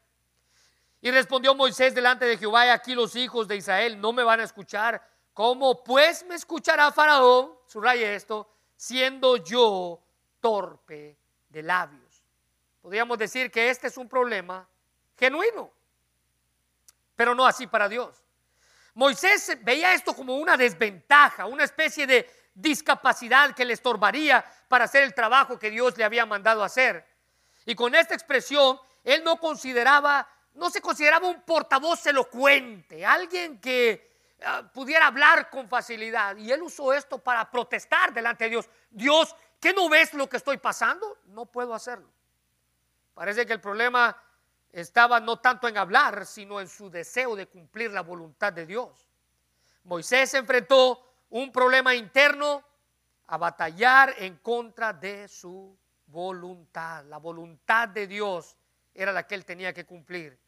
Y 1.03 1.11
respondió 1.11 1.55
Moisés 1.55 1.95
delante 1.95 2.25
de 2.25 2.39
Jehová, 2.39 2.65
y 2.65 2.71
aquí 2.71 2.95
los 2.95 3.15
hijos 3.15 3.47
de 3.47 3.57
Israel 3.57 4.01
no 4.01 4.15
me 4.15 4.23
van 4.23 4.41
a 4.41 4.45
escuchar. 4.45 5.07
¿Cómo 5.35 5.85
pues 5.85 6.25
me 6.25 6.35
escuchará 6.35 6.91
Faraón? 6.93 7.53
Subraya 7.67 8.15
esto, 8.15 8.51
siendo 8.75 9.37
yo 9.37 10.01
torpe 10.41 11.19
de 11.51 11.63
labios. 11.63 12.23
Podríamos 12.81 13.19
decir 13.19 13.51
que 13.51 13.69
este 13.69 13.89
es 13.89 13.99
un 13.99 14.09
problema 14.09 14.67
genuino, 15.19 15.71
pero 17.15 17.35
no 17.35 17.45
así 17.45 17.67
para 17.67 17.87
Dios. 17.87 18.17
Moisés 18.95 19.59
veía 19.61 19.93
esto 19.93 20.15
como 20.15 20.37
una 20.37 20.57
desventaja, 20.57 21.45
una 21.45 21.65
especie 21.65 22.07
de 22.07 22.42
discapacidad 22.55 23.55
que 23.55 23.65
le 23.65 23.73
estorbaría 23.73 24.45
para 24.69 24.85
hacer 24.85 25.03
el 25.03 25.15
trabajo 25.15 25.59
que 25.59 25.71
Dios 25.71 25.97
le 25.97 26.05
había 26.05 26.27
mandado 26.27 26.63
hacer. 26.63 27.07
Y 27.65 27.75
con 27.75 27.95
esta 27.95 28.15
expresión, 28.15 28.79
él 29.05 29.23
no 29.25 29.37
consideraba, 29.37 30.29
no 30.55 30.71
se 30.71 30.81
consideraba 30.81 31.29
un 31.29 31.43
portavoz 31.43 32.05
elocuente, 32.07 33.05
alguien 33.05 33.61
que 33.61 34.11
ah, 34.45 34.63
pudiera 34.73 35.07
hablar 35.07 35.51
con 35.51 35.69
facilidad. 35.69 36.37
Y 36.37 36.51
él 36.51 36.63
usó 36.63 36.93
esto 36.93 37.19
para 37.19 37.51
protestar 37.51 38.13
delante 38.13 38.45
de 38.45 38.51
Dios. 38.51 38.69
Dios, 38.91 39.35
¿qué 39.61 39.73
no 39.73 39.89
ves 39.89 40.15
lo 40.15 40.29
que 40.29 40.37
estoy 40.37 40.59
pasando? 40.59 41.19
No 41.27 41.47
puedo 41.47 41.75
hacerlo. 41.75 42.09
Parece 43.15 43.47
que 43.47 43.53
el 43.53 43.61
problema 43.61 44.17
estaba 44.71 45.21
no 45.21 45.39
tanto 45.39 45.69
en 45.69 45.77
hablar, 45.77 46.25
sino 46.27 46.61
en 46.61 46.69
su 46.69 46.91
deseo 46.91 47.37
de 47.37 47.47
cumplir 47.47 47.93
la 47.93 48.01
voluntad 48.01 48.53
de 48.53 48.67
Dios. 48.67 49.07
Moisés 49.85 50.31
se 50.31 50.39
enfrentó 50.39 51.12
un 51.33 51.51
problema 51.51 51.95
interno 51.95 52.63
a 53.27 53.39
batallar 53.39 54.15
en 54.19 54.37
contra 54.37 54.93
de 54.93 55.29
su 55.29 55.75
voluntad. 56.07 57.05
La 57.07 57.17
voluntad 57.17 57.89
de 57.89 58.07
Dios 58.07 58.57
era 58.93 59.13
la 59.13 59.27
que 59.27 59.35
él 59.35 59.45
tenía 59.47 59.73
que 59.73 59.87
cumplir. 59.87 60.39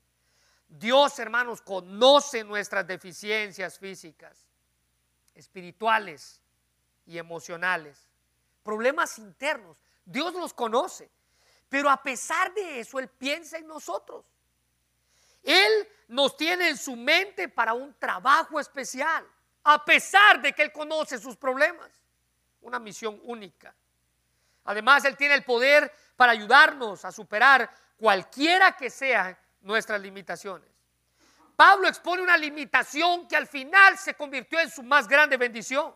Dios, 0.68 1.18
hermanos, 1.18 1.62
conoce 1.62 2.44
nuestras 2.44 2.86
deficiencias 2.86 3.78
físicas, 3.78 4.46
espirituales 5.34 6.42
y 7.06 7.16
emocionales, 7.16 8.06
problemas 8.62 9.18
internos. 9.18 9.78
Dios 10.04 10.34
los 10.34 10.52
conoce, 10.52 11.10
pero 11.70 11.88
a 11.88 12.02
pesar 12.02 12.52
de 12.52 12.80
eso, 12.80 12.98
Él 12.98 13.08
piensa 13.08 13.56
en 13.56 13.66
nosotros. 13.66 14.26
Él 15.42 15.88
nos 16.08 16.36
tiene 16.36 16.68
en 16.68 16.76
su 16.76 16.94
mente 16.94 17.48
para 17.48 17.72
un 17.72 17.94
trabajo 17.94 18.60
especial 18.60 19.26
a 19.64 19.84
pesar 19.84 20.40
de 20.40 20.52
que 20.52 20.62
Él 20.62 20.72
conoce 20.72 21.18
sus 21.18 21.36
problemas. 21.36 21.90
Una 22.60 22.78
misión 22.78 23.20
única. 23.24 23.74
Además, 24.64 25.04
Él 25.04 25.16
tiene 25.16 25.34
el 25.34 25.44
poder 25.44 25.92
para 26.16 26.32
ayudarnos 26.32 27.04
a 27.04 27.12
superar 27.12 27.70
cualquiera 27.96 28.76
que 28.76 28.90
sean 28.90 29.36
nuestras 29.62 30.00
limitaciones. 30.00 30.68
Pablo 31.56 31.88
expone 31.88 32.22
una 32.22 32.36
limitación 32.36 33.28
que 33.28 33.36
al 33.36 33.46
final 33.46 33.96
se 33.96 34.14
convirtió 34.14 34.58
en 34.60 34.70
su 34.70 34.82
más 34.82 35.06
grande 35.06 35.36
bendición. 35.36 35.94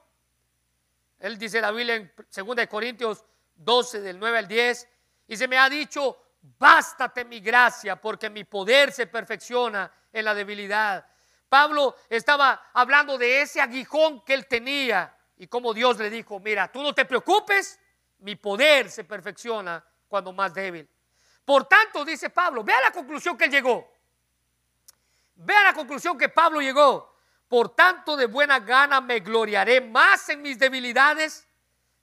Él 1.19 1.37
dice 1.37 1.61
la 1.61 1.73
Biblia 1.73 1.97
en 1.97 2.13
2 2.17 2.67
Corintios 2.69 3.25
12 3.57 4.01
del 4.01 4.19
9 4.19 4.39
al 4.39 4.49
10 4.49 4.89
y 5.27 5.37
se 5.37 5.49
me 5.49 5.59
ha 5.59 5.69
dicho, 5.69 6.17
bástate 6.59 7.25
mi 7.25 7.41
gracia 7.41 7.97
porque 8.01 8.31
mi 8.31 8.45
poder 8.45 8.93
se 8.93 9.09
perfecciona 9.09 9.93
en 10.13 10.25
la 10.25 10.35
debilidad. 10.35 11.05
Pablo 11.49 11.97
estaba 12.09 12.71
hablando 12.73 13.17
de 13.17 13.43
ese 13.43 13.61
aguijón 13.61 14.25
que 14.25 14.35
él 14.35 14.47
tenía 14.47 15.17
y 15.37 15.47
como 15.47 15.73
Dios 15.73 15.99
le 15.99 16.11
dijo, 16.11 16.41
mira, 16.41 16.71
tú 16.71 16.83
no 16.83 16.95
te 16.95 17.05
preocupes, 17.05 17.79
mi 18.19 18.37
poder 18.37 18.91
se 18.91 19.05
perfecciona 19.05 19.85
cuando 20.09 20.33
más 20.33 20.53
débil. 20.53 20.89
Por 21.45 21.65
tanto, 21.65 22.05
dice 22.05 22.31
Pablo, 22.31 22.65
vea 22.65 22.81
la 22.81 22.91
conclusión 22.91 23.37
que 23.37 23.45
él 23.45 23.51
llegó. 23.51 23.91
Vea 25.37 25.63
la 25.63 25.73
conclusión 25.73 26.19
que 26.19 26.29
Pablo 26.29 26.61
llegó. 26.61 27.17
Por 27.47 27.75
tanto, 27.75 28.17
de 28.17 28.27
buena 28.27 28.61
gana 28.61 29.01
me 29.01 29.21
gloriaré 29.21 29.81
más 29.81 30.29
en 30.29 30.43
mis 30.43 30.59
debilidades 30.59 31.47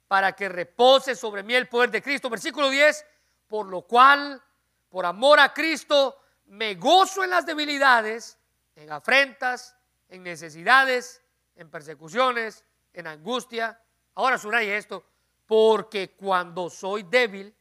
para 0.08 0.32
que 0.32 0.48
repose 0.48 1.14
sobre 1.14 1.42
mí 1.42 1.54
el 1.54 1.68
poder 1.68 1.90
de 1.90 2.02
Cristo. 2.02 2.30
Versículo 2.30 2.70
10, 2.70 3.04
por 3.46 3.66
lo 3.66 3.82
cual, 3.82 4.42
por 4.88 5.04
amor 5.04 5.38
a 5.38 5.52
Cristo, 5.52 6.18
me 6.46 6.74
gozo 6.74 7.22
en 7.22 7.30
las 7.30 7.44
debilidades 7.44 8.38
en 8.76 8.92
afrentas, 8.92 9.74
en 10.08 10.22
necesidades, 10.22 11.22
en 11.56 11.70
persecuciones, 11.70 12.64
en 12.92 13.06
angustia. 13.06 13.80
Ahora 14.14 14.38
subraya 14.38 14.76
esto, 14.76 15.04
porque 15.46 16.14
cuando 16.14 16.70
soy 16.70 17.02
débil, 17.02 17.54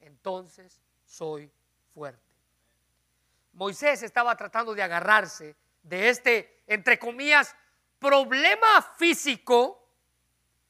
entonces 0.00 0.80
soy 1.04 1.50
fuerte. 1.94 2.22
Moisés 3.52 4.02
estaba 4.02 4.36
tratando 4.36 4.74
de 4.74 4.82
agarrarse 4.82 5.56
de 5.82 6.08
este, 6.08 6.62
entre 6.66 6.98
comillas, 6.98 7.54
problema 7.98 8.82
físico 8.96 9.88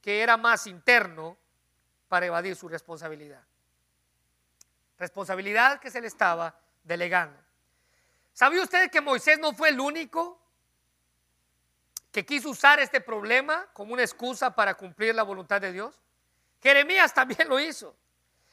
que 0.01 0.23
era 0.23 0.37
más 0.37 0.67
interno 0.67 1.37
para 2.09 2.27
evadir 2.27 2.57
su 2.57 2.69
responsabilidad. 2.69 3.45
Responsabilidad 4.99 5.81
que 5.81 5.91
se 5.91 6.01
le 6.01 6.07
estaba 6.07 6.59
delegando. 6.83 7.39
¿Sabía 8.39 8.63
usted 8.63 8.89
que 8.89 9.01
Moisés 9.01 9.41
no 9.41 9.53
fue 9.53 9.71
el 9.71 9.81
único 9.81 10.41
que 12.13 12.25
quiso 12.25 12.51
usar 12.51 12.79
este 12.79 13.01
problema 13.01 13.67
como 13.73 13.95
una 13.95 14.03
excusa 14.03 14.55
para 14.55 14.75
cumplir 14.75 15.13
la 15.13 15.25
voluntad 15.25 15.61
de 15.61 15.73
Dios? 15.73 15.99
Jeremías 16.63 17.13
también 17.13 17.49
lo 17.49 17.59
hizo. 17.59 17.97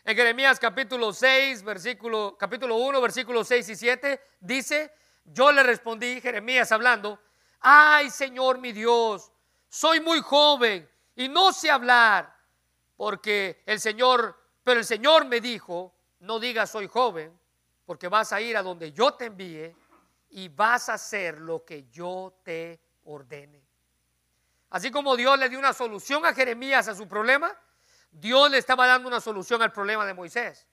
En 0.03 0.15
Jeremías 0.17 0.59
capítulo 0.59 1.13
6, 1.13 1.61
versículo, 1.61 2.35
capítulo 2.35 2.77
1, 2.77 2.99
versículos 2.99 3.47
6 3.47 3.69
y 3.69 3.75
7, 3.75 4.21
dice, 4.39 4.91
yo 5.23 5.51
le 5.51 5.61
respondí, 5.61 6.19
Jeremías 6.19 6.71
hablando, 6.71 7.21
ay 7.59 8.09
Señor 8.09 8.57
mi 8.57 8.71
Dios, 8.71 9.31
soy 9.69 9.99
muy 9.99 10.19
joven 10.21 10.89
y 11.15 11.29
no 11.29 11.53
sé 11.53 11.69
hablar, 11.69 12.35
porque 12.97 13.61
el 13.67 13.79
Señor, 13.79 14.35
pero 14.63 14.79
el 14.79 14.85
Señor 14.87 15.25
me 15.25 15.39
dijo, 15.41 15.93
no 16.21 16.39
digas 16.39 16.71
soy 16.71 16.87
joven, 16.87 17.39
porque 17.85 18.07
vas 18.07 18.33
a 18.33 18.41
ir 18.41 18.57
a 18.57 18.63
donde 18.63 18.91
yo 18.91 19.13
te 19.13 19.25
envíe 19.25 19.75
y 20.29 20.49
vas 20.49 20.89
a 20.89 20.93
hacer 20.95 21.39
lo 21.39 21.63
que 21.63 21.87
yo 21.89 22.39
te 22.43 22.79
ordene. 23.05 23.63
Así 24.69 24.91
como 24.91 25.15
Dios 25.15 25.37
le 25.39 25.49
dio 25.49 25.59
una 25.59 25.73
solución 25.73 26.25
a 26.25 26.33
Jeremías 26.33 26.87
a 26.87 26.95
su 26.95 27.07
problema, 27.07 27.55
Dios 28.11 28.49
le 28.49 28.57
estaba 28.57 28.87
dando 28.87 29.07
una 29.07 29.21
solución 29.21 29.61
al 29.61 29.71
problema 29.71 30.05
de 30.05 30.13
Moisés. 30.13 30.67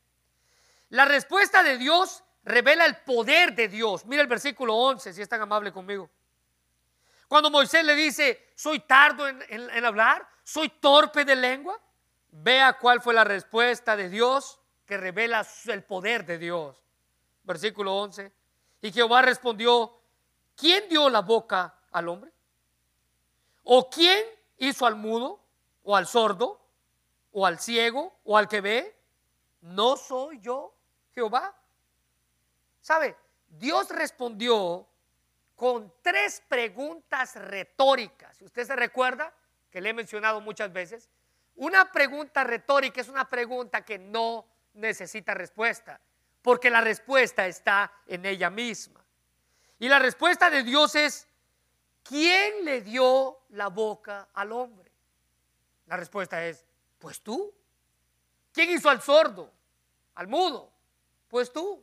La 0.89 1.05
respuesta 1.05 1.63
de 1.63 1.79
Dios 1.79 2.25
revela 2.45 2.85
el 2.85 2.97
poder 2.99 3.55
de 3.55 3.69
Dios. 3.69 4.05
Mira 4.07 4.23
el 4.23 4.29
versículo 4.29 4.75
11, 4.75 5.13
si 5.13 5.23
es 5.23 5.29
tan 5.29 5.41
amable 5.41 5.73
conmigo. 5.73 6.11
Cuando 7.29 7.51
Moisés 7.51 7.85
le 7.85 7.95
dice, 7.95 8.53
soy 8.55 8.81
tardo 8.81 9.27
en, 9.27 9.85
hablar, 9.85 10.29
soy 10.45 10.69
torpe 10.69 11.25
de 11.25 11.35
lengua, 11.35 11.81
vea 12.31 12.75
cuál 12.75 13.01
fue 13.01 13.15
la 13.15 13.25
respuesta 13.25 13.97
de 13.97 14.09
Dios 14.09 14.61
que 14.85 14.99
revela 14.99 15.47
el 15.67 15.83
poder 15.85 16.27
de 16.27 16.39
Dios. 16.39 16.82
Versículo 17.45 17.97
11. 17.97 18.33
Y 18.83 18.93
Jehová 18.93 19.23
respondió, 19.23 19.99
¿quién 20.57 20.89
dio 20.89 21.09
la 21.09 21.21
boca 21.21 21.75
al 21.91 22.09
hombre? 22.09 22.33
¿O 23.65 23.89
quién 23.89 24.25
hizo 24.59 24.87
al 24.87 24.97
mudo 24.97 25.41
o 25.85 25.97
al 25.97 26.07
sordo 26.07 26.61
o 27.33 27.47
al 27.47 27.59
ciego 27.59 28.19
o 28.25 28.37
al 28.37 28.49
que 28.49 28.61
ve? 28.61 28.97
¿No 29.61 29.97
soy 29.97 30.41
yo 30.41 30.75
Jehová? 31.15 31.57
¿Sabe? 32.81 33.17
Dios 33.49 33.91
respondió 33.91 34.87
con 35.55 35.93
tres 36.03 36.43
preguntas 36.49 37.37
retóricas. 37.37 38.41
Usted 38.43 38.67
se 38.67 38.75
recuerda, 38.75 39.33
que 39.71 39.81
le 39.81 39.91
he 39.91 39.95
mencionado 39.95 40.41
muchas 40.41 40.73
veces, 40.73 41.09
una 41.55 41.93
pregunta 41.93 42.45
retórica 42.45 43.01
es 43.01 43.09
una 43.09 43.29
pregunta 43.29 43.85
que 43.85 43.99
no 43.99 44.47
necesita 44.75 45.35
respuesta, 45.35 46.01
porque 46.43 46.71
la 46.71 46.81
respuesta 46.81 47.47
está 47.47 47.93
en 48.07 48.27
ella 48.27 48.51
misma. 48.51 49.03
Y 49.79 49.89
la 49.89 49.99
respuesta 49.99 50.51
de 50.51 50.63
Dios 50.63 50.95
es, 50.95 51.27
¿quién 52.03 52.65
le 52.65 52.83
dio 52.83 53.41
la 53.51 53.69
boca 53.69 54.29
al 54.35 54.53
hombre? 54.53 54.91
La 55.87 55.97
respuesta 55.97 56.45
es, 56.45 56.65
pues 56.99 57.21
tú. 57.21 57.55
¿Quién 58.53 58.71
hizo 58.71 58.91
al 58.91 59.01
sordo, 59.01 59.51
al 60.15 60.27
mudo? 60.27 60.71
Pues 61.29 61.53
tú. 61.53 61.83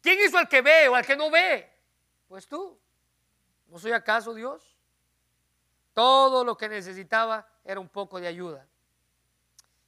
¿Quién 0.00 0.18
hizo 0.24 0.36
al 0.36 0.48
que 0.48 0.62
ve 0.62 0.88
o 0.88 0.94
al 0.94 1.06
que 1.06 1.16
no 1.16 1.30
ve? 1.30 1.72
Pues 2.28 2.46
tú. 2.46 2.78
¿No 3.68 3.78
soy 3.78 3.92
acaso 3.92 4.34
Dios? 4.34 4.76
Todo 5.94 6.44
lo 6.44 6.56
que 6.56 6.68
necesitaba 6.68 7.48
era 7.64 7.80
un 7.80 7.88
poco 7.88 8.20
de 8.20 8.26
ayuda. 8.26 8.66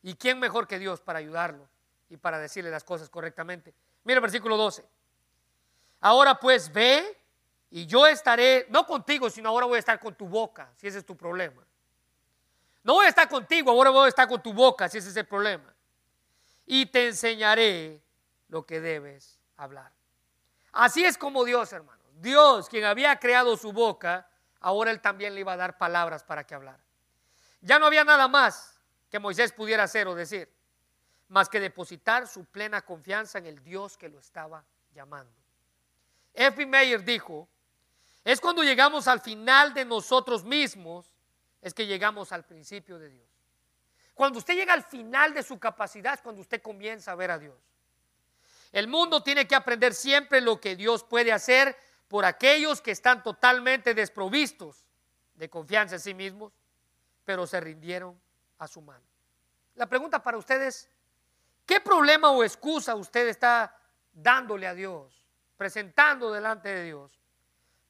¿Y 0.02 0.14
quién 0.14 0.38
mejor 0.38 0.66
que 0.66 0.78
Dios 0.78 1.00
para 1.00 1.18
ayudarlo 1.18 1.68
y 2.08 2.16
para 2.16 2.38
decirle 2.38 2.70
las 2.70 2.84
cosas 2.84 3.10
correctamente? 3.10 3.74
Mira 4.08 4.20
el 4.20 4.22
versículo 4.22 4.56
12. 4.56 4.82
Ahora 6.00 6.40
pues 6.40 6.72
ve 6.72 7.20
y 7.68 7.84
yo 7.84 8.06
estaré, 8.06 8.66
no 8.70 8.86
contigo, 8.86 9.28
sino 9.28 9.50
ahora 9.50 9.66
voy 9.66 9.76
a 9.76 9.80
estar 9.80 10.00
con 10.00 10.14
tu 10.14 10.26
boca, 10.26 10.72
si 10.76 10.86
ese 10.86 11.00
es 11.00 11.04
tu 11.04 11.14
problema. 11.14 11.62
No 12.82 12.94
voy 12.94 13.04
a 13.04 13.10
estar 13.10 13.28
contigo, 13.28 13.70
ahora 13.70 13.90
voy 13.90 14.06
a 14.06 14.08
estar 14.08 14.26
con 14.26 14.42
tu 14.42 14.54
boca, 14.54 14.88
si 14.88 14.96
ese 14.96 15.10
es 15.10 15.16
el 15.16 15.26
problema. 15.26 15.74
Y 16.64 16.86
te 16.86 17.08
enseñaré 17.08 18.02
lo 18.48 18.64
que 18.64 18.80
debes 18.80 19.38
hablar. 19.58 19.92
Así 20.72 21.04
es 21.04 21.18
como 21.18 21.44
Dios, 21.44 21.70
hermano. 21.74 22.02
Dios, 22.14 22.70
quien 22.70 22.86
había 22.86 23.18
creado 23.18 23.58
su 23.58 23.74
boca, 23.74 24.26
ahora 24.60 24.90
él 24.90 25.02
también 25.02 25.34
le 25.34 25.40
iba 25.40 25.52
a 25.52 25.58
dar 25.58 25.76
palabras 25.76 26.24
para 26.24 26.46
que 26.46 26.54
hablara. 26.54 26.82
Ya 27.60 27.78
no 27.78 27.84
había 27.84 28.04
nada 28.04 28.26
más 28.26 28.80
que 29.10 29.18
Moisés 29.18 29.52
pudiera 29.52 29.82
hacer 29.82 30.08
o 30.08 30.14
decir, 30.14 30.50
más 31.28 31.48
que 31.48 31.60
depositar 31.60 32.26
su 32.26 32.44
plena 32.44 32.82
confianza 32.82 33.38
en 33.38 33.46
el 33.46 33.62
Dios 33.62 33.96
que 33.96 34.08
lo 34.08 34.18
estaba 34.18 34.64
llamando. 34.94 35.32
F. 36.34 36.66
Meyer 36.66 37.04
dijo, 37.04 37.48
es 38.24 38.40
cuando 38.40 38.62
llegamos 38.62 39.08
al 39.08 39.20
final 39.20 39.74
de 39.74 39.84
nosotros 39.84 40.44
mismos, 40.44 41.14
es 41.60 41.74
que 41.74 41.86
llegamos 41.86 42.32
al 42.32 42.44
principio 42.44 42.98
de 42.98 43.10
Dios. 43.10 43.28
Cuando 44.14 44.38
usted 44.38 44.54
llega 44.54 44.72
al 44.72 44.82
final 44.82 45.34
de 45.34 45.42
su 45.42 45.58
capacidad 45.58 46.14
es 46.14 46.20
cuando 46.20 46.40
usted 46.40 46.60
comienza 46.60 47.12
a 47.12 47.14
ver 47.14 47.30
a 47.30 47.38
Dios. 47.38 47.56
El 48.72 48.88
mundo 48.88 49.22
tiene 49.22 49.46
que 49.46 49.54
aprender 49.54 49.94
siempre 49.94 50.40
lo 50.40 50.60
que 50.60 50.76
Dios 50.76 51.04
puede 51.04 51.32
hacer 51.32 51.76
por 52.08 52.24
aquellos 52.24 52.80
que 52.80 52.90
están 52.90 53.22
totalmente 53.22 53.94
desprovistos 53.94 54.84
de 55.34 55.48
confianza 55.48 55.94
en 55.96 56.00
sí 56.00 56.14
mismos, 56.14 56.52
pero 57.24 57.46
se 57.46 57.60
rindieron 57.60 58.20
a 58.58 58.66
su 58.66 58.82
mano. 58.82 59.04
La 59.76 59.86
pregunta 59.86 60.22
para 60.22 60.36
ustedes, 60.36 60.90
¿qué 61.68 61.80
problema 61.82 62.30
o 62.30 62.42
excusa 62.42 62.94
usted 62.94 63.28
está 63.28 63.76
dándole 64.10 64.66
a 64.66 64.74
Dios, 64.74 65.22
presentando 65.58 66.32
delante 66.32 66.70
de 66.70 66.84
Dios, 66.84 67.20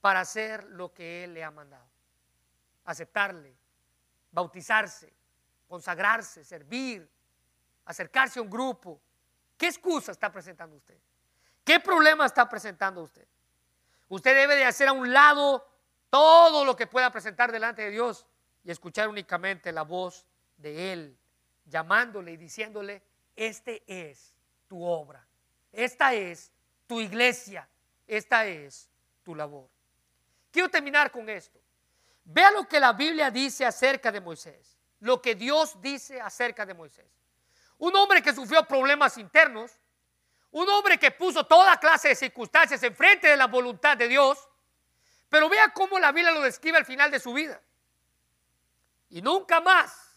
para 0.00 0.20
hacer 0.20 0.64
lo 0.64 0.92
que 0.92 1.22
Él 1.22 1.34
le 1.34 1.44
ha 1.44 1.52
mandado? 1.52 1.88
Aceptarle, 2.84 3.56
bautizarse, 4.32 5.14
consagrarse, 5.68 6.44
servir, 6.44 7.08
acercarse 7.84 8.40
a 8.40 8.42
un 8.42 8.50
grupo. 8.50 9.00
¿Qué 9.56 9.68
excusa 9.68 10.10
está 10.10 10.32
presentando 10.32 10.74
usted? 10.74 10.98
¿Qué 11.64 11.78
problema 11.78 12.26
está 12.26 12.48
presentando 12.48 13.02
usted? 13.02 13.28
Usted 14.08 14.34
debe 14.34 14.56
de 14.56 14.64
hacer 14.64 14.88
a 14.88 14.92
un 14.92 15.12
lado 15.12 15.64
todo 16.10 16.64
lo 16.64 16.74
que 16.74 16.88
pueda 16.88 17.12
presentar 17.12 17.52
delante 17.52 17.82
de 17.82 17.90
Dios 17.90 18.26
y 18.64 18.72
escuchar 18.72 19.08
únicamente 19.08 19.70
la 19.70 19.82
voz 19.82 20.26
de 20.56 20.92
Él, 20.92 21.16
llamándole 21.66 22.32
y 22.32 22.36
diciéndole, 22.36 23.02
este 23.38 23.84
es 23.86 24.34
tu 24.66 24.82
obra, 24.82 25.24
esta 25.72 26.12
es 26.12 26.50
tu 26.88 27.00
iglesia, 27.00 27.68
esta 28.06 28.44
es 28.44 28.90
tu 29.22 29.34
labor. 29.34 29.68
Quiero 30.50 30.68
terminar 30.68 31.12
con 31.12 31.28
esto. 31.28 31.60
Vea 32.24 32.50
lo 32.50 32.66
que 32.66 32.80
la 32.80 32.92
Biblia 32.92 33.30
dice 33.30 33.64
acerca 33.64 34.10
de 34.10 34.20
Moisés, 34.20 34.76
lo 35.00 35.22
que 35.22 35.36
Dios 35.36 35.80
dice 35.80 36.20
acerca 36.20 36.66
de 36.66 36.74
Moisés. 36.74 37.06
Un 37.78 37.94
hombre 37.94 38.20
que 38.20 38.34
sufrió 38.34 38.66
problemas 38.66 39.16
internos, 39.18 39.78
un 40.50 40.68
hombre 40.68 40.98
que 40.98 41.12
puso 41.12 41.46
toda 41.46 41.78
clase 41.78 42.08
de 42.08 42.16
circunstancias 42.16 42.82
enfrente 42.82 43.28
de 43.28 43.36
la 43.36 43.46
voluntad 43.46 43.96
de 43.96 44.08
Dios. 44.08 44.48
Pero 45.28 45.48
vea 45.48 45.72
cómo 45.72 45.98
la 45.98 46.10
Biblia 46.10 46.32
lo 46.32 46.40
describe 46.40 46.78
al 46.78 46.86
final 46.86 47.10
de 47.10 47.20
su 47.20 47.32
vida. 47.32 47.60
Y 49.10 49.22
nunca 49.22 49.60
más 49.60 50.07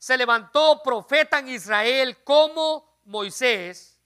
se 0.00 0.16
levantó 0.16 0.82
profeta 0.82 1.40
en 1.40 1.48
Israel 1.48 2.24
como 2.24 3.00
Moisés, 3.04 4.00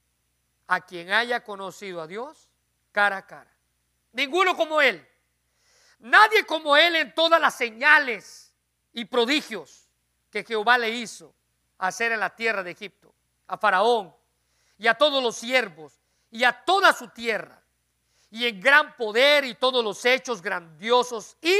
a 0.66 0.80
quien 0.80 1.12
haya 1.12 1.44
conocido 1.44 2.02
a 2.02 2.08
Dios 2.08 2.50
cara 2.90 3.18
a 3.18 3.26
cara. 3.26 3.56
Ninguno 4.10 4.56
como 4.56 4.80
él. 4.80 5.06
Nadie 6.00 6.44
como 6.44 6.76
él 6.76 6.96
en 6.96 7.14
todas 7.14 7.40
las 7.40 7.54
señales 7.54 8.52
y 8.92 9.04
prodigios 9.04 9.88
que 10.30 10.42
Jehová 10.42 10.78
le 10.78 10.90
hizo 10.90 11.32
hacer 11.78 12.10
en 12.10 12.18
la 12.18 12.34
tierra 12.34 12.64
de 12.64 12.72
Egipto. 12.72 13.14
A 13.46 13.56
Faraón, 13.56 14.12
y 14.76 14.88
a 14.88 14.94
todos 14.94 15.22
los 15.22 15.36
siervos 15.36 16.00
y 16.28 16.42
a 16.42 16.64
toda 16.64 16.92
su 16.92 17.06
tierra, 17.10 17.62
y 18.30 18.46
en 18.46 18.60
gran 18.60 18.96
poder 18.96 19.44
y 19.44 19.54
todos 19.54 19.84
los 19.84 20.04
hechos 20.04 20.42
grandiosos 20.42 21.36
y 21.40 21.54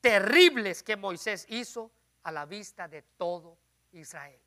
terribles 0.00 0.82
que 0.82 0.96
Moisés 0.96 1.46
hizo 1.50 1.92
a 2.24 2.32
la 2.32 2.46
vista 2.46 2.88
de 2.88 3.02
todo 3.02 3.59
Israel. 3.92 4.38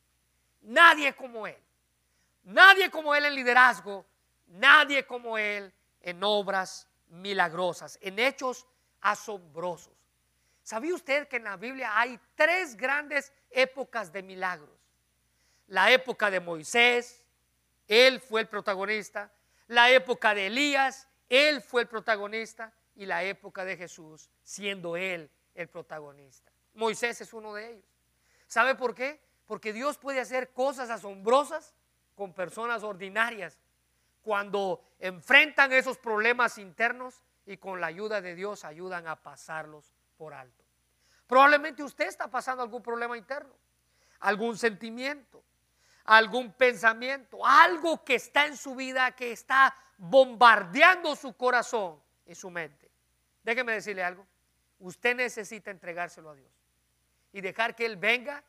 Nadie 0.62 1.14
como 1.14 1.46
él, 1.46 1.62
nadie 2.44 2.90
como 2.90 3.14
él 3.14 3.26
en 3.26 3.36
liderazgo, 3.36 4.06
nadie 4.48 5.06
como 5.06 5.38
él 5.38 5.74
en 6.02 6.24
obras 6.24 6.88
milagrosas, 7.08 7.98
en 8.02 8.20
hechos 8.20 8.66
asombrosos. 9.02 9.94
¿Sabía 10.62 10.96
usted 10.96 11.28
que 11.28 11.38
en 11.38 11.44
la 11.44 11.58
Biblia 11.58 11.92
hay 12.00 12.20
tres 12.36 12.78
grandes 12.78 13.34
épocas 13.50 14.12
de 14.14 14.24
milagros? 14.24 14.78
La 15.68 15.92
época 15.92 16.32
de 16.32 16.40
Moisés, 16.40 17.24
él 17.88 18.20
fue 18.20 18.42
el 18.42 18.48
protagonista. 18.48 19.32
La 19.68 19.90
época 19.92 20.34
de 20.34 20.48
Elías, 20.48 21.08
Él 21.30 21.62
fue 21.62 21.84
el 21.84 21.88
protagonista. 21.88 22.74
Y 22.96 23.06
la 23.06 23.24
época 23.24 23.66
de 23.66 23.76
Jesús, 23.76 24.30
siendo 24.44 24.96
Él 24.96 25.30
el 25.56 25.68
protagonista. 25.68 26.52
Moisés 26.76 27.22
es 27.22 27.34
uno 27.34 27.54
de 27.54 27.72
ellos. 27.72 27.86
¿Sabe 28.48 28.76
por 28.76 28.94
qué? 28.94 29.20
Porque 29.54 29.72
Dios 29.72 30.00
puede 30.00 30.20
hacer 30.20 30.52
cosas 30.52 30.90
asombrosas 30.90 31.76
con 32.16 32.34
personas 32.34 32.82
ordinarias 32.82 33.60
cuando 34.24 34.84
enfrentan 34.98 35.72
esos 35.74 36.00
problemas 36.00 36.58
internos 36.58 37.22
y 37.46 37.58
con 37.58 37.80
la 37.80 37.86
ayuda 37.86 38.20
de 38.20 38.34
Dios 38.34 38.66
ayudan 38.66 39.08
a 39.08 39.22
pasarlos 39.22 39.94
por 40.18 40.34
alto. 40.34 40.64
Probablemente 41.28 41.84
usted 41.84 42.08
está 42.08 42.32
pasando 42.32 42.64
algún 42.64 42.82
problema 42.82 43.16
interno, 43.16 43.54
algún 44.22 44.58
sentimiento, 44.58 45.44
algún 46.06 46.54
pensamiento, 46.54 47.46
algo 47.46 48.04
que 48.04 48.16
está 48.16 48.48
en 48.48 48.58
su 48.58 48.74
vida, 48.74 49.12
que 49.12 49.34
está 49.34 49.78
bombardeando 50.00 51.16
su 51.16 51.38
corazón 51.38 52.02
y 52.26 52.34
su 52.34 52.50
mente. 52.50 52.90
Déjeme 53.44 53.74
decirle 53.74 54.04
algo. 54.04 54.26
Usted 54.80 55.16
necesita 55.16 55.70
entregárselo 55.70 56.32
a 56.32 56.34
Dios 56.34 56.52
y 57.32 57.42
dejar 57.42 57.76
que 57.76 57.86
Él 57.86 57.98
venga 57.98 58.44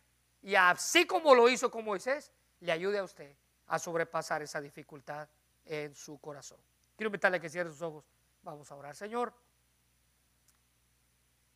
y 0.45 0.57
así 0.57 1.07
como 1.07 1.34
lo 1.34 1.49
hizo 1.49 1.70
con 1.70 1.86
Moisés, 1.86 2.30
le 2.61 2.70
ayude 2.70 2.99
a 2.99 3.03
usted 3.03 3.34
a 3.68 3.78
sobrepasar 3.78 4.42
esa 4.42 4.61
dificultad 4.61 5.26
en 5.64 5.95
su 5.95 6.18
corazón. 6.18 6.61
Quiero 6.95 7.09
invitarle 7.09 7.38
a 7.38 7.40
que 7.40 7.49
cierre 7.49 7.70
sus 7.70 7.80
ojos. 7.80 8.05
Vamos 8.42 8.70
a 8.70 8.74
orar, 8.74 8.95
Señor. 8.95 9.32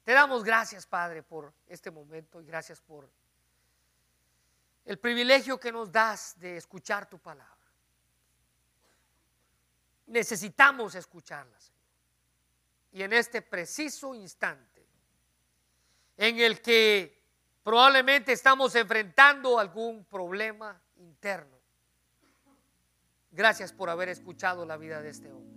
Te 0.04 0.12
damos 0.12 0.42
gracias, 0.42 0.86
Padre, 0.86 1.22
por 1.22 1.52
este 1.66 1.90
momento 1.90 2.40
y 2.40 2.46
gracias 2.46 2.80
por 2.80 3.10
el 4.86 4.98
privilegio 4.98 5.60
que 5.60 5.70
nos 5.70 5.92
das 5.92 6.40
de 6.40 6.56
escuchar 6.56 7.10
tu 7.10 7.18
palabra. 7.18 7.54
Necesitamos 10.06 10.94
escucharla, 10.94 11.60
Señor. 11.60 11.78
Y 12.92 13.02
en 13.02 13.12
este 13.12 13.42
preciso 13.42 14.14
instante, 14.14 14.86
en 16.16 16.38
el 16.38 16.62
que 16.62 17.17
probablemente 17.68 18.32
estamos 18.32 18.74
enfrentando 18.76 19.58
algún 19.58 20.02
problema 20.06 20.80
interno, 20.96 21.60
gracias 23.30 23.74
por 23.74 23.90
haber 23.90 24.08
escuchado 24.08 24.64
la 24.64 24.78
vida 24.78 25.02
de 25.02 25.10
este 25.10 25.30
hombre. 25.30 25.54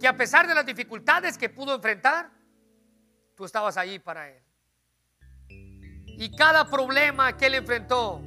Que 0.00 0.08
a 0.08 0.16
pesar 0.16 0.48
de 0.48 0.54
las 0.54 0.64
dificultades 0.64 1.36
que 1.36 1.50
pudo 1.50 1.74
enfrentar, 1.74 2.30
tú 3.34 3.44
estabas 3.44 3.76
allí 3.76 3.98
para 3.98 4.30
él. 4.30 4.42
Y 6.06 6.34
cada 6.34 6.70
problema 6.70 7.36
que 7.36 7.48
él 7.48 7.54
enfrentó, 7.56 8.22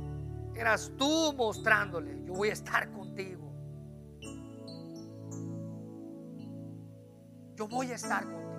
eras 0.56 0.92
tú 1.00 1.34
mostrándole, 1.34 2.24
yo 2.24 2.34
voy 2.34 2.50
a 2.50 2.54
estar 2.54 2.92
contigo. 2.92 3.52
Yo 7.56 7.68
voy 7.68 7.92
a 7.92 7.96
estar 7.96 8.24
contigo. 8.24 8.53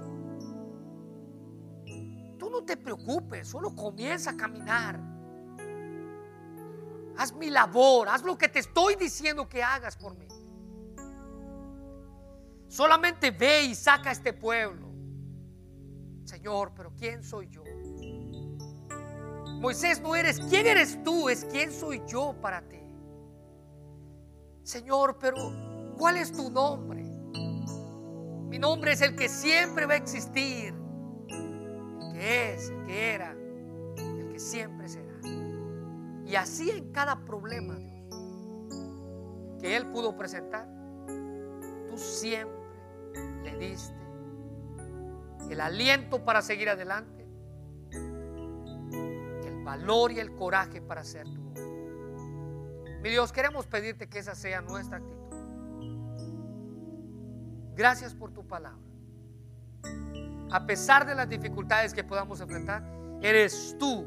Tú 2.45 2.51
no 2.51 2.62
te 2.62 2.76
preocupes, 2.76 3.49
solo 3.49 3.74
comienza 3.74 4.32
a 4.32 4.36
caminar. 4.36 5.01
Haz 7.16 7.32
mi 7.32 7.49
labor, 7.49 8.07
haz 8.11 8.22
lo 8.22 8.36
que 8.36 8.51
te 8.51 8.59
estoy 8.59 8.97
diciendo 8.97 9.49
que 9.49 9.62
hagas 9.62 9.97
por 9.97 10.14
mí. 10.14 10.28
Solamente 12.68 13.30
ve 13.30 13.62
y 13.62 13.74
saca 13.74 14.11
a 14.11 14.12
este 14.12 14.34
pueblo. 14.34 14.90
Señor, 16.24 16.72
pero 16.76 16.92
¿quién 16.95 17.24
soy 17.24 17.49
yo? 17.49 17.64
Moisés, 19.59 20.03
no 20.03 20.14
eres, 20.14 20.38
¿quién 20.51 20.66
eres 20.66 21.03
tú? 21.03 21.30
Es 21.30 21.47
quién 21.47 21.72
soy 21.72 22.03
yo 22.07 22.38
para 22.42 22.61
ti. 22.68 22.82
Señor, 24.64 25.16
pero 25.18 25.95
¿cuál 25.97 26.18
es 26.18 26.30
tu 26.30 26.51
nombre? 26.51 27.05
Mi 27.05 28.59
nombre 28.59 28.92
es 28.92 29.01
el 29.01 29.16
que 29.16 29.30
siempre 29.30 29.86
va 29.86 29.95
a 29.95 29.97
existir, 29.97 30.84
que 32.15 32.55
es, 32.55 32.71
el 32.71 32.87
que 32.87 33.15
era, 33.15 33.33
el 33.33 34.29
que 34.33 34.39
siempre 34.39 34.89
será. 34.89 35.12
Y 36.25 36.37
así 36.37 36.71
en 36.71 36.91
cada 36.93 37.25
problema, 37.25 37.77
Dios, 37.77 39.61
que 39.61 39.77
Él 39.77 39.87
pudo 39.91 40.17
presentar, 40.17 40.67
tú 41.91 41.99
siempre 41.99 42.55
le 43.43 43.57
diste 43.59 43.95
el 45.51 45.61
aliento 45.61 46.25
para 46.25 46.41
seguir 46.41 46.71
adelante 46.71 47.15
valor 49.65 50.12
y 50.12 50.21
el 50.21 50.35
coraje 50.37 50.81
para 50.81 51.01
hacer 51.01 51.27
tu 51.27 51.49
obra. 51.49 51.62
Mi 53.01 53.11
Dios, 53.11 53.33
queremos 53.33 53.67
pedirte 53.67 54.09
que 54.09 54.19
esa 54.19 54.35
sea 54.35 54.61
nuestra 54.61 54.99
actitud. 54.99 55.15
Gracias 57.75 58.15
por 58.15 58.31
tu 58.33 58.47
palabra. 58.47 58.79
A 60.55 60.64
pesar 60.66 61.05
de 61.05 61.16
las 61.16 61.28
dificultades 61.28 61.92
que 61.92 62.05
podamos 62.05 62.40
enfrentar, 62.40 62.80
eres 63.20 63.74
tú 63.76 64.07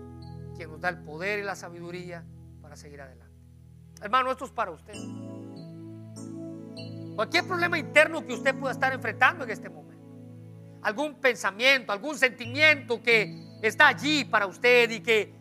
quien 0.55 0.71
nos 0.71 0.79
da 0.79 0.87
el 0.87 0.99
poder 0.99 1.39
y 1.39 1.43
la 1.43 1.57
sabiduría 1.57 2.23
para 2.61 2.77
seguir 2.77 3.01
adelante. 3.01 3.35
Hermano, 4.01 4.31
esto 4.31 4.45
es 4.45 4.51
para 4.51 4.71
usted. 4.71 4.93
Cualquier 7.17 7.45
problema 7.45 7.77
interno 7.77 8.25
que 8.25 8.31
usted 8.33 8.55
pueda 8.57 8.71
estar 8.71 8.93
enfrentando 8.93 9.43
en 9.43 9.49
este 9.49 9.69
momento, 9.69 10.07
algún 10.83 11.15
pensamiento, 11.15 11.91
algún 11.91 12.17
sentimiento 12.17 13.03
que 13.03 13.59
está 13.61 13.89
allí 13.89 14.23
para 14.23 14.47
usted 14.47 14.89
y 14.89 15.01
que 15.01 15.35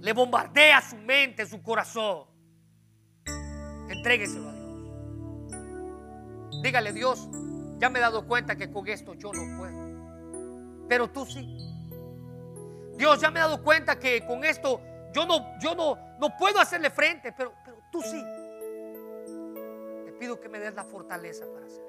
le 0.00 0.12
bombardea 0.12 0.80
su 0.80 0.96
mente, 0.96 1.46
su 1.46 1.62
corazón. 1.62 2.26
Entrégueselo 3.88 4.48
a 4.48 4.52
Dios. 4.54 4.68
Dígale, 6.64 6.92
Dios, 6.92 7.28
ya 7.78 7.88
me 7.90 8.00
he 8.00 8.02
dado 8.02 8.26
cuenta 8.26 8.56
que 8.56 8.72
con 8.72 8.88
esto 8.88 9.14
yo 9.14 9.32
no 9.32 9.56
puedo. 9.56 9.77
Pero 10.88 11.08
tú 11.10 11.26
sí. 11.26 11.46
Dios, 12.96 13.20
ya 13.20 13.30
me 13.30 13.38
he 13.38 13.42
dado 13.42 13.62
cuenta 13.62 13.98
que 13.98 14.26
con 14.26 14.44
esto 14.44 14.80
yo 15.12 15.26
no, 15.26 15.58
yo 15.60 15.74
no, 15.74 15.96
no 16.18 16.36
puedo 16.36 16.60
hacerle 16.60 16.90
frente, 16.90 17.32
pero, 17.32 17.52
pero 17.64 17.78
tú 17.92 18.02
sí. 18.02 18.22
Te 20.04 20.12
pido 20.12 20.40
que 20.40 20.48
me 20.48 20.58
des 20.58 20.74
la 20.74 20.84
fortaleza 20.84 21.44
para 21.52 21.66
hacerlo. 21.66 21.88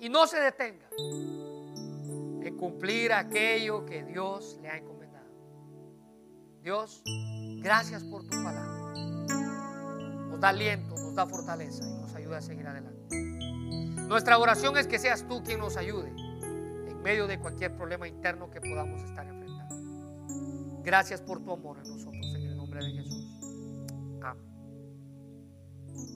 Y 0.00 0.08
no 0.08 0.26
se 0.26 0.38
detenga 0.38 0.88
en 0.98 2.56
cumplir 2.56 3.12
aquello 3.12 3.84
que 3.86 4.04
Dios 4.04 4.58
le 4.60 4.68
ha 4.68 4.76
encomendado. 4.76 5.26
Dios, 6.60 7.02
gracias 7.62 8.04
por 8.04 8.22
tu 8.24 8.30
palabra. 8.30 8.92
Nos 10.28 10.40
da 10.40 10.50
aliento, 10.50 10.94
nos 10.94 11.14
da 11.14 11.26
fortaleza 11.26 11.84
y 11.84 12.00
nos 12.00 12.14
ayuda 12.14 12.38
a 12.38 12.42
seguir 12.42 12.66
adelante. 12.66 13.16
Nuestra 14.06 14.38
oración 14.38 14.76
es 14.76 14.86
que 14.86 14.98
seas 14.98 15.26
tú 15.26 15.42
quien 15.42 15.58
nos 15.58 15.76
ayude 15.76 16.12
medio 17.04 17.26
de 17.26 17.38
cualquier 17.38 17.76
problema 17.76 18.08
interno 18.08 18.50
que 18.50 18.62
podamos 18.62 19.02
estar 19.02 19.26
enfrentando. 19.26 20.82
Gracias 20.82 21.20
por 21.20 21.44
tu 21.44 21.52
amor 21.52 21.78
a 21.78 21.82
nosotros 21.82 22.34
en 22.34 22.46
el 22.46 22.56
nombre 22.56 22.82
de 22.82 22.92
Jesús. 22.92 23.23